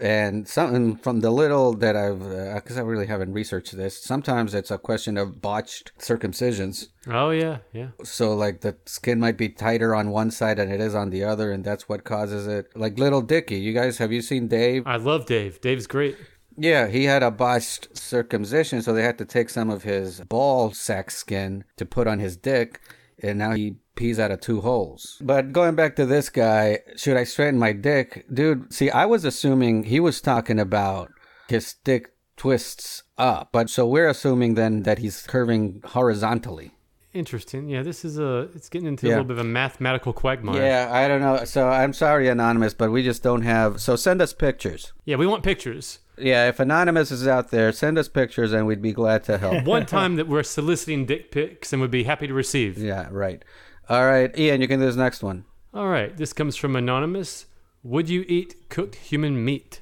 and 0.00 0.46
something 0.48 0.96
from 0.96 1.20
the 1.20 1.30
little 1.30 1.74
that 1.74 1.96
I've, 1.96 2.22
uh, 2.22 2.54
because 2.54 2.78
I 2.78 2.82
really 2.82 3.06
haven't 3.06 3.32
researched 3.32 3.76
this. 3.76 4.00
Sometimes 4.02 4.54
it's 4.54 4.70
a 4.70 4.78
question 4.78 5.16
of 5.16 5.40
botched 5.40 5.92
circumcisions. 5.98 6.88
Oh 7.06 7.30
yeah, 7.30 7.58
yeah. 7.72 7.88
So 8.04 8.34
like 8.34 8.60
the 8.60 8.76
skin 8.86 9.20
might 9.20 9.36
be 9.36 9.48
tighter 9.48 9.94
on 9.94 10.10
one 10.10 10.30
side 10.30 10.58
than 10.58 10.70
it 10.70 10.80
is 10.80 10.94
on 10.94 11.10
the 11.10 11.24
other, 11.24 11.50
and 11.52 11.64
that's 11.64 11.88
what 11.88 12.04
causes 12.04 12.46
it. 12.46 12.70
Like 12.74 12.98
Lil 12.98 13.22
Dicky, 13.22 13.58
you 13.58 13.72
guys 13.72 13.98
have 13.98 14.12
you 14.12 14.22
seen 14.22 14.48
Dave? 14.48 14.82
I 14.86 14.96
love 14.96 15.26
Dave. 15.26 15.60
Dave's 15.60 15.86
great. 15.86 16.16
Yeah, 16.56 16.88
he 16.88 17.04
had 17.04 17.22
a 17.22 17.30
botched 17.30 17.96
circumcision, 17.96 18.82
so 18.82 18.92
they 18.92 19.04
had 19.04 19.18
to 19.18 19.24
take 19.24 19.48
some 19.48 19.70
of 19.70 19.84
his 19.84 20.20
ball 20.22 20.72
sack 20.72 21.10
skin 21.10 21.64
to 21.76 21.86
put 21.86 22.08
on 22.08 22.18
his 22.18 22.36
dick, 22.36 22.80
and 23.22 23.38
now 23.38 23.52
he 23.52 23.76
pees 23.98 24.18
out 24.18 24.30
of 24.30 24.40
two 24.40 24.62
holes. 24.62 25.18
But 25.20 25.52
going 25.52 25.74
back 25.74 25.96
to 25.96 26.06
this 26.06 26.30
guy, 26.30 26.78
should 26.96 27.16
I 27.16 27.24
straighten 27.24 27.58
my 27.58 27.72
dick? 27.72 28.24
Dude, 28.32 28.72
see, 28.72 28.90
I 28.90 29.04
was 29.04 29.24
assuming 29.24 29.84
he 29.84 30.00
was 30.00 30.20
talking 30.20 30.58
about 30.58 31.10
his 31.48 31.74
dick 31.84 32.12
twists 32.36 33.02
up, 33.18 33.50
but 33.52 33.68
so 33.68 33.86
we're 33.86 34.08
assuming 34.08 34.54
then 34.54 34.84
that 34.84 34.98
he's 34.98 35.22
curving 35.22 35.82
horizontally. 35.84 36.70
Interesting. 37.14 37.68
Yeah, 37.68 37.82
this 37.82 38.04
is 38.04 38.18
a. 38.18 38.48
It's 38.54 38.68
getting 38.68 38.86
into 38.86 39.06
a 39.06 39.08
little 39.08 39.24
bit 39.24 39.38
of 39.38 39.44
a 39.44 39.48
mathematical 39.48 40.12
quagmire. 40.12 40.62
Yeah, 40.62 40.88
I 40.92 41.08
don't 41.08 41.20
know. 41.20 41.44
So 41.44 41.68
I'm 41.68 41.92
sorry, 41.92 42.28
Anonymous, 42.28 42.74
but 42.74 42.92
we 42.92 43.02
just 43.02 43.22
don't 43.22 43.42
have. 43.42 43.80
So 43.80 43.96
send 43.96 44.20
us 44.20 44.32
pictures. 44.34 44.92
Yeah, 45.04 45.16
we 45.16 45.26
want 45.26 45.42
pictures. 45.42 46.00
Yeah, 46.18 46.48
if 46.48 46.60
Anonymous 46.60 47.10
is 47.10 47.26
out 47.26 47.50
there, 47.50 47.72
send 47.72 47.98
us 47.98 48.08
pictures 48.08 48.52
and 48.52 48.66
we'd 48.66 48.82
be 48.82 48.92
glad 48.92 49.24
to 49.24 49.38
help. 49.38 49.64
One 49.64 49.86
time 49.98 50.16
that 50.16 50.28
we're 50.28 50.42
soliciting 50.42 51.06
dick 51.06 51.30
pics 51.30 51.72
and 51.72 51.80
we'd 51.80 51.90
be 51.90 52.04
happy 52.04 52.26
to 52.26 52.34
receive. 52.34 52.78
Yeah, 52.78 53.08
right. 53.10 53.44
All 53.90 54.04
right, 54.04 54.36
Ian, 54.38 54.60
you 54.60 54.68
can 54.68 54.80
do 54.80 54.84
this 54.84 54.96
next 54.96 55.22
one. 55.22 55.46
All 55.72 55.88
right, 55.88 56.14
this 56.14 56.34
comes 56.34 56.56
from 56.56 56.76
Anonymous. 56.76 57.46
Would 57.82 58.10
you 58.10 58.26
eat 58.28 58.68
cooked 58.68 58.96
human 58.96 59.42
meat? 59.42 59.80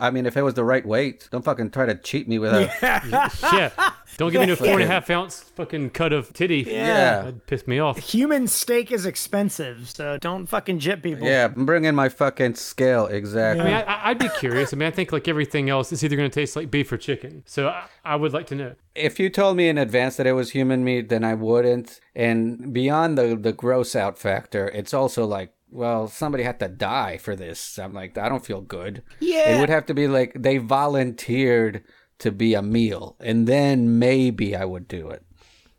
I 0.00 0.10
mean, 0.10 0.26
if 0.26 0.36
it 0.36 0.42
was 0.42 0.54
the 0.54 0.64
right 0.64 0.86
weight, 0.86 1.28
don't 1.32 1.44
fucking 1.44 1.70
try 1.70 1.86
to 1.86 1.94
cheat 1.96 2.28
me 2.28 2.38
with 2.38 2.52
a. 2.54 2.70
yeah. 3.52 3.90
Don't 4.16 4.30
give 4.32 4.40
me 4.40 4.46
no 4.46 4.56
four 4.56 4.68
and 4.68 4.82
a 4.82 4.86
half 4.86 5.10
ounce 5.10 5.40
fucking 5.56 5.90
cut 5.90 6.12
of 6.12 6.32
titty. 6.32 6.64
Yeah. 6.68 7.22
That'd 7.22 7.46
piss 7.46 7.66
me 7.66 7.78
off. 7.78 7.98
Human 7.98 8.46
steak 8.46 8.90
is 8.92 9.06
expensive, 9.06 9.90
so 9.90 10.16
don't 10.20 10.46
fucking 10.46 10.78
jip 10.78 11.02
people. 11.02 11.26
Yeah, 11.26 11.48
bring 11.48 11.84
in 11.84 11.94
my 11.94 12.08
fucking 12.08 12.54
scale. 12.54 13.06
Exactly. 13.06 13.62
I 13.62 13.64
mean, 13.66 13.74
I- 13.74 13.82
I, 13.82 14.10
I'd 14.10 14.18
be 14.18 14.28
curious. 14.38 14.72
I 14.72 14.76
mean, 14.76 14.86
I 14.86 14.90
think 14.92 15.12
like 15.12 15.28
everything 15.28 15.68
else, 15.68 15.92
it's 15.92 16.02
either 16.04 16.16
going 16.16 16.30
to 16.30 16.34
taste 16.34 16.54
like 16.56 16.70
beef 16.70 16.90
or 16.92 16.96
chicken. 16.96 17.42
So 17.46 17.68
I, 17.68 17.84
I 18.04 18.16
would 18.16 18.32
like 18.32 18.46
to 18.48 18.54
know. 18.54 18.74
If 18.94 19.18
you 19.20 19.28
told 19.30 19.56
me 19.56 19.68
in 19.68 19.78
advance 19.78 20.16
that 20.16 20.26
it 20.26 20.32
was 20.32 20.50
human 20.50 20.82
meat, 20.84 21.08
then 21.08 21.24
I 21.24 21.34
wouldn't. 21.34 22.00
And 22.14 22.72
beyond 22.72 23.18
the 23.18 23.36
the 23.36 23.52
gross 23.52 23.94
out 23.96 24.18
factor, 24.18 24.68
it's 24.68 24.94
also 24.94 25.24
like, 25.24 25.52
well, 25.70 26.08
somebody 26.08 26.44
had 26.44 26.58
to 26.60 26.68
die 26.68 27.18
for 27.18 27.36
this. 27.36 27.78
I'm 27.78 27.92
like, 27.92 28.16
I 28.18 28.28
don't 28.28 28.44
feel 28.44 28.60
good. 28.60 29.02
Yeah. 29.20 29.56
It 29.56 29.60
would 29.60 29.68
have 29.68 29.86
to 29.86 29.94
be 29.94 30.08
like 30.08 30.32
they 30.34 30.58
volunteered 30.58 31.84
to 32.18 32.32
be 32.32 32.54
a 32.54 32.62
meal, 32.62 33.16
and 33.20 33.46
then 33.46 33.98
maybe 33.98 34.56
I 34.56 34.64
would 34.64 34.88
do 34.88 35.08
it. 35.10 35.22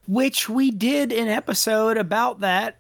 Which 0.08 0.48
we 0.50 0.72
did 0.72 1.12
an 1.12 1.28
episode 1.28 1.98
about 1.98 2.40
that. 2.40 2.78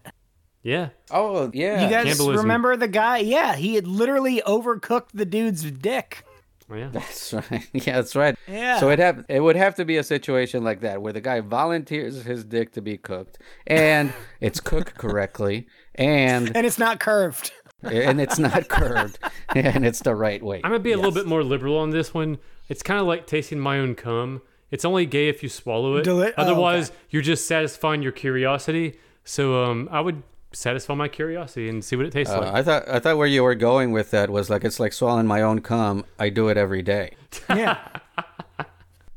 Yeah. 0.64 0.90
Oh 1.12 1.50
yeah, 1.54 1.84
You 1.84 1.90
guys 1.90 2.06
Cannibalism. 2.06 2.38
remember 2.44 2.76
the 2.78 2.88
guy? 2.88 3.20
Yeah, 3.20 3.56
he 3.56 3.76
had 3.76 3.88
literally 3.88 4.42
overcooked 4.46 5.10
the 5.14 5.26
dude's 5.26 5.70
dick. 5.72 6.24
Oh, 6.72 6.76
yeah. 6.76 6.90
That's 6.92 7.34
right. 7.52 7.68
Yeah, 7.74 7.96
that's 7.96 8.16
right. 8.16 8.36
Yeah. 8.48 8.80
So 8.80 8.90
it 8.90 9.00
have 9.00 9.26
it 9.28 9.40
would 9.40 9.56
have 9.56 9.76
to 9.76 9.86
be 9.86 9.98
a 9.98 10.04
situation 10.04 10.64
like 10.64 10.82
that 10.82 11.02
where 11.02 11.14
the 11.14 11.22
guy 11.22 11.40
volunteers 11.40 12.24
his 12.24 12.44
dick 12.44 12.74
to 12.74 12.82
be 12.82 12.98
cooked, 12.98 13.40
and 13.68 14.14
it's 14.40 14.60
cooked 14.60 14.96
correctly, 14.96 15.68
and 15.96 16.56
And 16.56 16.66
it's 16.66 16.78
not 16.80 17.00
curved. 17.00 17.52
and 17.84 18.20
it's 18.22 18.38
not 18.38 18.68
curved, 18.68 19.20
and 19.56 19.86
it's 19.86 20.02
the 20.02 20.14
right 20.16 20.44
way. 20.44 20.58
I'm 20.64 20.72
gonna 20.72 20.80
be 20.80 20.92
a 20.92 20.98
little 20.98 21.12
bit 21.12 21.26
more 21.26 21.44
liberal 21.44 21.78
on 21.78 21.90
this 21.92 22.14
one. 22.14 22.38
It's 22.68 22.84
kind 22.84 23.00
of 23.00 23.08
like 23.08 23.26
tasting 23.26 23.60
my 23.60 23.80
own 23.80 23.96
cum. 23.96 24.42
It's 24.70 24.86
only 24.86 25.08
gay 25.08 25.30
if 25.30 25.42
you 25.42 25.50
swallow 25.50 25.96
it. 25.96 26.04
Deli- 26.04 26.28
oh, 26.30 26.34
Otherwise, 26.42 26.92
you're 27.10 27.24
just 27.24 27.48
satisfying 27.48 28.04
your 28.04 28.12
curiosity. 28.12 29.00
So, 29.24 29.64
um, 29.64 29.90
I 29.92 30.02
would 30.02 30.22
satisfy 30.52 30.94
my 30.96 31.08
curiosity 31.08 31.70
and 31.70 31.84
see 31.84 31.96
what 31.96 32.06
it 32.06 32.12
tastes 32.12 32.34
Uh, 32.34 32.40
like. 32.42 32.54
I 32.54 32.64
thought 32.64 32.90
I 32.90 33.00
thought 33.00 33.18
where 33.18 33.28
you 33.28 33.44
were 33.44 33.56
going 33.56 33.92
with 33.92 34.12
that 34.12 34.30
was 34.30 34.50
like 34.50 34.64
it's 34.64 34.80
like 34.80 34.94
swallowing 34.94 35.28
my 35.28 35.42
own 35.42 35.62
cum. 35.62 36.06
I 36.18 36.30
do 36.30 36.48
it 36.50 36.58
every 36.58 36.82
day. 36.82 37.12
Yeah. 37.50 37.78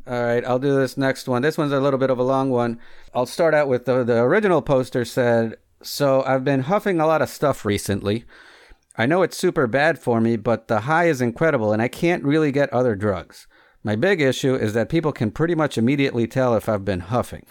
All 0.05 0.25
right, 0.25 0.45
I'll 0.45 0.59
do 0.59 0.75
this 0.75 0.97
next 0.97 1.29
one. 1.29 1.43
This 1.43 1.57
one's 1.57 1.73
a 1.73 1.79
little 1.81 1.99
bit 1.99 2.11
of 2.11 2.19
a 2.19 2.25
long 2.25 2.51
one. 2.51 2.81
I'll 3.15 3.25
start 3.27 3.55
out 3.55 3.69
with 3.69 3.85
the 3.85 4.03
the 4.03 4.19
original 4.21 4.61
poster 4.61 5.05
said, 5.05 5.57
"So 5.81 6.23
I've 6.25 6.45
been 6.45 6.63
huffing 6.63 6.99
a 7.01 7.07
lot 7.07 7.23
of 7.23 7.29
stuff 7.29 7.65
recently. 7.65 8.25
I 8.99 9.07
know 9.07 9.23
it's 9.23 9.39
super 9.39 9.67
bad 9.69 9.99
for 10.01 10.21
me, 10.21 10.37
but 10.37 10.67
the 10.69 10.81
high 10.81 11.07
is 11.07 11.21
incredible 11.23 11.73
and 11.73 11.81
I 11.81 11.89
can't 11.89 12.25
really 12.25 12.51
get 12.53 12.71
other 12.73 12.95
drugs. 12.97 13.47
My 13.85 13.97
big 13.97 14.21
issue 14.21 14.55
is 14.55 14.75
that 14.75 14.89
people 14.89 15.13
can 15.13 15.33
pretty 15.33 15.55
much 15.55 15.77
immediately 15.77 16.27
tell 16.29 16.55
if 16.55 16.69
I've 16.69 16.85
been 16.85 17.01
huffing. 17.01 17.45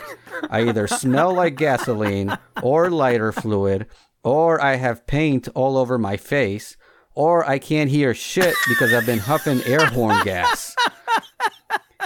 I 0.49 0.61
either 0.61 0.87
smell 0.87 1.33
like 1.33 1.57
gasoline 1.57 2.37
or 2.63 2.89
lighter 2.89 3.31
fluid, 3.31 3.87
or 4.23 4.61
I 4.61 4.75
have 4.75 5.07
paint 5.07 5.49
all 5.53 5.77
over 5.77 5.97
my 5.97 6.15
face, 6.15 6.77
or 7.13 7.47
I 7.47 7.59
can't 7.59 7.89
hear 7.89 8.13
shit 8.13 8.55
because 8.69 8.93
I've 8.93 9.05
been 9.05 9.19
huffing 9.19 9.61
air 9.63 9.85
horn 9.85 10.23
gas." 10.23 10.75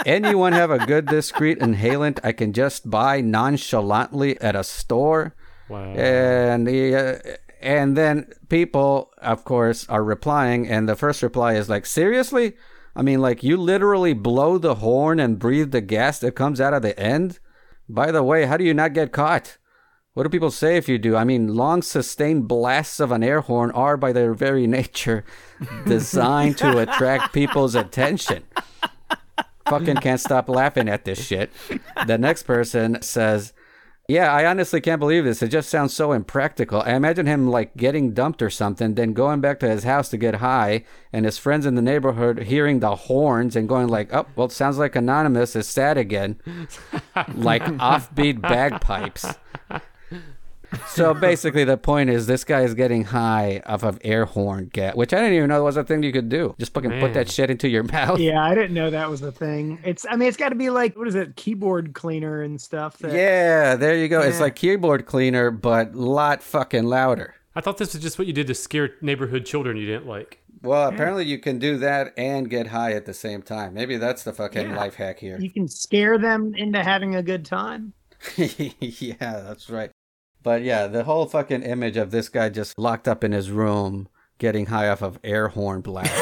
Anyone 0.04 0.52
have 0.52 0.70
a 0.70 0.84
good 0.86 1.06
discreet 1.06 1.58
inhalant 1.58 2.20
I 2.22 2.32
can 2.32 2.52
just 2.52 2.90
buy 2.90 3.20
nonchalantly 3.20 4.38
at 4.40 4.54
a 4.54 4.62
store? 4.62 5.34
wow. 5.68 5.94
And 5.94 6.68
uh, 6.68 7.18
and 7.60 7.96
then 7.96 8.28
people, 8.48 9.12
of 9.18 9.44
course, 9.44 9.88
are 9.88 10.04
replying, 10.04 10.68
and 10.68 10.88
the 10.88 10.96
first 10.96 11.22
reply 11.22 11.54
is 11.54 11.68
like, 11.68 11.86
"Seriously? 11.86 12.54
I 12.96 13.02
mean, 13.02 13.20
like 13.20 13.42
you 13.42 13.56
literally 13.56 14.14
blow 14.14 14.58
the 14.58 14.76
horn 14.76 15.20
and 15.20 15.38
breathe 15.38 15.70
the 15.70 15.80
gas 15.80 16.18
that 16.20 16.32
comes 16.32 16.60
out 16.60 16.74
of 16.74 16.82
the 16.82 16.98
end? 16.98 17.38
By 17.88 18.10
the 18.10 18.22
way, 18.22 18.46
how 18.46 18.56
do 18.56 18.64
you 18.64 18.74
not 18.74 18.94
get 18.94 19.12
caught?" 19.12 19.58
What 20.14 20.22
do 20.22 20.30
people 20.30 20.50
say 20.50 20.78
if 20.78 20.88
you 20.88 20.96
do? 20.96 21.14
I 21.14 21.24
mean, 21.24 21.54
long 21.54 21.82
sustained 21.82 22.48
blasts 22.48 23.00
of 23.00 23.12
an 23.12 23.22
air 23.22 23.42
horn 23.42 23.70
are, 23.72 23.98
by 23.98 24.12
their 24.12 24.32
very 24.32 24.66
nature, 24.78 25.26
designed 25.84 26.56
to 26.58 26.78
attract 26.78 27.34
people's 27.34 27.74
attention 27.74 28.42
fucking 29.68 29.96
can't 29.96 30.20
stop 30.20 30.48
laughing 30.48 30.88
at 30.88 31.04
this 31.04 31.24
shit. 31.24 31.50
The 32.06 32.18
next 32.18 32.44
person 32.44 33.02
says, 33.02 33.52
Yeah, 34.08 34.32
I 34.32 34.46
honestly 34.46 34.80
can't 34.80 35.00
believe 35.00 35.24
this. 35.24 35.42
It 35.42 35.48
just 35.48 35.68
sounds 35.68 35.92
so 35.92 36.12
impractical. 36.12 36.80
I 36.80 36.94
imagine 36.94 37.26
him 37.26 37.48
like 37.48 37.76
getting 37.76 38.12
dumped 38.12 38.40
or 38.40 38.50
something, 38.50 38.94
then 38.94 39.12
going 39.14 39.40
back 39.40 39.58
to 39.60 39.68
his 39.68 39.82
house 39.82 40.08
to 40.10 40.16
get 40.16 40.36
high, 40.36 40.84
and 41.12 41.24
his 41.24 41.38
friends 41.38 41.66
in 41.66 41.74
the 41.74 41.82
neighborhood 41.82 42.44
hearing 42.44 42.78
the 42.78 42.94
horns 42.94 43.56
and 43.56 43.68
going 43.68 43.88
like, 43.88 44.14
Oh, 44.14 44.26
well, 44.36 44.46
it 44.46 44.52
sounds 44.52 44.78
like 44.78 44.94
Anonymous 44.94 45.56
is 45.56 45.66
sad 45.66 45.98
again. 45.98 46.38
like 47.34 47.64
offbeat 47.64 48.40
bagpipes. 48.40 49.26
So 50.88 51.14
basically, 51.14 51.64
the 51.64 51.76
point 51.76 52.10
is 52.10 52.26
this 52.26 52.44
guy 52.44 52.62
is 52.62 52.74
getting 52.74 53.04
high 53.04 53.62
off 53.66 53.82
of 53.82 53.98
air 54.02 54.24
horn 54.24 54.68
gas, 54.72 54.94
which 54.96 55.12
I 55.12 55.18
didn't 55.18 55.34
even 55.34 55.48
know 55.48 55.62
was 55.64 55.76
a 55.76 55.84
thing 55.84 56.02
you 56.02 56.12
could 56.12 56.28
do. 56.28 56.54
Just 56.58 56.72
fucking 56.74 56.98
put 57.00 57.14
that 57.14 57.30
shit 57.30 57.50
into 57.50 57.68
your 57.68 57.82
mouth. 57.92 58.18
Yeah, 58.18 58.42
I 58.42 58.54
didn't 58.54 58.74
know 58.74 58.90
that 58.90 59.08
was 59.10 59.22
a 59.22 59.30
thing. 59.32 59.78
It's 59.84 60.04
I 60.08 60.16
mean 60.16 60.28
it's 60.28 60.36
gotta 60.36 60.54
be 60.54 60.70
like 60.70 60.96
what 60.96 61.06
is 61.08 61.14
it, 61.14 61.36
keyboard 61.36 61.94
cleaner 61.94 62.42
and 62.42 62.60
stuff 62.60 62.98
that 62.98 63.12
Yeah, 63.12 63.76
there 63.76 63.96
you 63.96 64.08
go. 64.08 64.20
It's 64.20 64.40
like 64.40 64.56
keyboard 64.56 65.06
cleaner, 65.06 65.50
but 65.50 65.94
a 65.94 65.98
lot 65.98 66.42
fucking 66.42 66.84
louder. 66.84 67.34
I 67.54 67.60
thought 67.60 67.78
this 67.78 67.94
was 67.94 68.02
just 68.02 68.18
what 68.18 68.26
you 68.26 68.32
did 68.32 68.46
to 68.48 68.54
scare 68.54 68.90
neighborhood 69.00 69.46
children 69.46 69.76
you 69.76 69.86
didn't 69.86 70.06
like. 70.06 70.40
Well, 70.62 70.88
apparently 70.88 71.24
you 71.26 71.38
can 71.38 71.58
do 71.58 71.78
that 71.78 72.12
and 72.16 72.50
get 72.50 72.66
high 72.66 72.92
at 72.92 73.06
the 73.06 73.14
same 73.14 73.40
time. 73.42 73.72
Maybe 73.72 73.98
that's 73.98 74.24
the 74.24 74.32
fucking 74.32 74.70
Yeah. 74.70 74.76
life 74.76 74.94
hack 74.96 75.20
here. 75.20 75.38
you 75.38 75.50
can 75.50 75.68
scare 75.68 76.18
them 76.18 76.54
into 76.56 76.82
having 76.82 77.14
a 77.14 77.22
good 77.22 77.44
time. 77.44 77.92
yeah, 78.36 79.14
that's 79.18 79.70
right. 79.70 79.90
But 80.46 80.62
yeah, 80.62 80.86
the 80.86 81.02
whole 81.02 81.26
fucking 81.26 81.64
image 81.64 81.96
of 81.96 82.12
this 82.12 82.28
guy 82.28 82.50
just 82.50 82.78
locked 82.78 83.08
up 83.08 83.24
in 83.24 83.32
his 83.32 83.50
room, 83.50 84.06
getting 84.38 84.66
high 84.66 84.88
off 84.88 85.02
of 85.02 85.18
air 85.24 85.48
horn 85.48 85.80
blasts. 85.80 86.14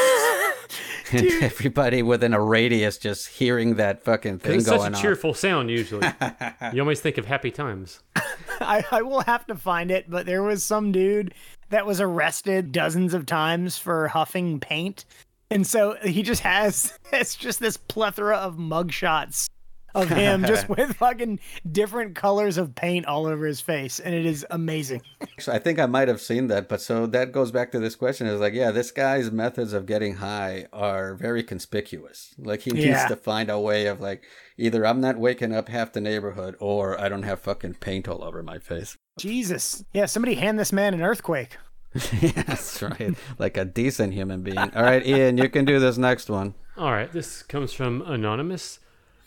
and 1.12 1.30
everybody 1.42 2.02
within 2.02 2.32
a 2.32 2.40
radius 2.40 2.96
just 2.96 3.28
hearing 3.28 3.74
that 3.74 4.02
fucking 4.02 4.38
thing 4.38 4.60
it's 4.60 4.64
such 4.64 4.80
a 4.80 4.84
on. 4.84 4.94
cheerful 4.94 5.34
sound 5.34 5.70
usually. 5.70 6.08
you 6.72 6.80
always 6.80 7.02
think 7.02 7.18
of 7.18 7.26
happy 7.26 7.50
times. 7.50 8.00
I, 8.62 8.82
I 8.90 9.02
will 9.02 9.20
have 9.20 9.46
to 9.48 9.56
find 9.56 9.90
it, 9.90 10.08
but 10.08 10.24
there 10.24 10.42
was 10.42 10.64
some 10.64 10.90
dude 10.90 11.34
that 11.68 11.84
was 11.84 12.00
arrested 12.00 12.72
dozens 12.72 13.12
of 13.12 13.26
times 13.26 13.76
for 13.76 14.08
huffing 14.08 14.58
paint. 14.58 15.04
And 15.50 15.66
so 15.66 15.98
he 16.02 16.22
just 16.22 16.40
has 16.40 16.98
it's 17.12 17.36
just 17.36 17.60
this 17.60 17.76
plethora 17.76 18.38
of 18.38 18.56
mugshots 18.56 19.50
of 19.94 20.08
him 20.08 20.44
just 20.46 20.68
with 20.68 20.96
fucking 20.96 21.40
different 21.70 22.14
colors 22.14 22.56
of 22.58 22.74
paint 22.74 23.06
all 23.06 23.26
over 23.26 23.46
his 23.46 23.60
face. 23.60 24.00
And 24.00 24.14
it 24.14 24.26
is 24.26 24.44
amazing. 24.50 25.02
So 25.38 25.52
I 25.52 25.58
think 25.58 25.78
I 25.78 25.86
might 25.86 26.08
have 26.08 26.20
seen 26.20 26.48
that, 26.48 26.68
but 26.68 26.80
so 26.80 27.06
that 27.06 27.32
goes 27.32 27.50
back 27.50 27.72
to 27.72 27.78
this 27.78 27.94
question: 27.96 28.26
is 28.26 28.40
like, 28.40 28.54
yeah, 28.54 28.70
this 28.70 28.90
guy's 28.90 29.30
methods 29.30 29.72
of 29.72 29.86
getting 29.86 30.16
high 30.16 30.66
are 30.72 31.14
very 31.14 31.42
conspicuous. 31.42 32.34
Like 32.38 32.60
he 32.62 32.70
needs 32.70 32.86
Yeah. 32.86 33.08
to 33.08 33.16
find 33.16 33.50
a 33.50 33.58
way 33.58 33.86
of 33.86 34.00
like, 34.00 34.22
either 34.56 34.86
I'm 34.86 35.00
not 35.00 35.16
waking 35.18 35.54
up 35.54 35.68
half 35.68 35.92
the 35.92 36.00
neighborhood, 36.00 36.56
or 36.60 37.00
I 37.00 37.08
don't 37.08 37.22
have 37.22 37.40
fucking 37.40 37.74
paint 37.74 38.08
all 38.08 38.22
over 38.24 38.42
my 38.42 38.58
face. 38.58 38.96
Jesus. 39.18 39.84
Yeah, 39.92 40.06
somebody 40.06 40.34
hand 40.34 40.58
this 40.58 40.72
man 40.72 40.94
an 40.94 41.02
earthquake. 41.02 41.56
yeah, 42.20 42.42
that's 42.42 42.82
right. 42.82 43.14
Like 43.38 43.56
a 43.56 43.64
decent 43.64 44.14
human 44.14 44.42
being. 44.42 44.58
All 44.58 44.82
right, 44.82 45.06
Ian, 45.06 45.38
you 45.38 45.48
can 45.48 45.64
do 45.64 45.78
this 45.78 45.96
next 45.96 46.28
one. 46.28 46.54
All 46.76 46.90
right, 46.90 47.12
this 47.12 47.44
comes 47.44 47.72
from 47.72 48.02
Anonymous. 48.02 48.80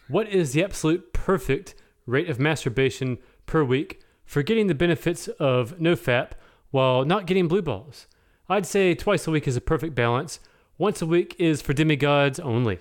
What 0.10 0.30
is 0.30 0.54
the 0.54 0.64
absolute 0.64 1.12
perfect 1.12 1.76
rate 2.06 2.30
of 2.30 2.40
masturbation 2.40 3.18
per 3.46 3.64
week 3.64 4.02
for 4.26 4.42
getting 4.42 4.68
the 4.68 4.76
benefits 4.76 5.28
of 5.28 5.78
nofap 5.78 6.32
while 6.72 7.04
not 7.04 7.26
getting 7.26 7.48
blue 7.48 7.62
balls? 7.62 8.08
I'd 8.48 8.66
say 8.66 8.96
twice 8.96 9.28
a 9.28 9.32
week 9.32 9.48
is 9.48 9.58
a 9.58 9.62
perfect 9.62 9.96
balance. 9.96 10.40
Once 10.78 11.02
a 11.02 11.06
week 11.06 11.36
is 11.38 11.62
for 11.62 11.74
demigods 11.74 12.40
only. 12.40 12.80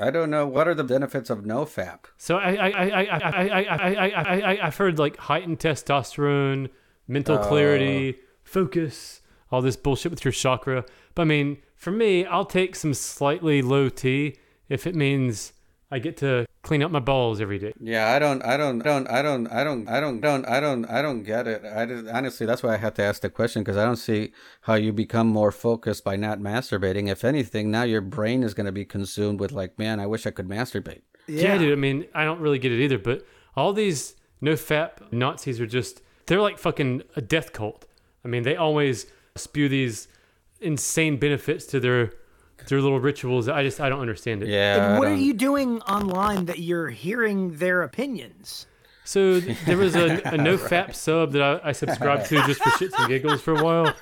I 0.00 0.10
don't 0.10 0.30
know. 0.30 0.46
What 0.46 0.68
are 0.68 0.74
the 0.74 0.84
benefits 0.84 1.28
of 1.28 1.40
nofap? 1.40 2.04
So 2.16 2.36
I 2.36 2.54
I 2.54 2.68
I 2.68 2.88
I 2.88 3.02
I 3.02 3.62
I 3.62 4.08
I, 4.08 4.52
I 4.52 4.66
I've 4.66 4.76
heard 4.76 4.98
like 4.98 5.16
heightened 5.16 5.58
testosterone, 5.58 6.70
mental 7.06 7.36
clarity, 7.38 8.20
focus, 8.42 9.20
all 9.50 9.60
this 9.60 9.76
bullshit 9.76 10.12
with 10.12 10.24
your 10.24 10.32
chakra. 10.32 10.84
But 11.14 11.22
I 11.22 11.24
mean, 11.26 11.58
for 11.76 11.90
me, 11.90 12.24
I'll 12.24 12.46
take 12.46 12.74
some 12.74 12.94
slightly 12.94 13.60
low 13.60 13.88
T 13.88 14.36
if 14.68 14.86
it 14.86 14.94
means 14.94 15.52
I 15.90 15.98
get 15.98 16.18
to 16.18 16.46
clean 16.62 16.82
up 16.82 16.90
my 16.90 17.00
balls 17.00 17.40
every 17.40 17.58
day. 17.58 17.72
Yeah, 17.80 18.12
I 18.12 18.18
don't, 18.18 18.42
I 18.44 18.58
don't, 18.58 18.80
don't, 18.80 19.08
I 19.08 19.22
don't, 19.22 19.46
I 19.46 19.64
don't, 19.64 19.88
I 19.88 20.00
don't, 20.00 20.20
don't, 20.20 20.46
I 20.46 20.60
don't, 20.60 20.84
I 20.84 21.00
don't 21.00 21.22
get 21.22 21.46
it. 21.46 21.62
I 21.64 21.86
just, 21.86 22.06
honestly, 22.08 22.44
that's 22.44 22.62
why 22.62 22.74
I 22.74 22.76
had 22.76 22.94
to 22.96 23.02
ask 23.02 23.22
the 23.22 23.30
question 23.30 23.62
because 23.62 23.78
I 23.78 23.84
don't 23.84 23.96
see 23.96 24.32
how 24.62 24.74
you 24.74 24.92
become 24.92 25.28
more 25.28 25.50
focused 25.50 26.04
by 26.04 26.16
not 26.16 26.40
masturbating. 26.40 27.08
If 27.08 27.24
anything, 27.24 27.70
now 27.70 27.84
your 27.84 28.02
brain 28.02 28.42
is 28.42 28.52
going 28.52 28.66
to 28.66 28.72
be 28.72 28.84
consumed 28.84 29.40
with 29.40 29.52
like, 29.52 29.78
man, 29.78 29.98
I 29.98 30.06
wish 30.06 30.26
I 30.26 30.30
could 30.30 30.46
masturbate. 30.46 31.02
Yeah. 31.26 31.56
dude. 31.56 31.72
I 31.72 31.76
mean, 31.76 32.06
I 32.14 32.24
don't 32.24 32.40
really 32.40 32.58
get 32.58 32.72
it 32.72 32.82
either. 32.82 32.98
But 32.98 33.26
all 33.56 33.72
these 33.72 34.16
no 34.42 34.52
fap 34.52 35.10
Nazis 35.10 35.60
are 35.60 35.66
just, 35.66 36.02
they're 36.26 36.42
like 36.42 36.58
fucking 36.58 37.02
a 37.16 37.22
death 37.22 37.54
cult. 37.54 37.86
I 38.24 38.28
mean, 38.28 38.42
they 38.42 38.56
always 38.56 39.06
spew 39.36 39.70
these 39.70 40.08
insane 40.60 41.16
benefits 41.16 41.64
to 41.66 41.80
their 41.80 42.12
their 42.68 42.80
little 42.80 43.00
rituals. 43.00 43.48
I 43.48 43.62
just, 43.62 43.80
I 43.80 43.88
don't 43.88 44.00
understand 44.00 44.42
it. 44.42 44.48
Yeah. 44.48 44.90
And 44.90 44.98
what 44.98 45.08
are 45.08 45.14
you 45.14 45.32
doing 45.32 45.80
online 45.82 46.46
that 46.46 46.58
you're 46.58 46.90
hearing 46.90 47.56
their 47.56 47.82
opinions? 47.82 48.66
So 49.04 49.40
there 49.40 49.78
was 49.78 49.96
a, 49.96 50.20
a 50.24 50.36
no 50.36 50.58
fap 50.58 50.94
sub 50.94 51.32
that 51.32 51.42
I, 51.42 51.70
I 51.70 51.72
subscribed 51.72 52.26
to 52.26 52.36
just 52.46 52.62
for 52.62 52.70
shits 52.70 52.92
and 52.98 53.08
giggles 53.08 53.40
for 53.40 53.54
a 53.54 53.64
while, 53.64 53.94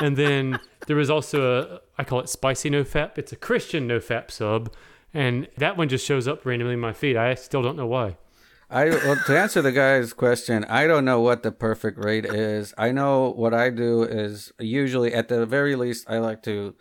and 0.00 0.16
then 0.16 0.58
there 0.86 0.96
was 0.96 1.10
also 1.10 1.60
a 1.60 1.80
I 1.98 2.04
call 2.04 2.20
it 2.20 2.30
spicy 2.30 2.70
no 2.70 2.82
fap. 2.82 3.18
It's 3.18 3.30
a 3.30 3.36
Christian 3.36 3.86
no 3.86 3.98
fap 3.98 4.30
sub, 4.30 4.72
and 5.12 5.48
that 5.58 5.76
one 5.76 5.90
just 5.90 6.06
shows 6.06 6.26
up 6.26 6.46
randomly 6.46 6.74
in 6.74 6.80
my 6.80 6.94
feed. 6.94 7.14
I 7.14 7.34
still 7.34 7.62
don't 7.62 7.76
know 7.76 7.86
why. 7.86 8.16
I 8.70 8.88
well, 8.88 9.16
to 9.26 9.38
answer 9.38 9.60
the 9.60 9.70
guy's 9.70 10.14
question, 10.14 10.64
I 10.64 10.86
don't 10.86 11.04
know 11.04 11.20
what 11.20 11.42
the 11.42 11.52
perfect 11.52 12.02
rate 12.02 12.24
is. 12.24 12.72
I 12.78 12.90
know 12.90 13.30
what 13.30 13.52
I 13.52 13.68
do 13.68 14.02
is 14.02 14.50
usually 14.58 15.12
at 15.12 15.28
the 15.28 15.44
very 15.44 15.76
least 15.76 16.08
I 16.08 16.18
like 16.18 16.42
to 16.44 16.74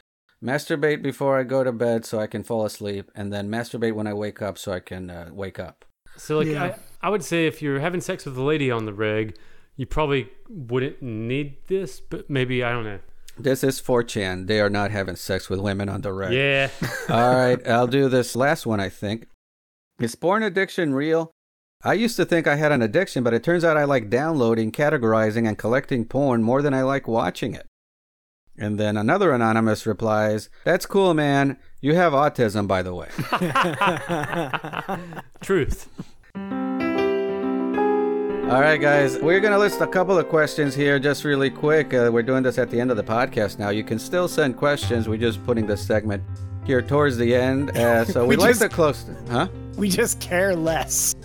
masturbate 0.44 1.02
before 1.02 1.40
I 1.40 1.44
go 1.44 1.64
to 1.64 1.72
bed 1.72 2.06
so 2.06 2.20
I 2.20 2.28
can 2.28 2.44
fall 2.44 2.66
asleep, 2.66 3.10
and 3.16 3.32
then 3.32 3.50
masturbate 3.50 3.94
when 3.94 4.08
I 4.08 4.14
wake 4.14 4.42
up 4.42 4.58
so 4.58 4.74
I 4.74 4.80
can 4.80 5.10
uh, 5.10 5.30
wake 5.32 5.60
up. 5.60 5.86
So 6.18 6.40
like 6.40 6.48
Yeah. 6.48 6.64
I, 7.02 7.08
I 7.08 7.10
would 7.10 7.24
say 7.24 7.48
if 7.48 7.62
you're 7.62 7.80
having 7.80 8.02
sex 8.02 8.26
with 8.26 8.38
a 8.38 8.44
lady 8.44 8.70
on 8.70 8.86
the 8.86 8.94
rig, 8.94 9.38
you 9.76 9.86
probably 9.86 10.30
wouldn't 10.50 11.02
need 11.02 11.58
this, 11.68 12.00
but 12.00 12.30
maybe 12.30 12.64
I 12.64 12.72
don't 12.72 12.84
know. 12.84 13.00
This 13.38 13.64
is 13.64 13.82
4chan. 13.82 14.46
They 14.46 14.60
are 14.62 14.70
not 14.70 14.92
having 14.92 15.16
sex 15.16 15.50
with 15.50 15.60
women 15.60 15.90
on 15.90 16.02
the 16.02 16.14
rig. 16.14 16.34
Yeah. 16.34 16.70
All 17.10 17.36
right, 17.36 17.68
I'll 17.68 17.88
do 17.88 18.08
this 18.08 18.36
last 18.36 18.68
one, 18.68 18.80
I 18.80 18.90
think. 18.90 19.28
Is 20.00 20.14
porn 20.14 20.44
addiction 20.44 20.94
real? 20.94 21.32
I 21.84 21.94
used 21.94 22.16
to 22.18 22.26
think 22.26 22.48
I 22.48 22.56
had 22.56 22.72
an 22.72 22.82
addiction, 22.82 23.24
but 23.24 23.34
it 23.34 23.44
turns 23.44 23.64
out 23.64 23.76
I 23.76 23.84
like 23.84 24.10
downloading, 24.10 24.72
categorizing, 24.72 25.48
and 25.48 25.58
collecting 25.58 26.06
porn 26.06 26.44
more 26.44 26.62
than 26.62 26.74
I 26.74 26.84
like 26.84 27.08
watching 27.08 27.54
it. 27.56 27.66
And 28.58 28.80
then 28.80 28.98
another 28.98 29.32
anonymous 29.32 29.86
replies, 29.86 30.50
That's 30.64 30.86
cool, 30.86 31.14
man. 31.14 31.58
You 31.82 31.96
have 31.96 32.14
autism, 32.14 32.68
by 32.68 32.82
the 32.84 32.94
way. 32.94 33.10
Truth. 35.42 35.90
All 38.52 38.62
right, 38.62 38.78
guys, 38.80 39.18
we're 39.20 39.40
going 39.40 39.54
to 39.54 39.58
list 39.58 39.82
a 39.82 39.88
couple 39.88 40.18
of 40.18 40.30
questions 40.30 40.76
here 40.76 41.00
just 41.00 41.24
really 41.24 41.50
quick. 41.50 41.94
Uh, 41.94 42.10
we're 42.14 42.22
doing 42.24 42.44
this 42.44 42.58
at 42.60 42.70
the 42.70 42.80
end 42.80 42.92
of 42.92 42.98
the 42.98 43.04
podcast 43.04 43.58
now. 43.58 43.70
You 43.70 43.84
can 43.84 43.98
still 43.98 44.28
send 44.28 44.58
questions. 44.58 45.08
We're 45.10 45.18
just 45.18 45.44
putting 45.46 45.66
this 45.66 45.84
segment 45.86 46.22
here 46.66 46.82
towards 46.82 47.18
the 47.18 47.34
end. 47.36 47.76
Uh, 47.76 48.06
so 48.14 48.22
We 48.24 48.36
we'd 48.36 48.40
like 48.40 48.50
just- 48.52 48.62
to 48.62 48.70
close. 48.70 49.06
Huh? 49.30 49.48
We 49.76 49.90
just 49.90 50.20
care 50.20 50.56
less. 50.56 51.16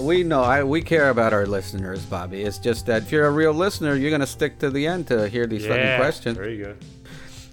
We 0.00 0.22
know 0.22 0.42
I, 0.42 0.62
we 0.62 0.80
care 0.82 1.10
about 1.10 1.32
our 1.32 1.46
listeners, 1.46 2.04
Bobby. 2.06 2.42
It's 2.42 2.58
just 2.58 2.86
that 2.86 3.02
if 3.02 3.12
you're 3.12 3.26
a 3.26 3.30
real 3.30 3.52
listener, 3.52 3.94
you're 3.96 4.10
going 4.10 4.20
to 4.20 4.26
stick 4.26 4.58
to 4.60 4.70
the 4.70 4.86
end 4.86 5.08
to 5.08 5.28
hear 5.28 5.46
these 5.46 5.66
fucking 5.66 5.82
Yeah. 5.82 5.96
questions. 5.98 6.36
There 6.38 6.48
you 6.48 6.64
go. 6.64 6.74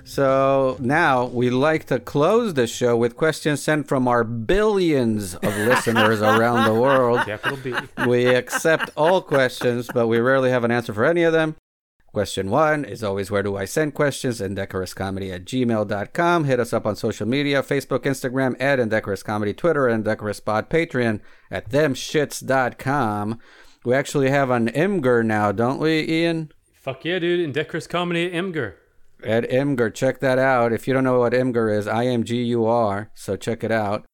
So 0.05 0.77
now 0.79 1.25
we 1.25 1.49
like 1.49 1.85
to 1.87 1.99
close 1.99 2.53
the 2.53 2.65
show 2.67 2.95
with 2.95 3.17
questions 3.17 3.61
sent 3.61 3.87
from 3.89 4.07
our 4.07 4.23
billions 4.23 5.35
of 5.35 5.57
listeners 5.67 6.21
around 6.21 6.65
the 6.65 6.79
world. 6.79 7.19
Capital 7.25 7.57
B. 7.57 7.73
We 8.07 8.27
accept 8.27 8.89
all 8.95 9.21
questions, 9.21 9.89
but 9.93 10.07
we 10.07 10.19
rarely 10.19 10.49
have 10.51 10.63
an 10.63 10.71
answer 10.71 10.93
for 10.93 11.03
any 11.05 11.23
of 11.23 11.33
them. 11.33 11.55
Question 12.17 12.49
one 12.49 12.83
is 12.83 13.03
always 13.03 13.29
where 13.29 13.43
do 13.43 13.55
I 13.55 13.65
send 13.65 13.93
questions? 13.93 14.41
Indecorouscomedy 14.41 15.31
at 15.31 15.45
gmail.com. 15.45 16.45
Hit 16.45 16.59
us 16.59 16.73
up 16.73 16.87
on 16.87 16.95
social 16.95 17.27
media 17.27 17.61
Facebook, 17.61 18.05
Instagram 18.05 18.55
at 18.59 18.79
Indecorous 18.79 19.21
Comedy, 19.21 19.53
Twitter, 19.53 19.85
and 19.85 19.97
Indecorous 19.97 20.39
Pod, 20.39 20.67
Patreon 20.67 21.19
at 21.51 21.69
themshits.com. 21.69 23.37
We 23.85 23.93
actually 23.93 24.31
have 24.31 24.49
an 24.49 24.67
Imgur 24.69 25.23
now, 25.23 25.51
don't 25.51 25.79
we, 25.79 26.09
Ian? 26.09 26.51
Fuck 26.73 27.05
yeah, 27.05 27.19
dude. 27.19 27.39
Indecorous 27.39 27.85
comedy 27.85 28.25
at 28.25 28.31
Imgur. 28.33 28.73
At 29.23 29.47
Imgur. 29.51 29.93
Check 29.93 30.19
that 30.21 30.39
out. 30.39 30.73
If 30.73 30.87
you 30.87 30.95
don't 30.95 31.03
know 31.03 31.19
what 31.19 31.33
Imgur 31.33 31.71
is, 31.71 31.87
I 31.87 32.07
M 32.07 32.23
G 32.23 32.41
U 32.45 32.65
R. 32.65 33.11
So 33.13 33.35
check 33.35 33.63
it 33.63 33.71
out. 33.71 34.05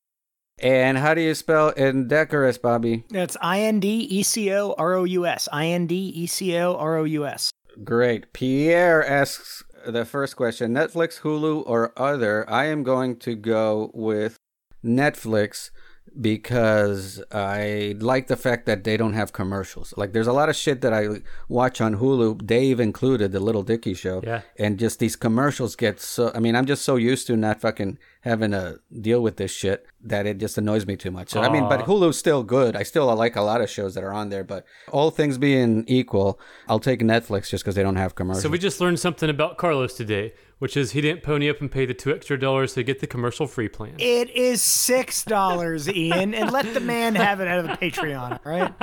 And 0.60 0.97
how 0.97 1.14
do 1.14 1.22
you 1.22 1.34
spell 1.36 1.70
indecorous, 1.70 2.58
Bobby? 2.58 3.06
That's 3.12 3.38
I 3.39 3.62
N 3.62 3.80
D 3.80 3.99
E 3.99 4.24
C 4.24 4.51
O 4.51 4.76
R 4.78 4.93
O 4.95 5.06
U 5.06 5.26
S. 5.26 5.47
I 5.54 5.68
N 5.68 5.88
D 5.88 6.12
E 6.14 6.28
C 6.28 6.58
O 6.58 6.76
R 6.76 6.97
O 6.97 7.06
U 7.06 7.26
S. 7.26 7.49
Great. 7.84 8.34
Pierre 8.34 9.05
asks 9.05 9.63
the 9.86 10.05
first 10.05 10.36
question 10.36 10.74
Netflix, 10.74 11.21
Hulu, 11.21 11.63
or 11.65 11.97
other? 11.99 12.49
I 12.49 12.65
am 12.65 12.84
going 12.84 13.17
to 13.17 13.36
go 13.36 13.91
with 13.93 14.38
Netflix 14.84 15.71
because 16.22 17.24
I 17.32 17.95
like 17.99 18.28
the 18.28 18.36
fact 18.36 18.66
that 18.68 18.84
they 18.84 18.97
don't 18.97 19.14
have 19.14 19.34
commercials. 19.34 19.93
Like, 19.97 20.14
there's 20.14 20.28
a 20.28 20.34
lot 20.34 20.47
of 20.47 20.56
shit 20.56 20.82
that 20.82 20.93
I 20.93 21.22
watch 21.49 21.82
on 21.82 21.97
Hulu, 21.97 22.45
Dave 22.45 22.80
included, 22.80 23.32
the 23.32 23.39
Lil 23.39 23.64
Dicky 23.64 23.95
show. 23.95 24.22
Yeah. 24.24 24.41
And 24.60 24.78
just 24.78 24.99
these 24.99 25.16
commercials 25.16 25.76
get 25.76 25.99
so. 25.99 26.32
I 26.36 26.39
mean, 26.39 26.56
I'm 26.56 26.66
just 26.66 26.84
so 26.84 26.97
used 26.97 27.26
to 27.28 27.36
not 27.36 27.62
fucking 27.62 27.97
having 28.22 28.51
to 28.51 28.80
deal 29.01 29.22
with 29.22 29.38
this 29.38 29.51
shit 29.51 29.86
that 30.01 30.26
it 30.26 30.38
just 30.38 30.58
annoys 30.58 30.86
me 30.86 30.95
too 30.95 31.12
much. 31.12 31.30
So, 31.30 31.41
I 31.41 31.49
mean, 31.49 31.68
but 31.68 31.82
Hulu's 31.82 32.18
still 32.18 32.43
good. 32.43 32.76
I 32.76 32.84
still 32.84 33.14
like 33.16 33.36
a 33.36 33.41
lot 33.41 33.62
of 33.62 33.70
shows 33.70 33.95
that 33.95 34.04
are 34.04 34.14
on 34.14 34.30
there, 34.30 34.43
but 34.43 34.66
all 34.91 35.12
things 35.12 35.38
being 35.38 35.84
equal, 35.88 36.39
I'll 36.70 36.80
take 36.80 37.01
Netflix 37.01 37.49
just 37.49 37.64
because 37.64 37.76
they 37.76 37.84
don't 37.84 37.95
have 37.95 38.16
commercials. 38.16 38.43
So 38.43 38.49
we 38.49 38.60
just 38.60 38.80
learned 38.80 38.99
something 38.99 39.30
about 39.30 39.58
Carlos 39.58 39.93
today, 39.93 40.34
which 40.64 40.78
is 40.78 40.91
he 40.91 41.01
didn't 41.01 41.24
pony 41.24 41.49
up 41.49 41.59
and 41.59 41.70
pay 41.70 41.86
the 41.86 41.93
two 41.93 42.16
extra 42.16 42.39
dollars 42.39 42.74
to 42.74 42.84
get 42.84 43.01
the 43.01 43.05
commercial 43.05 43.47
free 43.47 43.68
plan. 43.68 43.93
It 43.99 44.30
is 44.30 44.61
six 44.61 45.26
dollars, 45.26 45.89
Ian, 45.89 46.34
and 46.34 46.51
let 46.53 46.74
the 46.74 46.80
man 46.80 47.16
have 47.16 47.41
it 47.41 47.49
out 47.49 47.59
of 47.59 47.68
the 47.68 47.74
Patreon, 47.74 48.39
right? 48.45 48.74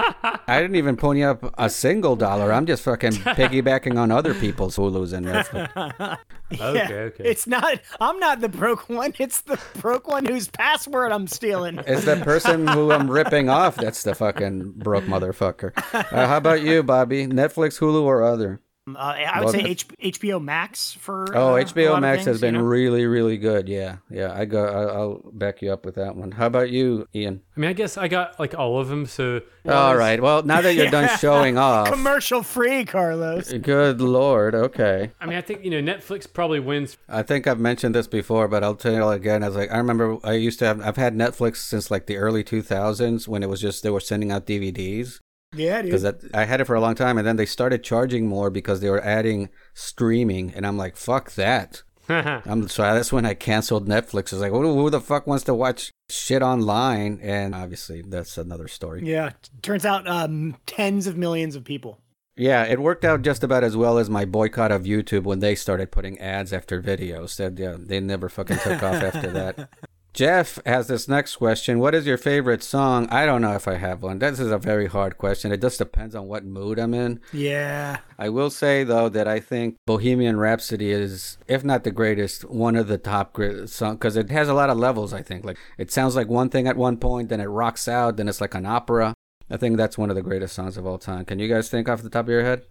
I 0.46 0.60
didn't 0.60 0.76
even 0.76 0.98
pony 0.98 1.22
up 1.22 1.54
a 1.56 1.70
single 1.70 2.16
dollar. 2.16 2.52
I'm 2.52 2.66
just 2.66 2.82
fucking 2.82 3.12
piggybacking 3.12 3.98
on 3.98 4.10
other 4.10 4.34
people's 4.34 4.76
Hulu's 4.76 5.14
and 5.14 5.24
Netflix. 5.24 6.18
Okay, 6.52 6.94
okay. 6.94 7.24
It's 7.24 7.46
not 7.46 7.78
I'm 8.00 8.18
not 8.18 8.40
the 8.40 8.48
broke 8.48 8.88
one, 8.88 9.14
it's 9.20 9.42
the 9.42 9.56
broke 9.78 10.08
one 10.08 10.24
whose 10.24 10.48
password 10.48 11.12
I'm 11.12 11.28
stealing. 11.28 11.78
It's 11.86 12.04
the 12.04 12.16
person 12.16 12.66
who 12.66 12.90
I'm 12.90 13.08
ripping 13.18 13.48
off 13.48 13.76
that's 13.76 14.02
the 14.02 14.16
fucking 14.16 14.72
broke 14.72 15.04
motherfucker. 15.04 15.70
Uh, 15.94 16.26
how 16.26 16.38
about 16.38 16.62
you, 16.62 16.82
Bobby? 16.82 17.28
Netflix, 17.28 17.78
Hulu, 17.78 18.02
or 18.02 18.24
other? 18.24 18.60
Uh, 18.96 19.00
I 19.00 19.38
would 19.40 19.44
Well, 19.46 19.52
say 19.54 19.60
H- 19.64 19.86
HBO 20.14 20.42
Max 20.42 20.92
for 20.92 21.26
Oh, 21.36 21.48
uh, 21.48 21.50
a 21.50 21.52
lot 21.52 21.66
HBO 21.74 22.00
Max 22.00 22.16
things, 22.18 22.26
has 22.26 22.36
you 22.36 22.40
been 22.48 22.54
know? 22.54 22.60
really, 22.62 23.06
really 23.06 23.36
good. 23.38 23.68
Yeah, 23.68 23.96
yeah. 24.10 24.32
I 24.34 24.44
go. 24.44 24.64
I- 24.64 24.94
I'll 24.94 25.20
back 25.32 25.62
you 25.62 25.72
up 25.72 25.84
with 25.84 25.94
that 25.96 26.16
one. 26.16 26.32
How 26.32 26.46
about 26.46 26.70
you, 26.70 27.06
Ian? 27.14 27.40
I 27.56 27.60
mean, 27.60 27.70
I 27.70 27.72
guess 27.74 27.96
I 27.98 28.08
got 28.08 28.38
like 28.40 28.54
all 28.58 28.78
of 28.80 28.88
them. 28.88 29.06
So 29.06 29.40
All 29.68 29.94
right. 29.96 30.20
Well, 30.22 30.42
now 30.42 30.60
that 30.62 30.74
you're 30.74 30.90
done 30.90 31.08
showing 31.18 31.58
off, 31.58 31.90
commercial 31.90 32.42
free, 32.42 32.84
Carlos. 32.84 33.52
good 33.52 34.00
lord. 34.00 34.54
Okay. 34.54 35.10
I 35.20 35.26
mean, 35.26 35.36
I 35.36 35.40
think 35.42 35.64
you 35.64 35.70
know 35.70 35.80
Netflix 35.92 36.30
probably 36.32 36.60
wins. 36.60 36.96
I 37.08 37.22
think 37.22 37.46
I've 37.46 37.60
mentioned 37.60 37.94
this 37.94 38.06
before, 38.06 38.48
but 38.48 38.64
I'll 38.64 38.74
tell 38.76 38.92
you 38.92 39.08
again. 39.08 39.42
I 39.42 39.48
was 39.48 39.56
like, 39.56 39.70
I 39.70 39.76
remember 39.78 40.18
I 40.24 40.32
used 40.34 40.58
to 40.60 40.64
have. 40.66 40.80
I've 40.80 40.96
had 40.96 41.14
Netflix 41.14 41.56
since 41.56 41.90
like 41.90 42.06
the 42.06 42.16
early 42.16 42.42
2000s 42.44 43.28
when 43.28 43.42
it 43.42 43.48
was 43.48 43.60
just 43.60 43.82
they 43.82 43.90
were 43.90 44.00
sending 44.00 44.30
out 44.32 44.46
DVDs 44.46 45.18
Yeah, 45.54 45.82
because 45.82 46.02
that 46.02 46.22
I 46.32 46.44
had 46.44 46.60
it 46.60 46.66
for 46.66 46.76
a 46.76 46.80
long 46.80 46.94
time, 46.94 47.18
and 47.18 47.26
then 47.26 47.36
they 47.36 47.46
started 47.46 47.82
charging 47.82 48.26
more 48.26 48.50
because 48.50 48.80
they 48.80 48.90
were 48.90 49.02
adding 49.02 49.48
streaming, 49.74 50.52
and 50.54 50.66
I'm 50.66 50.76
like, 50.76 50.96
fuck 50.96 51.32
that. 51.32 51.82
I'm 52.08 52.68
so 52.68 52.82
that's 52.82 53.12
when 53.12 53.26
I 53.26 53.34
canceled 53.34 53.88
Netflix. 53.88 54.32
I 54.32 54.36
was 54.36 54.40
like, 54.40 54.52
who, 54.52 54.62
who 54.62 54.90
the 54.90 55.00
fuck 55.00 55.26
wants 55.26 55.44
to 55.44 55.54
watch 55.54 55.92
shit 56.08 56.42
online? 56.42 57.18
And 57.22 57.54
obviously, 57.54 58.02
that's 58.02 58.38
another 58.38 58.68
story. 58.68 59.02
Yeah, 59.04 59.30
turns 59.62 59.84
out 59.84 60.06
um, 60.08 60.56
tens 60.66 61.06
of 61.06 61.16
millions 61.16 61.56
of 61.56 61.64
people. 61.64 62.00
Yeah, 62.36 62.64
it 62.64 62.80
worked 62.80 63.04
out 63.04 63.22
just 63.22 63.44
about 63.44 63.64
as 63.64 63.76
well 63.76 63.98
as 63.98 64.08
my 64.08 64.24
boycott 64.24 64.72
of 64.72 64.84
YouTube 64.84 65.24
when 65.24 65.40
they 65.40 65.54
started 65.54 65.90
putting 65.90 66.18
ads 66.20 66.52
after 66.52 66.80
videos. 66.80 67.30
Said 67.30 67.58
yeah, 67.58 67.76
they 67.78 68.00
never 68.00 68.28
fucking 68.28 68.58
took 68.58 68.82
off 68.82 69.02
after 69.02 69.30
that. 69.30 69.68
Jeff 70.12 70.58
has 70.66 70.88
this 70.88 71.08
next 71.08 71.36
question. 71.36 71.78
What 71.78 71.94
is 71.94 72.06
your 72.06 72.18
favorite 72.18 72.62
song? 72.62 73.08
I 73.10 73.26
don't 73.26 73.42
know 73.42 73.54
if 73.54 73.68
I 73.68 73.74
have 73.74 74.02
one. 74.02 74.18
This 74.18 74.40
is 74.40 74.50
a 74.50 74.58
very 74.58 74.86
hard 74.86 75.18
question. 75.18 75.52
It 75.52 75.60
just 75.60 75.78
depends 75.78 76.14
on 76.14 76.26
what 76.26 76.44
mood 76.44 76.78
I'm 76.78 76.94
in. 76.94 77.20
Yeah, 77.32 77.98
I 78.18 78.28
will 78.28 78.50
say 78.50 78.84
though 78.84 79.08
that 79.08 79.28
I 79.28 79.40
think 79.40 79.76
Bohemian 79.86 80.38
Rhapsody 80.38 80.90
is, 80.90 81.38
if 81.46 81.64
not 81.64 81.84
the 81.84 81.90
greatest, 81.90 82.44
one 82.44 82.76
of 82.76 82.88
the 82.88 82.98
top 82.98 83.36
songs 83.66 83.78
because 83.78 84.16
it 84.16 84.30
has 84.30 84.48
a 84.48 84.54
lot 84.54 84.70
of 84.70 84.78
levels. 84.78 85.12
I 85.12 85.22
think 85.22 85.44
like 85.44 85.58
it 85.78 85.90
sounds 85.90 86.16
like 86.16 86.28
one 86.28 86.48
thing 86.50 86.66
at 86.66 86.76
one 86.76 86.96
point, 86.96 87.28
then 87.28 87.40
it 87.40 87.46
rocks 87.46 87.86
out, 87.88 88.16
then 88.16 88.28
it's 88.28 88.40
like 88.40 88.54
an 88.54 88.66
opera. 88.66 89.14
I 89.48 89.56
think 89.56 89.76
that's 89.76 89.98
one 89.98 90.10
of 90.10 90.16
the 90.16 90.22
greatest 90.22 90.54
songs 90.54 90.76
of 90.76 90.86
all 90.86 90.98
time. 90.98 91.24
Can 91.24 91.38
you 91.38 91.48
guys 91.48 91.68
think 91.68 91.88
off 91.88 92.02
the 92.02 92.10
top 92.10 92.26
of 92.26 92.30
your 92.30 92.42
head? 92.44 92.66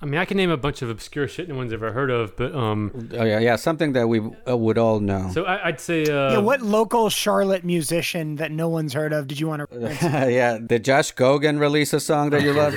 I 0.00 0.06
mean, 0.06 0.20
I 0.20 0.24
can 0.24 0.36
name 0.36 0.50
a 0.50 0.56
bunch 0.56 0.80
of 0.80 0.90
obscure 0.90 1.26
shit 1.26 1.48
no 1.48 1.56
one's 1.56 1.72
ever 1.72 1.92
heard 1.92 2.10
of, 2.10 2.36
but 2.36 2.54
um, 2.54 3.08
Oh 3.14 3.24
yeah, 3.24 3.40
yeah, 3.40 3.56
something 3.56 3.94
that 3.94 4.06
we 4.08 4.20
uh, 4.48 4.56
would 4.56 4.78
all 4.78 5.00
know. 5.00 5.30
so 5.32 5.44
I, 5.44 5.68
I'd 5.68 5.80
say 5.80 6.04
uh, 6.04 6.32
yeah. 6.32 6.38
What 6.38 6.62
local 6.62 7.10
Charlotte 7.10 7.64
musician 7.64 8.36
that 8.36 8.52
no 8.52 8.68
one's 8.68 8.92
heard 8.92 9.12
of 9.12 9.26
did 9.26 9.40
you 9.40 9.48
want 9.48 9.68
to? 9.68 9.78
yeah, 10.30 10.58
did 10.64 10.84
Josh 10.84 11.12
Gogan 11.14 11.58
release 11.58 11.92
a 11.92 12.00
song 12.00 12.30
that 12.30 12.42
you 12.42 12.52
love? 12.52 12.74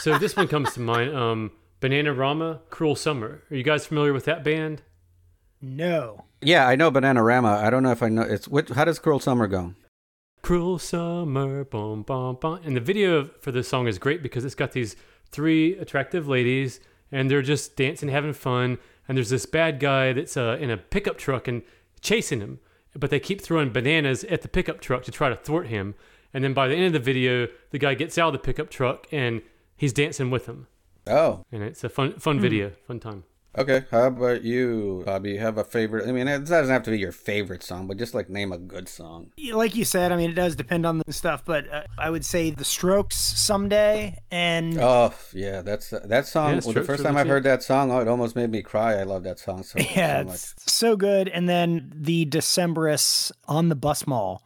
So 0.00 0.18
this 0.18 0.34
one 0.36 0.48
comes 0.48 0.72
to 0.74 0.80
mind. 0.80 1.14
Um, 1.16 1.52
Bananarama, 1.80 2.60
Cruel 2.70 2.96
Summer. 2.96 3.42
Are 3.50 3.56
you 3.56 3.62
guys 3.62 3.86
familiar 3.86 4.12
with 4.12 4.24
that 4.24 4.42
band? 4.42 4.82
No. 5.60 6.24
yeah, 6.42 6.66
I 6.66 6.76
know 6.76 6.90
Bananarama. 6.90 7.62
I 7.62 7.70
don't 7.70 7.82
know 7.82 7.90
if 7.92 8.02
I 8.02 8.08
know 8.08 8.22
it's. 8.22 8.48
What, 8.48 8.70
how 8.70 8.84
does 8.84 8.98
Cruel 8.98 9.20
Summer 9.20 9.46
go? 9.46 9.74
Cruel 10.42 10.78
Summer, 10.78 11.64
boom, 11.64 12.02
boom, 12.02 12.36
boom. 12.40 12.60
And 12.64 12.76
the 12.76 12.80
video 12.80 13.24
for 13.40 13.50
this 13.52 13.68
song 13.68 13.86
is 13.86 13.98
great 13.98 14.22
because 14.22 14.44
it's 14.44 14.54
got 14.54 14.72
these 14.72 14.94
three 15.34 15.76
attractive 15.78 16.28
ladies 16.28 16.80
and 17.10 17.30
they're 17.30 17.42
just 17.42 17.76
dancing, 17.76 18.08
having 18.08 18.32
fun. 18.32 18.78
And 19.06 19.18
there's 19.18 19.30
this 19.30 19.46
bad 19.46 19.80
guy 19.80 20.12
that's 20.12 20.36
uh, 20.36 20.56
in 20.60 20.70
a 20.70 20.76
pickup 20.76 21.18
truck 21.18 21.48
and 21.48 21.62
chasing 22.00 22.40
him. 22.40 22.60
But 22.96 23.10
they 23.10 23.18
keep 23.18 23.40
throwing 23.40 23.70
bananas 23.70 24.22
at 24.24 24.42
the 24.42 24.48
pickup 24.48 24.80
truck 24.80 25.02
to 25.04 25.10
try 25.10 25.28
to 25.28 25.36
thwart 25.36 25.66
him. 25.66 25.94
And 26.32 26.44
then 26.44 26.54
by 26.54 26.68
the 26.68 26.76
end 26.76 26.86
of 26.86 26.92
the 26.92 26.98
video, 27.12 27.48
the 27.70 27.78
guy 27.78 27.94
gets 27.94 28.16
out 28.16 28.28
of 28.28 28.32
the 28.34 28.38
pickup 28.38 28.70
truck 28.70 29.06
and 29.12 29.42
he's 29.76 29.92
dancing 29.92 30.30
with 30.30 30.46
them. 30.46 30.68
Oh, 31.06 31.44
And 31.52 31.62
it's 31.62 31.84
a 31.84 31.88
fun, 31.88 32.12
fun 32.14 32.40
video, 32.40 32.70
fun 32.86 33.00
time. 33.00 33.24
Okay, 33.56 33.84
how 33.90 34.08
about 34.08 34.42
you, 34.42 35.04
Bobby? 35.06 35.32
You 35.32 35.38
have 35.38 35.58
a 35.58 35.64
favorite? 35.64 36.08
I 36.08 36.12
mean, 36.12 36.26
it 36.26 36.44
doesn't 36.44 36.72
have 36.72 36.82
to 36.84 36.90
be 36.90 36.98
your 36.98 37.12
favorite 37.12 37.62
song, 37.62 37.86
but 37.86 37.96
just 37.96 38.12
like 38.12 38.28
name 38.28 38.50
a 38.50 38.58
good 38.58 38.88
song. 38.88 39.30
Like 39.52 39.76
you 39.76 39.84
said, 39.84 40.10
I 40.10 40.16
mean, 40.16 40.30
it 40.30 40.34
does 40.34 40.56
depend 40.56 40.84
on 40.84 41.00
the 41.06 41.12
stuff, 41.12 41.44
but 41.44 41.72
uh, 41.72 41.82
I 41.96 42.10
would 42.10 42.24
say 42.24 42.50
The 42.50 42.64
Strokes 42.64 43.16
someday, 43.16 44.18
and 44.32 44.76
oh 44.80 45.14
yeah, 45.32 45.62
that's 45.62 45.90
that 45.90 46.26
song. 46.26 46.54
Yeah, 46.54 46.60
well, 46.64 46.74
the 46.74 46.82
first 46.82 47.04
time 47.04 47.16
I 47.16 47.22
heard 47.22 47.44
that 47.44 47.62
song, 47.62 47.92
oh, 47.92 48.00
it 48.00 48.08
almost 48.08 48.34
made 48.34 48.50
me 48.50 48.60
cry. 48.60 48.94
I 48.94 49.04
love 49.04 49.22
that 49.22 49.38
song 49.38 49.62
so 49.62 49.78
yeah, 49.94 50.24
so 50.24 50.32
it's 50.32 50.72
so 50.72 50.96
good. 50.96 51.28
And 51.28 51.48
then 51.48 51.92
the 51.94 52.26
Decemberists 52.26 53.30
on 53.46 53.68
the 53.68 53.76
bus 53.76 54.04
mall. 54.04 54.42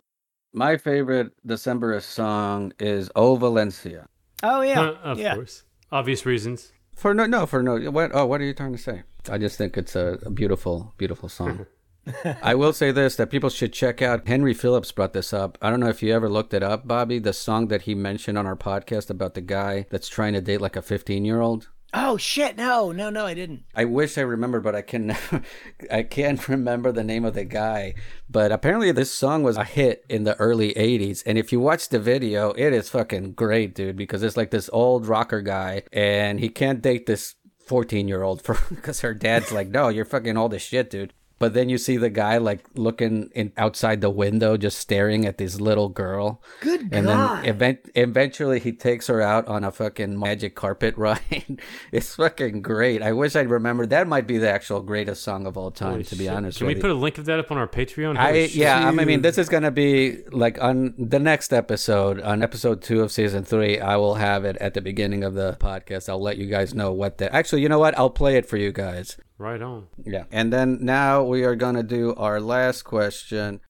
My 0.53 0.77
favorite 0.77 1.33
Decemberist 1.47 2.03
song 2.03 2.73
is 2.79 3.11
"Oh 3.17 3.37
Valencia." 3.37 4.07
Oh 4.43 4.61
yeah, 4.61 4.81
uh, 4.81 4.93
of 5.03 5.19
yeah. 5.19 5.35
course, 5.35 5.65
obvious 5.91 6.27
reasons. 6.27 6.73
For 6.99 7.15
no, 7.15 7.27
no, 7.27 7.47
for 7.47 7.63
no. 7.63 7.79
What? 7.93 8.11
Oh, 8.13 8.27
what 8.27 8.41
are 8.41 8.45
you 8.45 8.53
trying 8.53 8.73
to 8.73 8.79
say? 8.79 9.05
I 9.31 9.39
just 9.39 9.57
think 9.57 9.79
it's 9.79 9.95
a, 9.95 10.19
a 10.23 10.31
beautiful, 10.31 10.95
beautiful 10.97 11.29
song. 11.29 11.67
I 12.43 12.57
will 12.57 12.73
say 12.73 12.91
this: 12.91 13.15
that 13.17 13.31
people 13.31 13.51
should 13.51 13.73
check 13.73 14.03
out. 14.03 14.27
Henry 14.27 14.53
Phillips 14.53 14.91
brought 14.91 15.13
this 15.13 15.33
up. 15.33 15.57
I 15.63 15.71
don't 15.71 15.79
know 15.79 15.89
if 15.89 16.03
you 16.03 16.13
ever 16.13 16.29
looked 16.29 16.55
it 16.55 16.63
up, 16.65 16.89
Bobby. 16.89 17.21
The 17.21 17.33
song 17.33 17.69
that 17.69 17.83
he 17.83 17.95
mentioned 17.95 18.37
on 18.37 18.47
our 18.47 18.57
podcast 18.57 19.11
about 19.11 19.35
the 19.35 19.41
guy 19.41 19.87
that's 19.91 20.09
trying 20.09 20.33
to 20.33 20.41
date 20.41 20.61
like 20.61 20.75
a 20.75 20.83
fifteen-year-old. 20.83 21.69
Oh 21.95 22.19
shit! 22.19 22.57
No, 22.57 22.93
no, 22.93 23.09
no, 23.09 23.25
I 23.25 23.33
didn't. 23.33 23.65
I 23.75 23.87
wish 23.87 24.19
I 24.19 24.23
remembered, 24.23 24.63
but 24.63 24.75
I 24.75 24.83
can. 24.83 25.17
I 25.91 26.03
can't 26.03 26.47
remember 26.47 26.93
the 26.93 27.05
name 27.05 27.25
of 27.25 27.35
the 27.35 27.45
guy. 27.45 27.95
But 28.29 28.53
apparently, 28.53 28.93
this 28.93 29.13
song 29.13 29.43
was 29.43 29.57
a 29.57 29.65
hit 29.65 30.05
in 30.09 30.25
the 30.25 30.37
early 30.37 30.75
'80s, 30.75 31.23
and 31.25 31.39
if 31.39 31.51
you 31.51 31.61
watch 31.61 31.89
the 31.89 31.99
video, 31.99 32.51
it 32.53 32.75
is 32.75 32.91
fucking 32.91 33.33
great, 33.33 33.75
dude. 33.75 33.97
Because 33.97 34.23
it's 34.23 34.37
like 34.37 34.51
this 34.51 34.69
old 34.73 35.07
rocker 35.07 35.41
guy, 35.41 35.83
and 35.91 36.39
he 36.41 36.51
can't 36.51 36.83
date 36.83 37.07
this 37.07 37.37
14 37.69 38.09
year 38.09 38.23
old 38.23 38.43
because 38.71 39.01
her 39.03 39.15
dad's 39.15 39.53
like, 39.53 39.69
no, 39.69 39.89
you're 39.89 40.05
fucking 40.07 40.37
old 40.37 40.55
as 40.55 40.63
shit, 40.63 40.91
dude. 40.91 41.13
But 41.39 41.55
then 41.55 41.69
you 41.69 41.79
see 41.79 41.97
the 41.97 42.11
guy 42.11 42.39
like 42.39 42.65
looking 42.75 43.31
in 43.35 43.53
outside 43.57 44.01
the 44.01 44.11
window, 44.11 44.57
just 44.57 44.79
staring 44.79 45.25
at 45.25 45.39
this 45.39 45.61
little 45.61 45.89
girl. 45.89 46.43
Good 46.61 46.89
and 46.93 47.07
God. 47.07 47.45
then 47.45 47.45
event- 47.55 47.91
eventually 47.95 48.59
he 48.59 48.73
takes 48.73 49.07
her 49.07 49.21
out 49.23 49.47
on 49.47 49.63
a 49.63 49.71
fucking 49.71 50.19
magic 50.19 50.57
carpet 50.57 50.97
ride. 50.99 51.61
it's 51.93 52.17
fucking 52.17 52.63
great. 52.63 53.03
I 53.03 53.13
wish 53.13 53.37
I'd 53.37 53.51
remember. 53.51 53.87
That 53.87 54.09
might 54.09 54.27
be 54.27 54.39
the 54.39 54.51
actual 54.51 54.81
greatest 54.81 55.23
song 55.23 55.47
of 55.47 55.57
all 55.57 55.71
time, 55.71 55.93
Holy 55.93 56.05
to 56.05 56.17
be 56.17 56.25
shit. 56.25 56.33
honest. 56.33 56.59
Can 56.59 56.67
we 56.67 56.75
put 56.75 56.91
a 56.91 56.95
link 56.95 57.19
of 57.19 57.27
that 57.27 57.39
up 57.39 57.53
on 57.53 57.59
our 57.59 57.69
Patreon? 57.69 58.17
I 58.19 58.33
yeah. 58.51 58.89
I 58.89 58.91
mean, 58.91 59.23
this 59.23 59.39
is 59.39 59.49
gonna 59.49 59.71
be 59.71 60.25
like 60.33 60.61
on 60.61 60.95
the 60.99 61.21
next 61.21 61.53
episode, 61.53 62.21
on 62.21 62.43
episode 62.43 62.83
two 62.83 63.03
of 63.03 63.13
season 63.13 63.45
three. 63.45 63.79
I 63.79 63.97
will 63.97 64.17
have 64.17 64.45
it 64.45 64.57
at 64.57 64.75
the 64.75 64.81
beginning 64.81 65.23
of 65.23 65.35
the 65.35 65.57
podcast. 65.61 66.09
I'll 66.09 66.21
let 66.21 66.37
you 66.37 66.47
guys 66.47 66.75
know 66.75 66.93
what 66.93 67.19
the. 67.19 67.33
Actually, 67.33 67.63
you 67.63 67.69
know 67.69 67.79
what? 67.79 67.97
I'll 67.97 68.11
play 68.11 68.37
it 68.37 68.45
for 68.47 68.57
you 68.57 68.73
guys. 68.73 69.17
Right 69.39 69.63
on. 69.63 69.87
Yeah. 70.05 70.25
And 70.33 70.53
then 70.53 70.79
now 70.81 71.23
we 71.23 71.45
are 71.45 71.55
going 71.55 71.77
to 71.77 71.83
do 71.85 72.15
our 72.17 72.41
last 72.41 72.83
question. 72.83 73.61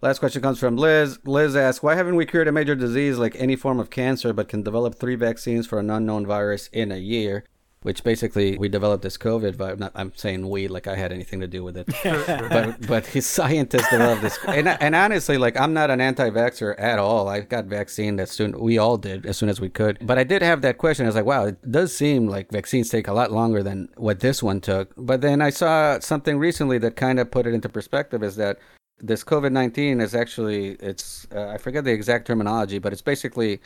Last 0.00 0.20
question 0.20 0.42
comes 0.42 0.60
from 0.60 0.76
Liz. 0.76 1.18
Liz 1.24 1.56
asks, 1.56 1.82
Why 1.82 1.96
haven't 1.96 2.14
we 2.14 2.24
cured 2.24 2.46
a 2.46 2.52
major 2.52 2.76
disease 2.76 3.18
like 3.18 3.34
any 3.36 3.56
form 3.56 3.80
of 3.80 3.90
cancer 3.90 4.32
but 4.32 4.48
can 4.48 4.62
develop 4.62 4.94
three 4.94 5.16
vaccines 5.16 5.66
for 5.66 5.80
an 5.80 5.90
unknown 5.90 6.24
virus 6.24 6.68
in 6.72 6.92
a 6.92 6.98
year? 6.98 7.44
Which 7.82 8.02
basically 8.02 8.58
we 8.58 8.68
developed 8.68 9.02
this 9.02 9.16
COVID 9.16 9.54
virus. 9.54 9.78
Not, 9.78 9.92
I'm 9.94 10.12
saying 10.16 10.48
we 10.48 10.68
like 10.68 10.86
I 10.86 10.96
had 10.96 11.12
anything 11.12 11.40
to 11.40 11.46
do 11.46 11.62
with 11.62 11.76
it, 11.76 11.86
but 12.50 12.86
but 12.86 13.06
his 13.06 13.26
scientists 13.26 13.88
developed 13.90 14.22
this. 14.22 14.38
And, 14.46 14.68
and 14.68 14.94
honestly, 14.94 15.38
like 15.38 15.58
I'm 15.58 15.72
not 15.72 15.90
an 15.90 16.00
anti-vaxxer 16.00 16.74
at 16.78 16.98
all. 16.98 17.28
I 17.28 17.40
got 17.40 17.66
vaccine 17.66 18.18
as 18.18 18.30
soon 18.30 18.58
we 18.58 18.78
all 18.78 18.96
did 18.96 19.26
as 19.26 19.36
soon 19.36 19.48
as 19.48 19.60
we 19.60 19.68
could. 19.68 19.98
But 20.02 20.18
I 20.18 20.24
did 20.24 20.42
have 20.42 20.62
that 20.62 20.78
question. 20.78 21.06
I 21.06 21.08
was 21.08 21.16
like, 21.16 21.24
wow, 21.24 21.44
it 21.44 21.70
does 21.70 21.96
seem 21.96 22.26
like 22.26 22.50
vaccines 22.50 22.88
take 22.88 23.08
a 23.08 23.12
lot 23.12 23.30
longer 23.30 23.62
than 23.62 23.88
what 23.96 24.20
this 24.20 24.42
one 24.42 24.60
took. 24.60 24.92
But 24.96 25.20
then 25.20 25.40
I 25.40 25.50
saw 25.50 26.00
something 26.00 26.38
recently 26.38 26.78
that 26.78 26.96
kind 26.96 27.20
of 27.20 27.30
put 27.30 27.46
it 27.46 27.54
into 27.54 27.68
perspective. 27.68 28.22
Is 28.22 28.36
that 28.36 28.58
this 29.00 29.22
COVID 29.22 29.52
nineteen 29.52 30.00
is 30.00 30.14
actually 30.14 30.70
it's 30.80 31.28
uh, 31.32 31.48
I 31.48 31.58
forget 31.58 31.84
the 31.84 31.92
exact 31.92 32.26
terminology, 32.26 32.78
but 32.78 32.92
it's 32.92 33.02
basically 33.02 33.60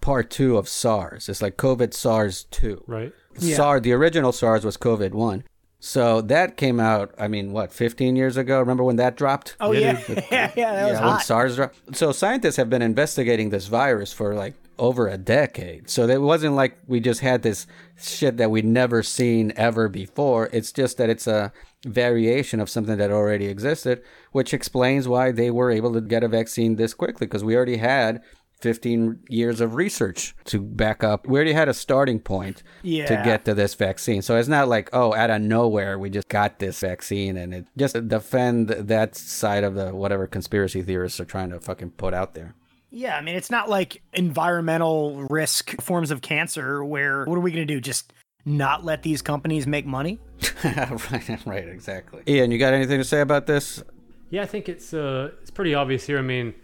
part 0.00 0.30
two 0.30 0.56
of 0.56 0.68
SARS. 0.68 1.28
It's 1.28 1.42
like 1.42 1.56
COVID 1.56 1.92
SARS 1.92 2.44
two. 2.50 2.84
Right. 2.86 3.12
Yeah. 3.42 3.56
SARS, 3.56 3.82
the 3.82 3.92
original 3.92 4.32
SARS 4.32 4.64
was 4.64 4.76
COVID 4.76 5.12
one. 5.12 5.44
So 5.80 6.20
that 6.22 6.56
came 6.56 6.80
out, 6.80 7.14
I 7.18 7.28
mean, 7.28 7.52
what, 7.52 7.72
15 7.72 8.16
years 8.16 8.36
ago? 8.36 8.58
Remember 8.58 8.82
when 8.82 8.96
that 8.96 9.16
dropped? 9.16 9.54
Oh, 9.60 9.70
yeah. 9.70 10.02
yeah, 10.08 10.24
yeah, 10.30 10.52
yeah, 10.56 10.72
that 10.74 10.90
was 10.90 11.00
yeah, 11.00 11.10
hot. 11.10 11.22
SARS 11.22 11.56
dropped. 11.56 11.96
So 11.96 12.10
scientists 12.10 12.56
have 12.56 12.68
been 12.68 12.82
investigating 12.82 13.50
this 13.50 13.68
virus 13.68 14.12
for 14.12 14.34
like 14.34 14.54
over 14.78 15.08
a 15.08 15.18
decade. 15.18 15.88
So 15.90 16.08
it 16.08 16.20
wasn't 16.20 16.54
like 16.54 16.78
we 16.86 17.00
just 17.00 17.20
had 17.20 17.42
this 17.42 17.66
shit 17.96 18.36
that 18.38 18.50
we'd 18.50 18.64
never 18.64 19.02
seen 19.02 19.52
ever 19.56 19.88
before. 19.88 20.48
It's 20.52 20.72
just 20.72 20.96
that 20.98 21.10
it's 21.10 21.26
a 21.26 21.52
variation 21.84 22.60
of 22.60 22.70
something 22.70 22.96
that 22.98 23.10
already 23.10 23.46
existed, 23.46 24.02
which 24.32 24.54
explains 24.54 25.06
why 25.06 25.30
they 25.32 25.50
were 25.50 25.70
able 25.70 25.92
to 25.92 26.00
get 26.00 26.24
a 26.24 26.28
vaccine 26.28 26.76
this 26.76 26.94
quickly 26.94 27.26
because 27.26 27.44
we 27.44 27.56
already 27.56 27.76
had 27.76 28.22
15 28.60 29.20
years 29.28 29.60
of 29.60 29.74
research 29.74 30.34
to 30.44 30.60
back 30.60 31.04
up. 31.04 31.26
We 31.26 31.36
already 31.36 31.52
had 31.52 31.68
a 31.68 31.74
starting 31.74 32.18
point 32.20 32.62
yeah. 32.82 33.06
to 33.06 33.14
get 33.24 33.44
to 33.44 33.54
this 33.54 33.74
vaccine. 33.74 34.22
So 34.22 34.36
it's 34.36 34.48
not 34.48 34.68
like, 34.68 34.90
oh, 34.92 35.14
out 35.14 35.30
of 35.30 35.40
nowhere, 35.40 35.98
we 35.98 36.10
just 36.10 36.28
got 36.28 36.58
this 36.58 36.80
vaccine 36.80 37.36
and 37.36 37.54
it 37.54 37.66
just 37.76 38.08
defend 38.08 38.68
that 38.68 39.16
side 39.16 39.64
of 39.64 39.74
the 39.74 39.94
whatever 39.94 40.26
conspiracy 40.26 40.82
theorists 40.82 41.20
are 41.20 41.24
trying 41.24 41.50
to 41.50 41.60
fucking 41.60 41.90
put 41.92 42.14
out 42.14 42.34
there. 42.34 42.54
Yeah, 42.90 43.16
I 43.16 43.20
mean, 43.20 43.36
it's 43.36 43.50
not 43.50 43.68
like 43.68 44.02
environmental 44.14 45.26
risk 45.28 45.80
forms 45.80 46.10
of 46.10 46.22
cancer 46.22 46.82
where 46.82 47.24
what 47.24 47.36
are 47.36 47.40
we 47.40 47.52
going 47.52 47.66
to 47.66 47.74
do? 47.74 47.80
Just 47.80 48.12
not 48.44 48.84
let 48.84 49.02
these 49.02 49.20
companies 49.20 49.66
make 49.66 49.84
money? 49.84 50.18
right, 50.64 51.46
right, 51.46 51.68
exactly. 51.68 52.22
Ian, 52.26 52.50
you 52.50 52.58
got 52.58 52.72
anything 52.72 52.98
to 52.98 53.04
say 53.04 53.20
about 53.20 53.46
this? 53.46 53.82
Yeah, 54.30 54.42
I 54.42 54.46
think 54.46 54.68
it's 54.68 54.92
uh, 54.92 55.30
it's 55.42 55.50
pretty 55.50 55.74
obvious 55.74 56.06
here. 56.06 56.18
I 56.18 56.22
mean, 56.22 56.54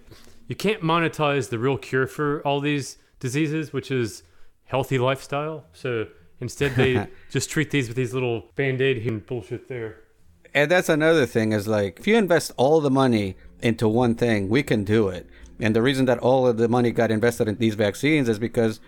you 0.47 0.57
can't 0.57 0.83
monetize 0.83 1.49
the 1.49 1.59
real 1.59 1.79
cure 1.79 2.07
for 2.07 2.43
all 2.47 2.61
these 2.61 2.99
diseases, 3.21 3.73
which 3.73 3.91
is 3.91 4.23
healthy 4.65 4.99
lifestyle. 4.99 5.65
So 5.73 6.07
instead, 6.41 6.75
they 6.75 7.07
just 7.31 7.51
treat 7.51 7.71
these 7.71 7.89
with 7.89 7.97
these 7.97 8.13
little 8.13 8.45
band 8.55 8.81
aid 8.81 9.07
and 9.07 9.25
bullshit 9.25 9.69
there. 9.69 10.01
And 10.53 10.71
that's 10.71 10.89
another 10.89 11.27
thing 11.27 11.53
is 11.53 11.67
like, 11.67 11.99
if 11.99 12.07
you 12.07 12.17
invest 12.17 12.53
all 12.57 12.81
the 12.81 12.91
money 12.91 13.37
into 13.61 13.89
one 13.89 14.15
thing, 14.15 14.49
we 14.49 14.63
can 14.63 14.85
do 14.85 15.09
it. 15.09 15.29
And 15.61 15.75
the 15.75 15.83
reason 15.83 16.07
that 16.07 16.19
all 16.19 16.47
of 16.47 16.57
the 16.57 16.69
money 16.69 16.91
got 16.91 17.11
invested 17.11 17.49
in 17.49 17.57
these 17.57 17.75
vaccines 17.75 18.29
is 18.29 18.39
because 18.39 18.81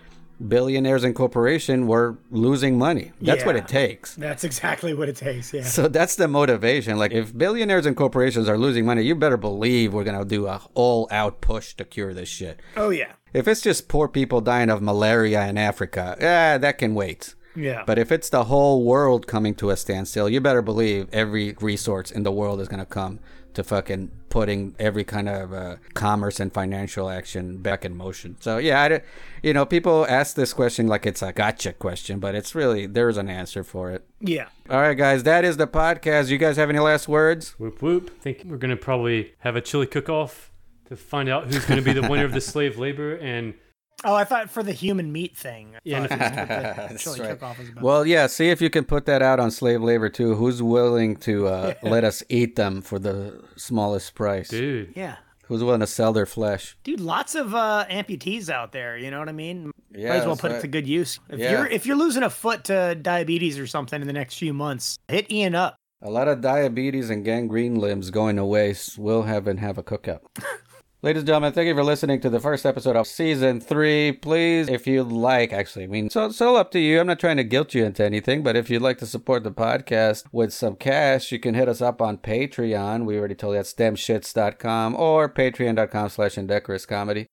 billionaires 0.45 1.03
and 1.03 1.15
corporation 1.15 1.87
were 1.87 2.17
losing 2.29 2.77
money. 2.77 3.11
That's 3.21 3.41
yeah, 3.41 3.45
what 3.45 3.55
it 3.55 3.67
takes. 3.67 4.15
That's 4.15 4.43
exactly 4.43 4.93
what 4.93 5.09
it 5.09 5.15
takes. 5.15 5.53
Yeah. 5.53 5.63
So 5.63 5.87
that's 5.87 6.15
the 6.15 6.27
motivation. 6.27 6.97
Like 6.97 7.11
if 7.11 7.37
billionaires 7.37 7.85
and 7.85 7.95
corporations 7.95 8.47
are 8.47 8.57
losing 8.57 8.85
money, 8.85 9.03
you 9.03 9.15
better 9.15 9.37
believe 9.37 9.93
we're 9.93 10.03
gonna 10.03 10.25
do 10.25 10.47
a 10.47 10.61
all 10.73 11.07
out 11.11 11.41
push 11.41 11.73
to 11.75 11.85
cure 11.85 12.13
this 12.13 12.29
shit. 12.29 12.59
Oh 12.75 12.89
yeah. 12.89 13.13
If 13.33 13.47
it's 13.47 13.61
just 13.61 13.87
poor 13.87 14.07
people 14.07 14.41
dying 14.41 14.69
of 14.69 14.81
malaria 14.81 15.47
in 15.47 15.57
Africa, 15.57 16.15
yeah, 16.19 16.57
that 16.57 16.77
can 16.77 16.93
wait. 16.95 17.35
Yeah. 17.55 17.83
But 17.85 17.97
if 17.97 18.11
it's 18.11 18.29
the 18.29 18.45
whole 18.45 18.83
world 18.83 19.25
coming 19.25 19.55
to 19.55 19.71
a 19.71 19.77
standstill, 19.77 20.29
you 20.29 20.39
better 20.39 20.61
believe 20.61 21.07
every 21.11 21.55
resource 21.59 22.11
in 22.11 22.23
the 22.23 22.31
world 22.31 22.61
is 22.61 22.67
gonna 22.67 22.85
come 22.85 23.19
to 23.57 23.63
fucking 23.63 24.11
putting 24.29 24.75
every 24.77 25.03
kind 25.03 25.27
of 25.27 25.51
uh, 25.51 25.77
commerce 25.95 26.39
and 26.39 26.53
financial 26.53 27.09
action 27.09 27.57
back 27.57 27.83
in 27.83 27.97
motion. 27.97 28.37
So 28.39 28.59
yeah, 28.59 28.83
I, 28.83 29.01
you 29.41 29.51
know, 29.51 29.65
people 29.65 30.05
ask 30.07 30.35
this 30.35 30.53
question 30.53 30.85
like 30.85 31.07
it's 31.07 31.23
a 31.23 31.33
gotcha 31.33 31.73
question, 31.73 32.19
but 32.19 32.35
it's 32.35 32.53
really 32.53 32.85
there's 32.85 33.17
an 33.17 33.29
answer 33.29 33.63
for 33.63 33.89
it. 33.89 34.05
Yeah. 34.21 34.49
All 34.69 34.79
right, 34.79 34.93
guys, 34.93 35.23
that 35.23 35.43
is 35.43 35.57
the 35.57 35.65
podcast. 35.65 36.29
You 36.29 36.37
guys 36.37 36.55
have 36.57 36.69
any 36.69 36.77
last 36.77 37.07
words? 37.07 37.55
Whoop 37.57 37.81
whoop. 37.81 38.11
I 38.15 38.21
think 38.21 38.43
we're 38.45 38.57
gonna 38.57 38.77
probably 38.77 39.33
have 39.39 39.55
a 39.55 39.61
chili 39.61 39.87
cook-off 39.87 40.51
to 40.85 40.95
find 40.95 41.27
out 41.27 41.47
who's 41.47 41.65
gonna 41.65 41.81
be 41.81 41.93
the 41.93 42.07
winner 42.07 42.25
of 42.25 42.33
the 42.33 42.41
slave 42.53 42.77
labor 42.77 43.15
and 43.15 43.55
Oh, 44.03 44.13
I 44.13 44.25
thought 44.25 44.49
for 44.51 44.61
the 44.61 44.73
human 44.73 45.11
meat 45.11 45.35
thing. 45.35 45.75
Yeah, 45.83 46.05
that's 46.07 47.19
right. 47.19 47.39
Well, 47.81 48.05
yeah. 48.05 48.27
See 48.27 48.49
if 48.49 48.61
you 48.61 48.69
can 48.69 48.85
put 48.85 49.05
that 49.07 49.23
out 49.23 49.39
on 49.39 49.49
slave 49.49 49.81
labor 49.81 50.07
too. 50.09 50.35
Who's 50.35 50.61
willing 50.61 51.15
to 51.17 51.47
uh, 51.47 51.73
let 51.83 52.03
us 52.03 52.21
eat 52.29 52.55
them 52.55 52.81
for 52.81 52.99
the 52.99 53.43
smallest 53.55 54.13
price, 54.13 54.49
dude? 54.49 54.93
Yeah. 54.95 55.15
Who's 55.45 55.63
willing 55.63 55.79
to 55.79 55.87
sell 55.87 56.13
their 56.13 56.25
flesh, 56.25 56.77
dude? 56.83 56.99
Lots 56.99 57.33
of 57.33 57.55
uh, 57.55 57.85
amputees 57.89 58.49
out 58.49 58.73
there. 58.73 58.97
You 58.97 59.09
know 59.09 59.19
what 59.19 59.29
I 59.29 59.33
mean? 59.33 59.71
Yeah, 59.95 60.09
Might 60.09 60.15
as 60.17 60.25
well 60.25 60.35
put 60.35 60.51
right. 60.51 60.57
it 60.57 60.61
to 60.61 60.67
good 60.67 60.85
use. 60.85 61.19
If 61.29 61.39
yeah. 61.39 61.51
you're 61.51 61.67
if 61.67 61.85
you're 61.85 61.95
losing 61.95 62.23
a 62.23 62.29
foot 62.29 62.65
to 62.65 62.95
diabetes 62.95 63.57
or 63.57 63.65
something 63.65 63.99
in 64.01 64.07
the 64.07 64.13
next 64.13 64.37
few 64.37 64.53
months, 64.53 64.99
hit 65.07 65.31
Ian 65.31 65.55
up. 65.55 65.77
A 66.01 66.11
lot 66.11 66.27
of 66.27 66.41
diabetes 66.41 67.09
and 67.09 67.25
gangrene 67.25 67.75
limbs 67.75 68.11
going 68.11 68.35
to 68.35 68.45
waste. 68.45 68.99
We'll 68.99 69.23
have 69.23 69.47
and 69.47 69.59
have 69.59 69.79
a 69.79 69.83
cookout. 69.83 70.19
Ladies 71.03 71.21
and 71.21 71.27
gentlemen, 71.27 71.53
thank 71.53 71.67
you 71.67 71.75
for 71.75 71.83
listening 71.83 72.19
to 72.21 72.29
the 72.29 72.39
first 72.39 72.65
episode 72.65 72.95
of 72.95 73.05
season 73.05 73.61
three. 73.61 74.11
Please, 74.11 74.67
if 74.67 74.87
you'd 74.87 75.03
like, 75.03 75.53
actually, 75.53 75.83
I 75.83 75.87
mean, 75.87 76.09
so 76.09 76.25
it's 76.25 76.41
all 76.41 76.57
up 76.57 76.71
to 76.71 76.79
you. 76.79 76.99
I'm 76.99 77.05
not 77.05 77.19
trying 77.19 77.37
to 77.37 77.43
guilt 77.43 77.75
you 77.75 77.85
into 77.85 78.03
anything, 78.03 78.41
but 78.41 78.55
if 78.55 78.67
you'd 78.67 78.81
like 78.81 78.97
to 78.97 79.05
support 79.05 79.43
the 79.43 79.51
podcast 79.51 80.23
with 80.31 80.51
some 80.51 80.75
cash, 80.75 81.31
you 81.31 81.37
can 81.37 81.53
hit 81.53 81.69
us 81.69 81.83
up 81.83 82.01
on 82.01 82.17
Patreon. 82.17 83.05
We 83.05 83.15
already 83.19 83.35
told 83.35 83.53
you 83.53 83.59
that's 83.59 83.75
stemshits.com 83.75 84.95
or 84.95 85.29
patreon.com 85.29 86.09
slash 86.09 86.35
indecorous 86.35 86.87
comedy. 86.87 87.27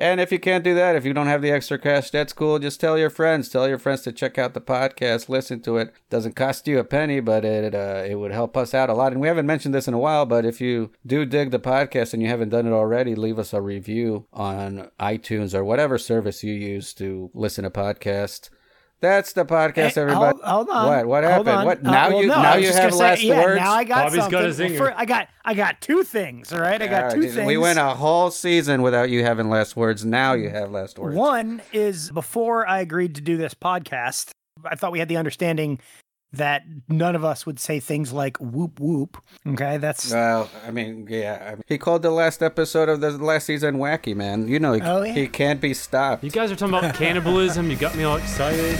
And 0.00 0.20
if 0.20 0.30
you 0.30 0.38
can't 0.38 0.62
do 0.62 0.76
that, 0.76 0.94
if 0.94 1.04
you 1.04 1.12
don't 1.12 1.26
have 1.26 1.42
the 1.42 1.50
extra 1.50 1.76
cash, 1.76 2.10
that's 2.10 2.32
cool. 2.32 2.60
Just 2.60 2.80
tell 2.80 2.96
your 2.96 3.10
friends. 3.10 3.48
Tell 3.48 3.68
your 3.68 3.78
friends 3.78 4.02
to 4.02 4.12
check 4.12 4.38
out 4.38 4.54
the 4.54 4.60
podcast, 4.60 5.28
listen 5.28 5.60
to 5.62 5.76
it. 5.76 5.92
Doesn't 6.08 6.36
cost 6.36 6.68
you 6.68 6.78
a 6.78 6.84
penny, 6.84 7.18
but 7.18 7.44
it 7.44 7.74
uh, 7.74 8.04
it 8.06 8.14
would 8.14 8.30
help 8.30 8.56
us 8.56 8.74
out 8.74 8.90
a 8.90 8.94
lot. 8.94 9.10
And 9.10 9.20
we 9.20 9.26
haven't 9.26 9.46
mentioned 9.46 9.74
this 9.74 9.88
in 9.88 9.94
a 9.94 9.98
while, 9.98 10.24
but 10.24 10.44
if 10.44 10.60
you 10.60 10.92
do 11.04 11.26
dig 11.26 11.50
the 11.50 11.58
podcast 11.58 12.14
and 12.14 12.22
you 12.22 12.28
haven't 12.28 12.50
done 12.50 12.66
it 12.66 12.72
already, 12.72 13.16
leave 13.16 13.40
us 13.40 13.52
a 13.52 13.60
review 13.60 14.26
on 14.32 14.88
iTunes 15.00 15.52
or 15.52 15.64
whatever 15.64 15.98
service 15.98 16.44
you 16.44 16.54
use 16.54 16.94
to 16.94 17.30
listen 17.34 17.64
to 17.64 17.70
podcasts. 17.70 18.50
That's 19.00 19.32
the 19.32 19.44
podcast, 19.44 19.94
Hey, 19.94 20.00
everybody. 20.00 20.38
hold, 20.42 20.66
hold 20.66 20.68
on. 20.70 20.86
What? 20.88 21.06
What 21.06 21.24
Hold 21.24 21.46
happened? 21.46 21.48
on. 21.50 21.64
What? 21.66 21.78
Uh, 21.86 21.90
Now 21.90 22.08
well, 22.10 22.20
you 22.22 22.26
no, 22.28 22.42
now 22.42 22.54
you 22.56 22.66
have 22.72 22.90
gonna 22.90 22.96
last 22.96 23.20
say, 23.20 23.26
yeah, 23.28 23.44
words. 23.44 23.60
Now 23.60 23.72
I 23.72 23.84
got 23.84 24.06
Bobby's 24.12 24.26
got 24.28 24.44
a 24.44 24.52
something. 24.52 24.72
zinger. 24.74 24.78
For- 24.78 24.94
I 24.98 25.04
got 25.04 25.28
I 25.44 25.54
got 25.54 25.80
two 25.80 26.02
things. 26.02 26.52
All 26.52 26.58
right, 26.60 26.82
I 26.82 26.86
got 26.88 27.04
All 27.04 27.10
two 27.12 27.20
right, 27.20 27.30
things. 27.30 27.46
We 27.46 27.56
went 27.58 27.78
a 27.78 27.90
whole 27.90 28.32
season 28.32 28.82
without 28.82 29.08
you 29.08 29.22
having 29.22 29.48
last 29.48 29.76
words. 29.76 30.04
Now 30.04 30.32
you 30.34 30.50
have 30.50 30.72
last 30.72 30.98
words. 30.98 31.14
One 31.14 31.62
is 31.72 32.10
before 32.10 32.66
I 32.66 32.80
agreed 32.80 33.14
to 33.14 33.20
do 33.20 33.36
this 33.36 33.54
podcast, 33.54 34.30
I 34.64 34.74
thought 34.74 34.90
we 34.90 34.98
had 34.98 35.08
the 35.08 35.16
understanding 35.16 35.78
that 36.32 36.62
none 36.88 37.16
of 37.16 37.24
us 37.24 37.46
would 37.46 37.58
say 37.58 37.80
things 37.80 38.12
like 38.12 38.36
whoop 38.38 38.78
whoop. 38.80 39.16
Okay, 39.46 39.78
that's 39.78 40.12
Well, 40.12 40.50
I 40.66 40.70
mean, 40.70 41.06
yeah. 41.08 41.42
I 41.46 41.50
mean, 41.54 41.64
he 41.66 41.78
called 41.78 42.02
the 42.02 42.10
last 42.10 42.42
episode 42.42 42.88
of 42.90 43.00
the 43.00 43.12
last 43.12 43.46
season 43.46 43.76
wacky, 43.78 44.14
man. 44.14 44.46
You 44.46 44.60
know, 44.60 44.74
he, 44.74 44.80
Oh, 44.82 45.02
yeah. 45.02 45.12
he 45.14 45.26
can't 45.26 45.60
be 45.60 45.72
stopped. 45.72 46.22
You 46.24 46.30
guys 46.30 46.52
are 46.52 46.56
talking 46.56 46.74
about 46.76 46.94
cannibalism. 47.02 47.70
You 47.70 47.76
got 47.76 47.94
me 47.96 48.04
all 48.04 48.16
excited. 48.16 48.78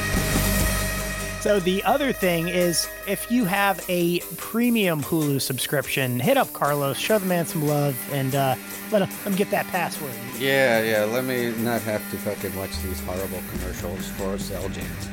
so. 1.40 1.59
The 1.61 1.82
other 1.84 2.12
thing 2.12 2.49
is 2.49 2.86
if 3.07 3.30
you 3.30 3.44
have 3.46 3.82
a 3.88 4.20
premium 4.36 5.01
Hulu 5.03 5.40
subscription, 5.40 6.20
hit 6.20 6.36
up 6.36 6.53
Carlos, 6.53 6.99
show 6.99 7.18
the 7.18 7.26
man 7.26 7.46
some 7.46 7.66
love, 7.66 7.96
and 8.12 8.34
uh, 8.34 8.57
let 8.92 9.03
him, 9.03 9.09
let 9.09 9.26
him 9.26 9.34
get 9.36 9.51
that 9.53 9.66
password. 9.68 10.12
Yeah, 10.38 10.82
yeah. 10.82 11.05
Let 11.05 11.24
me 11.24 11.53
not 11.62 11.80
have 11.82 12.09
to 12.11 12.16
fucking 12.18 12.55
watch 12.57 12.76
these 12.82 13.01
horrible 13.01 13.40
commercials 13.53 14.07
for 14.11 14.38
cell 14.38 14.68
jams. 14.68 15.09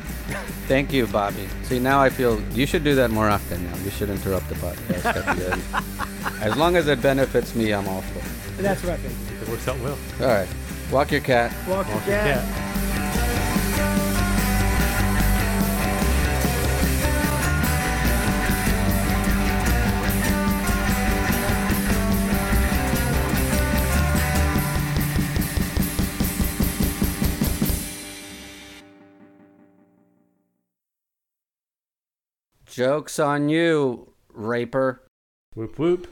Thank 0.68 0.92
you, 0.92 1.06
Bobby. 1.08 1.48
See, 1.64 1.80
now 1.80 2.02
I 2.02 2.10
feel 2.10 2.42
you 2.54 2.66
should 2.66 2.84
do 2.84 2.96
that 2.96 3.12
more 3.12 3.30
often. 3.30 3.64
Now 3.70 3.78
you 3.84 3.92
should 3.92 4.10
interrupt 4.10 4.50
the 4.50 4.56
podcast 4.56 5.06
at 5.06 5.38
the 5.38 5.52
end. 5.54 6.42
As 6.42 6.56
long 6.58 6.76
as 6.76 6.88
it 6.88 7.02
benefits 7.02 7.54
me, 7.56 7.72
I'm 7.74 7.88
all 7.88 8.02
for 8.02 8.20
it. 8.20 8.64
That's 8.64 8.84
what 8.84 8.94
I 8.94 8.98
think. 8.98 9.42
It 9.42 9.48
works 9.50 9.68
out 9.68 9.80
well. 9.80 9.98
All 10.22 10.28
right, 10.28 10.48
walk 10.92 11.12
your 11.12 11.22
cat. 11.22 11.52
Walk 11.68 11.86
your 11.88 11.96
Walk 11.98 12.08
your 12.08 12.16
cat. 12.18 12.44
cat. 12.44 14.12
Jokes 32.76 33.20
on 33.20 33.48
you, 33.48 34.12
raper. 34.34 35.08
Whoop 35.54 35.80
whoop. 35.80 36.10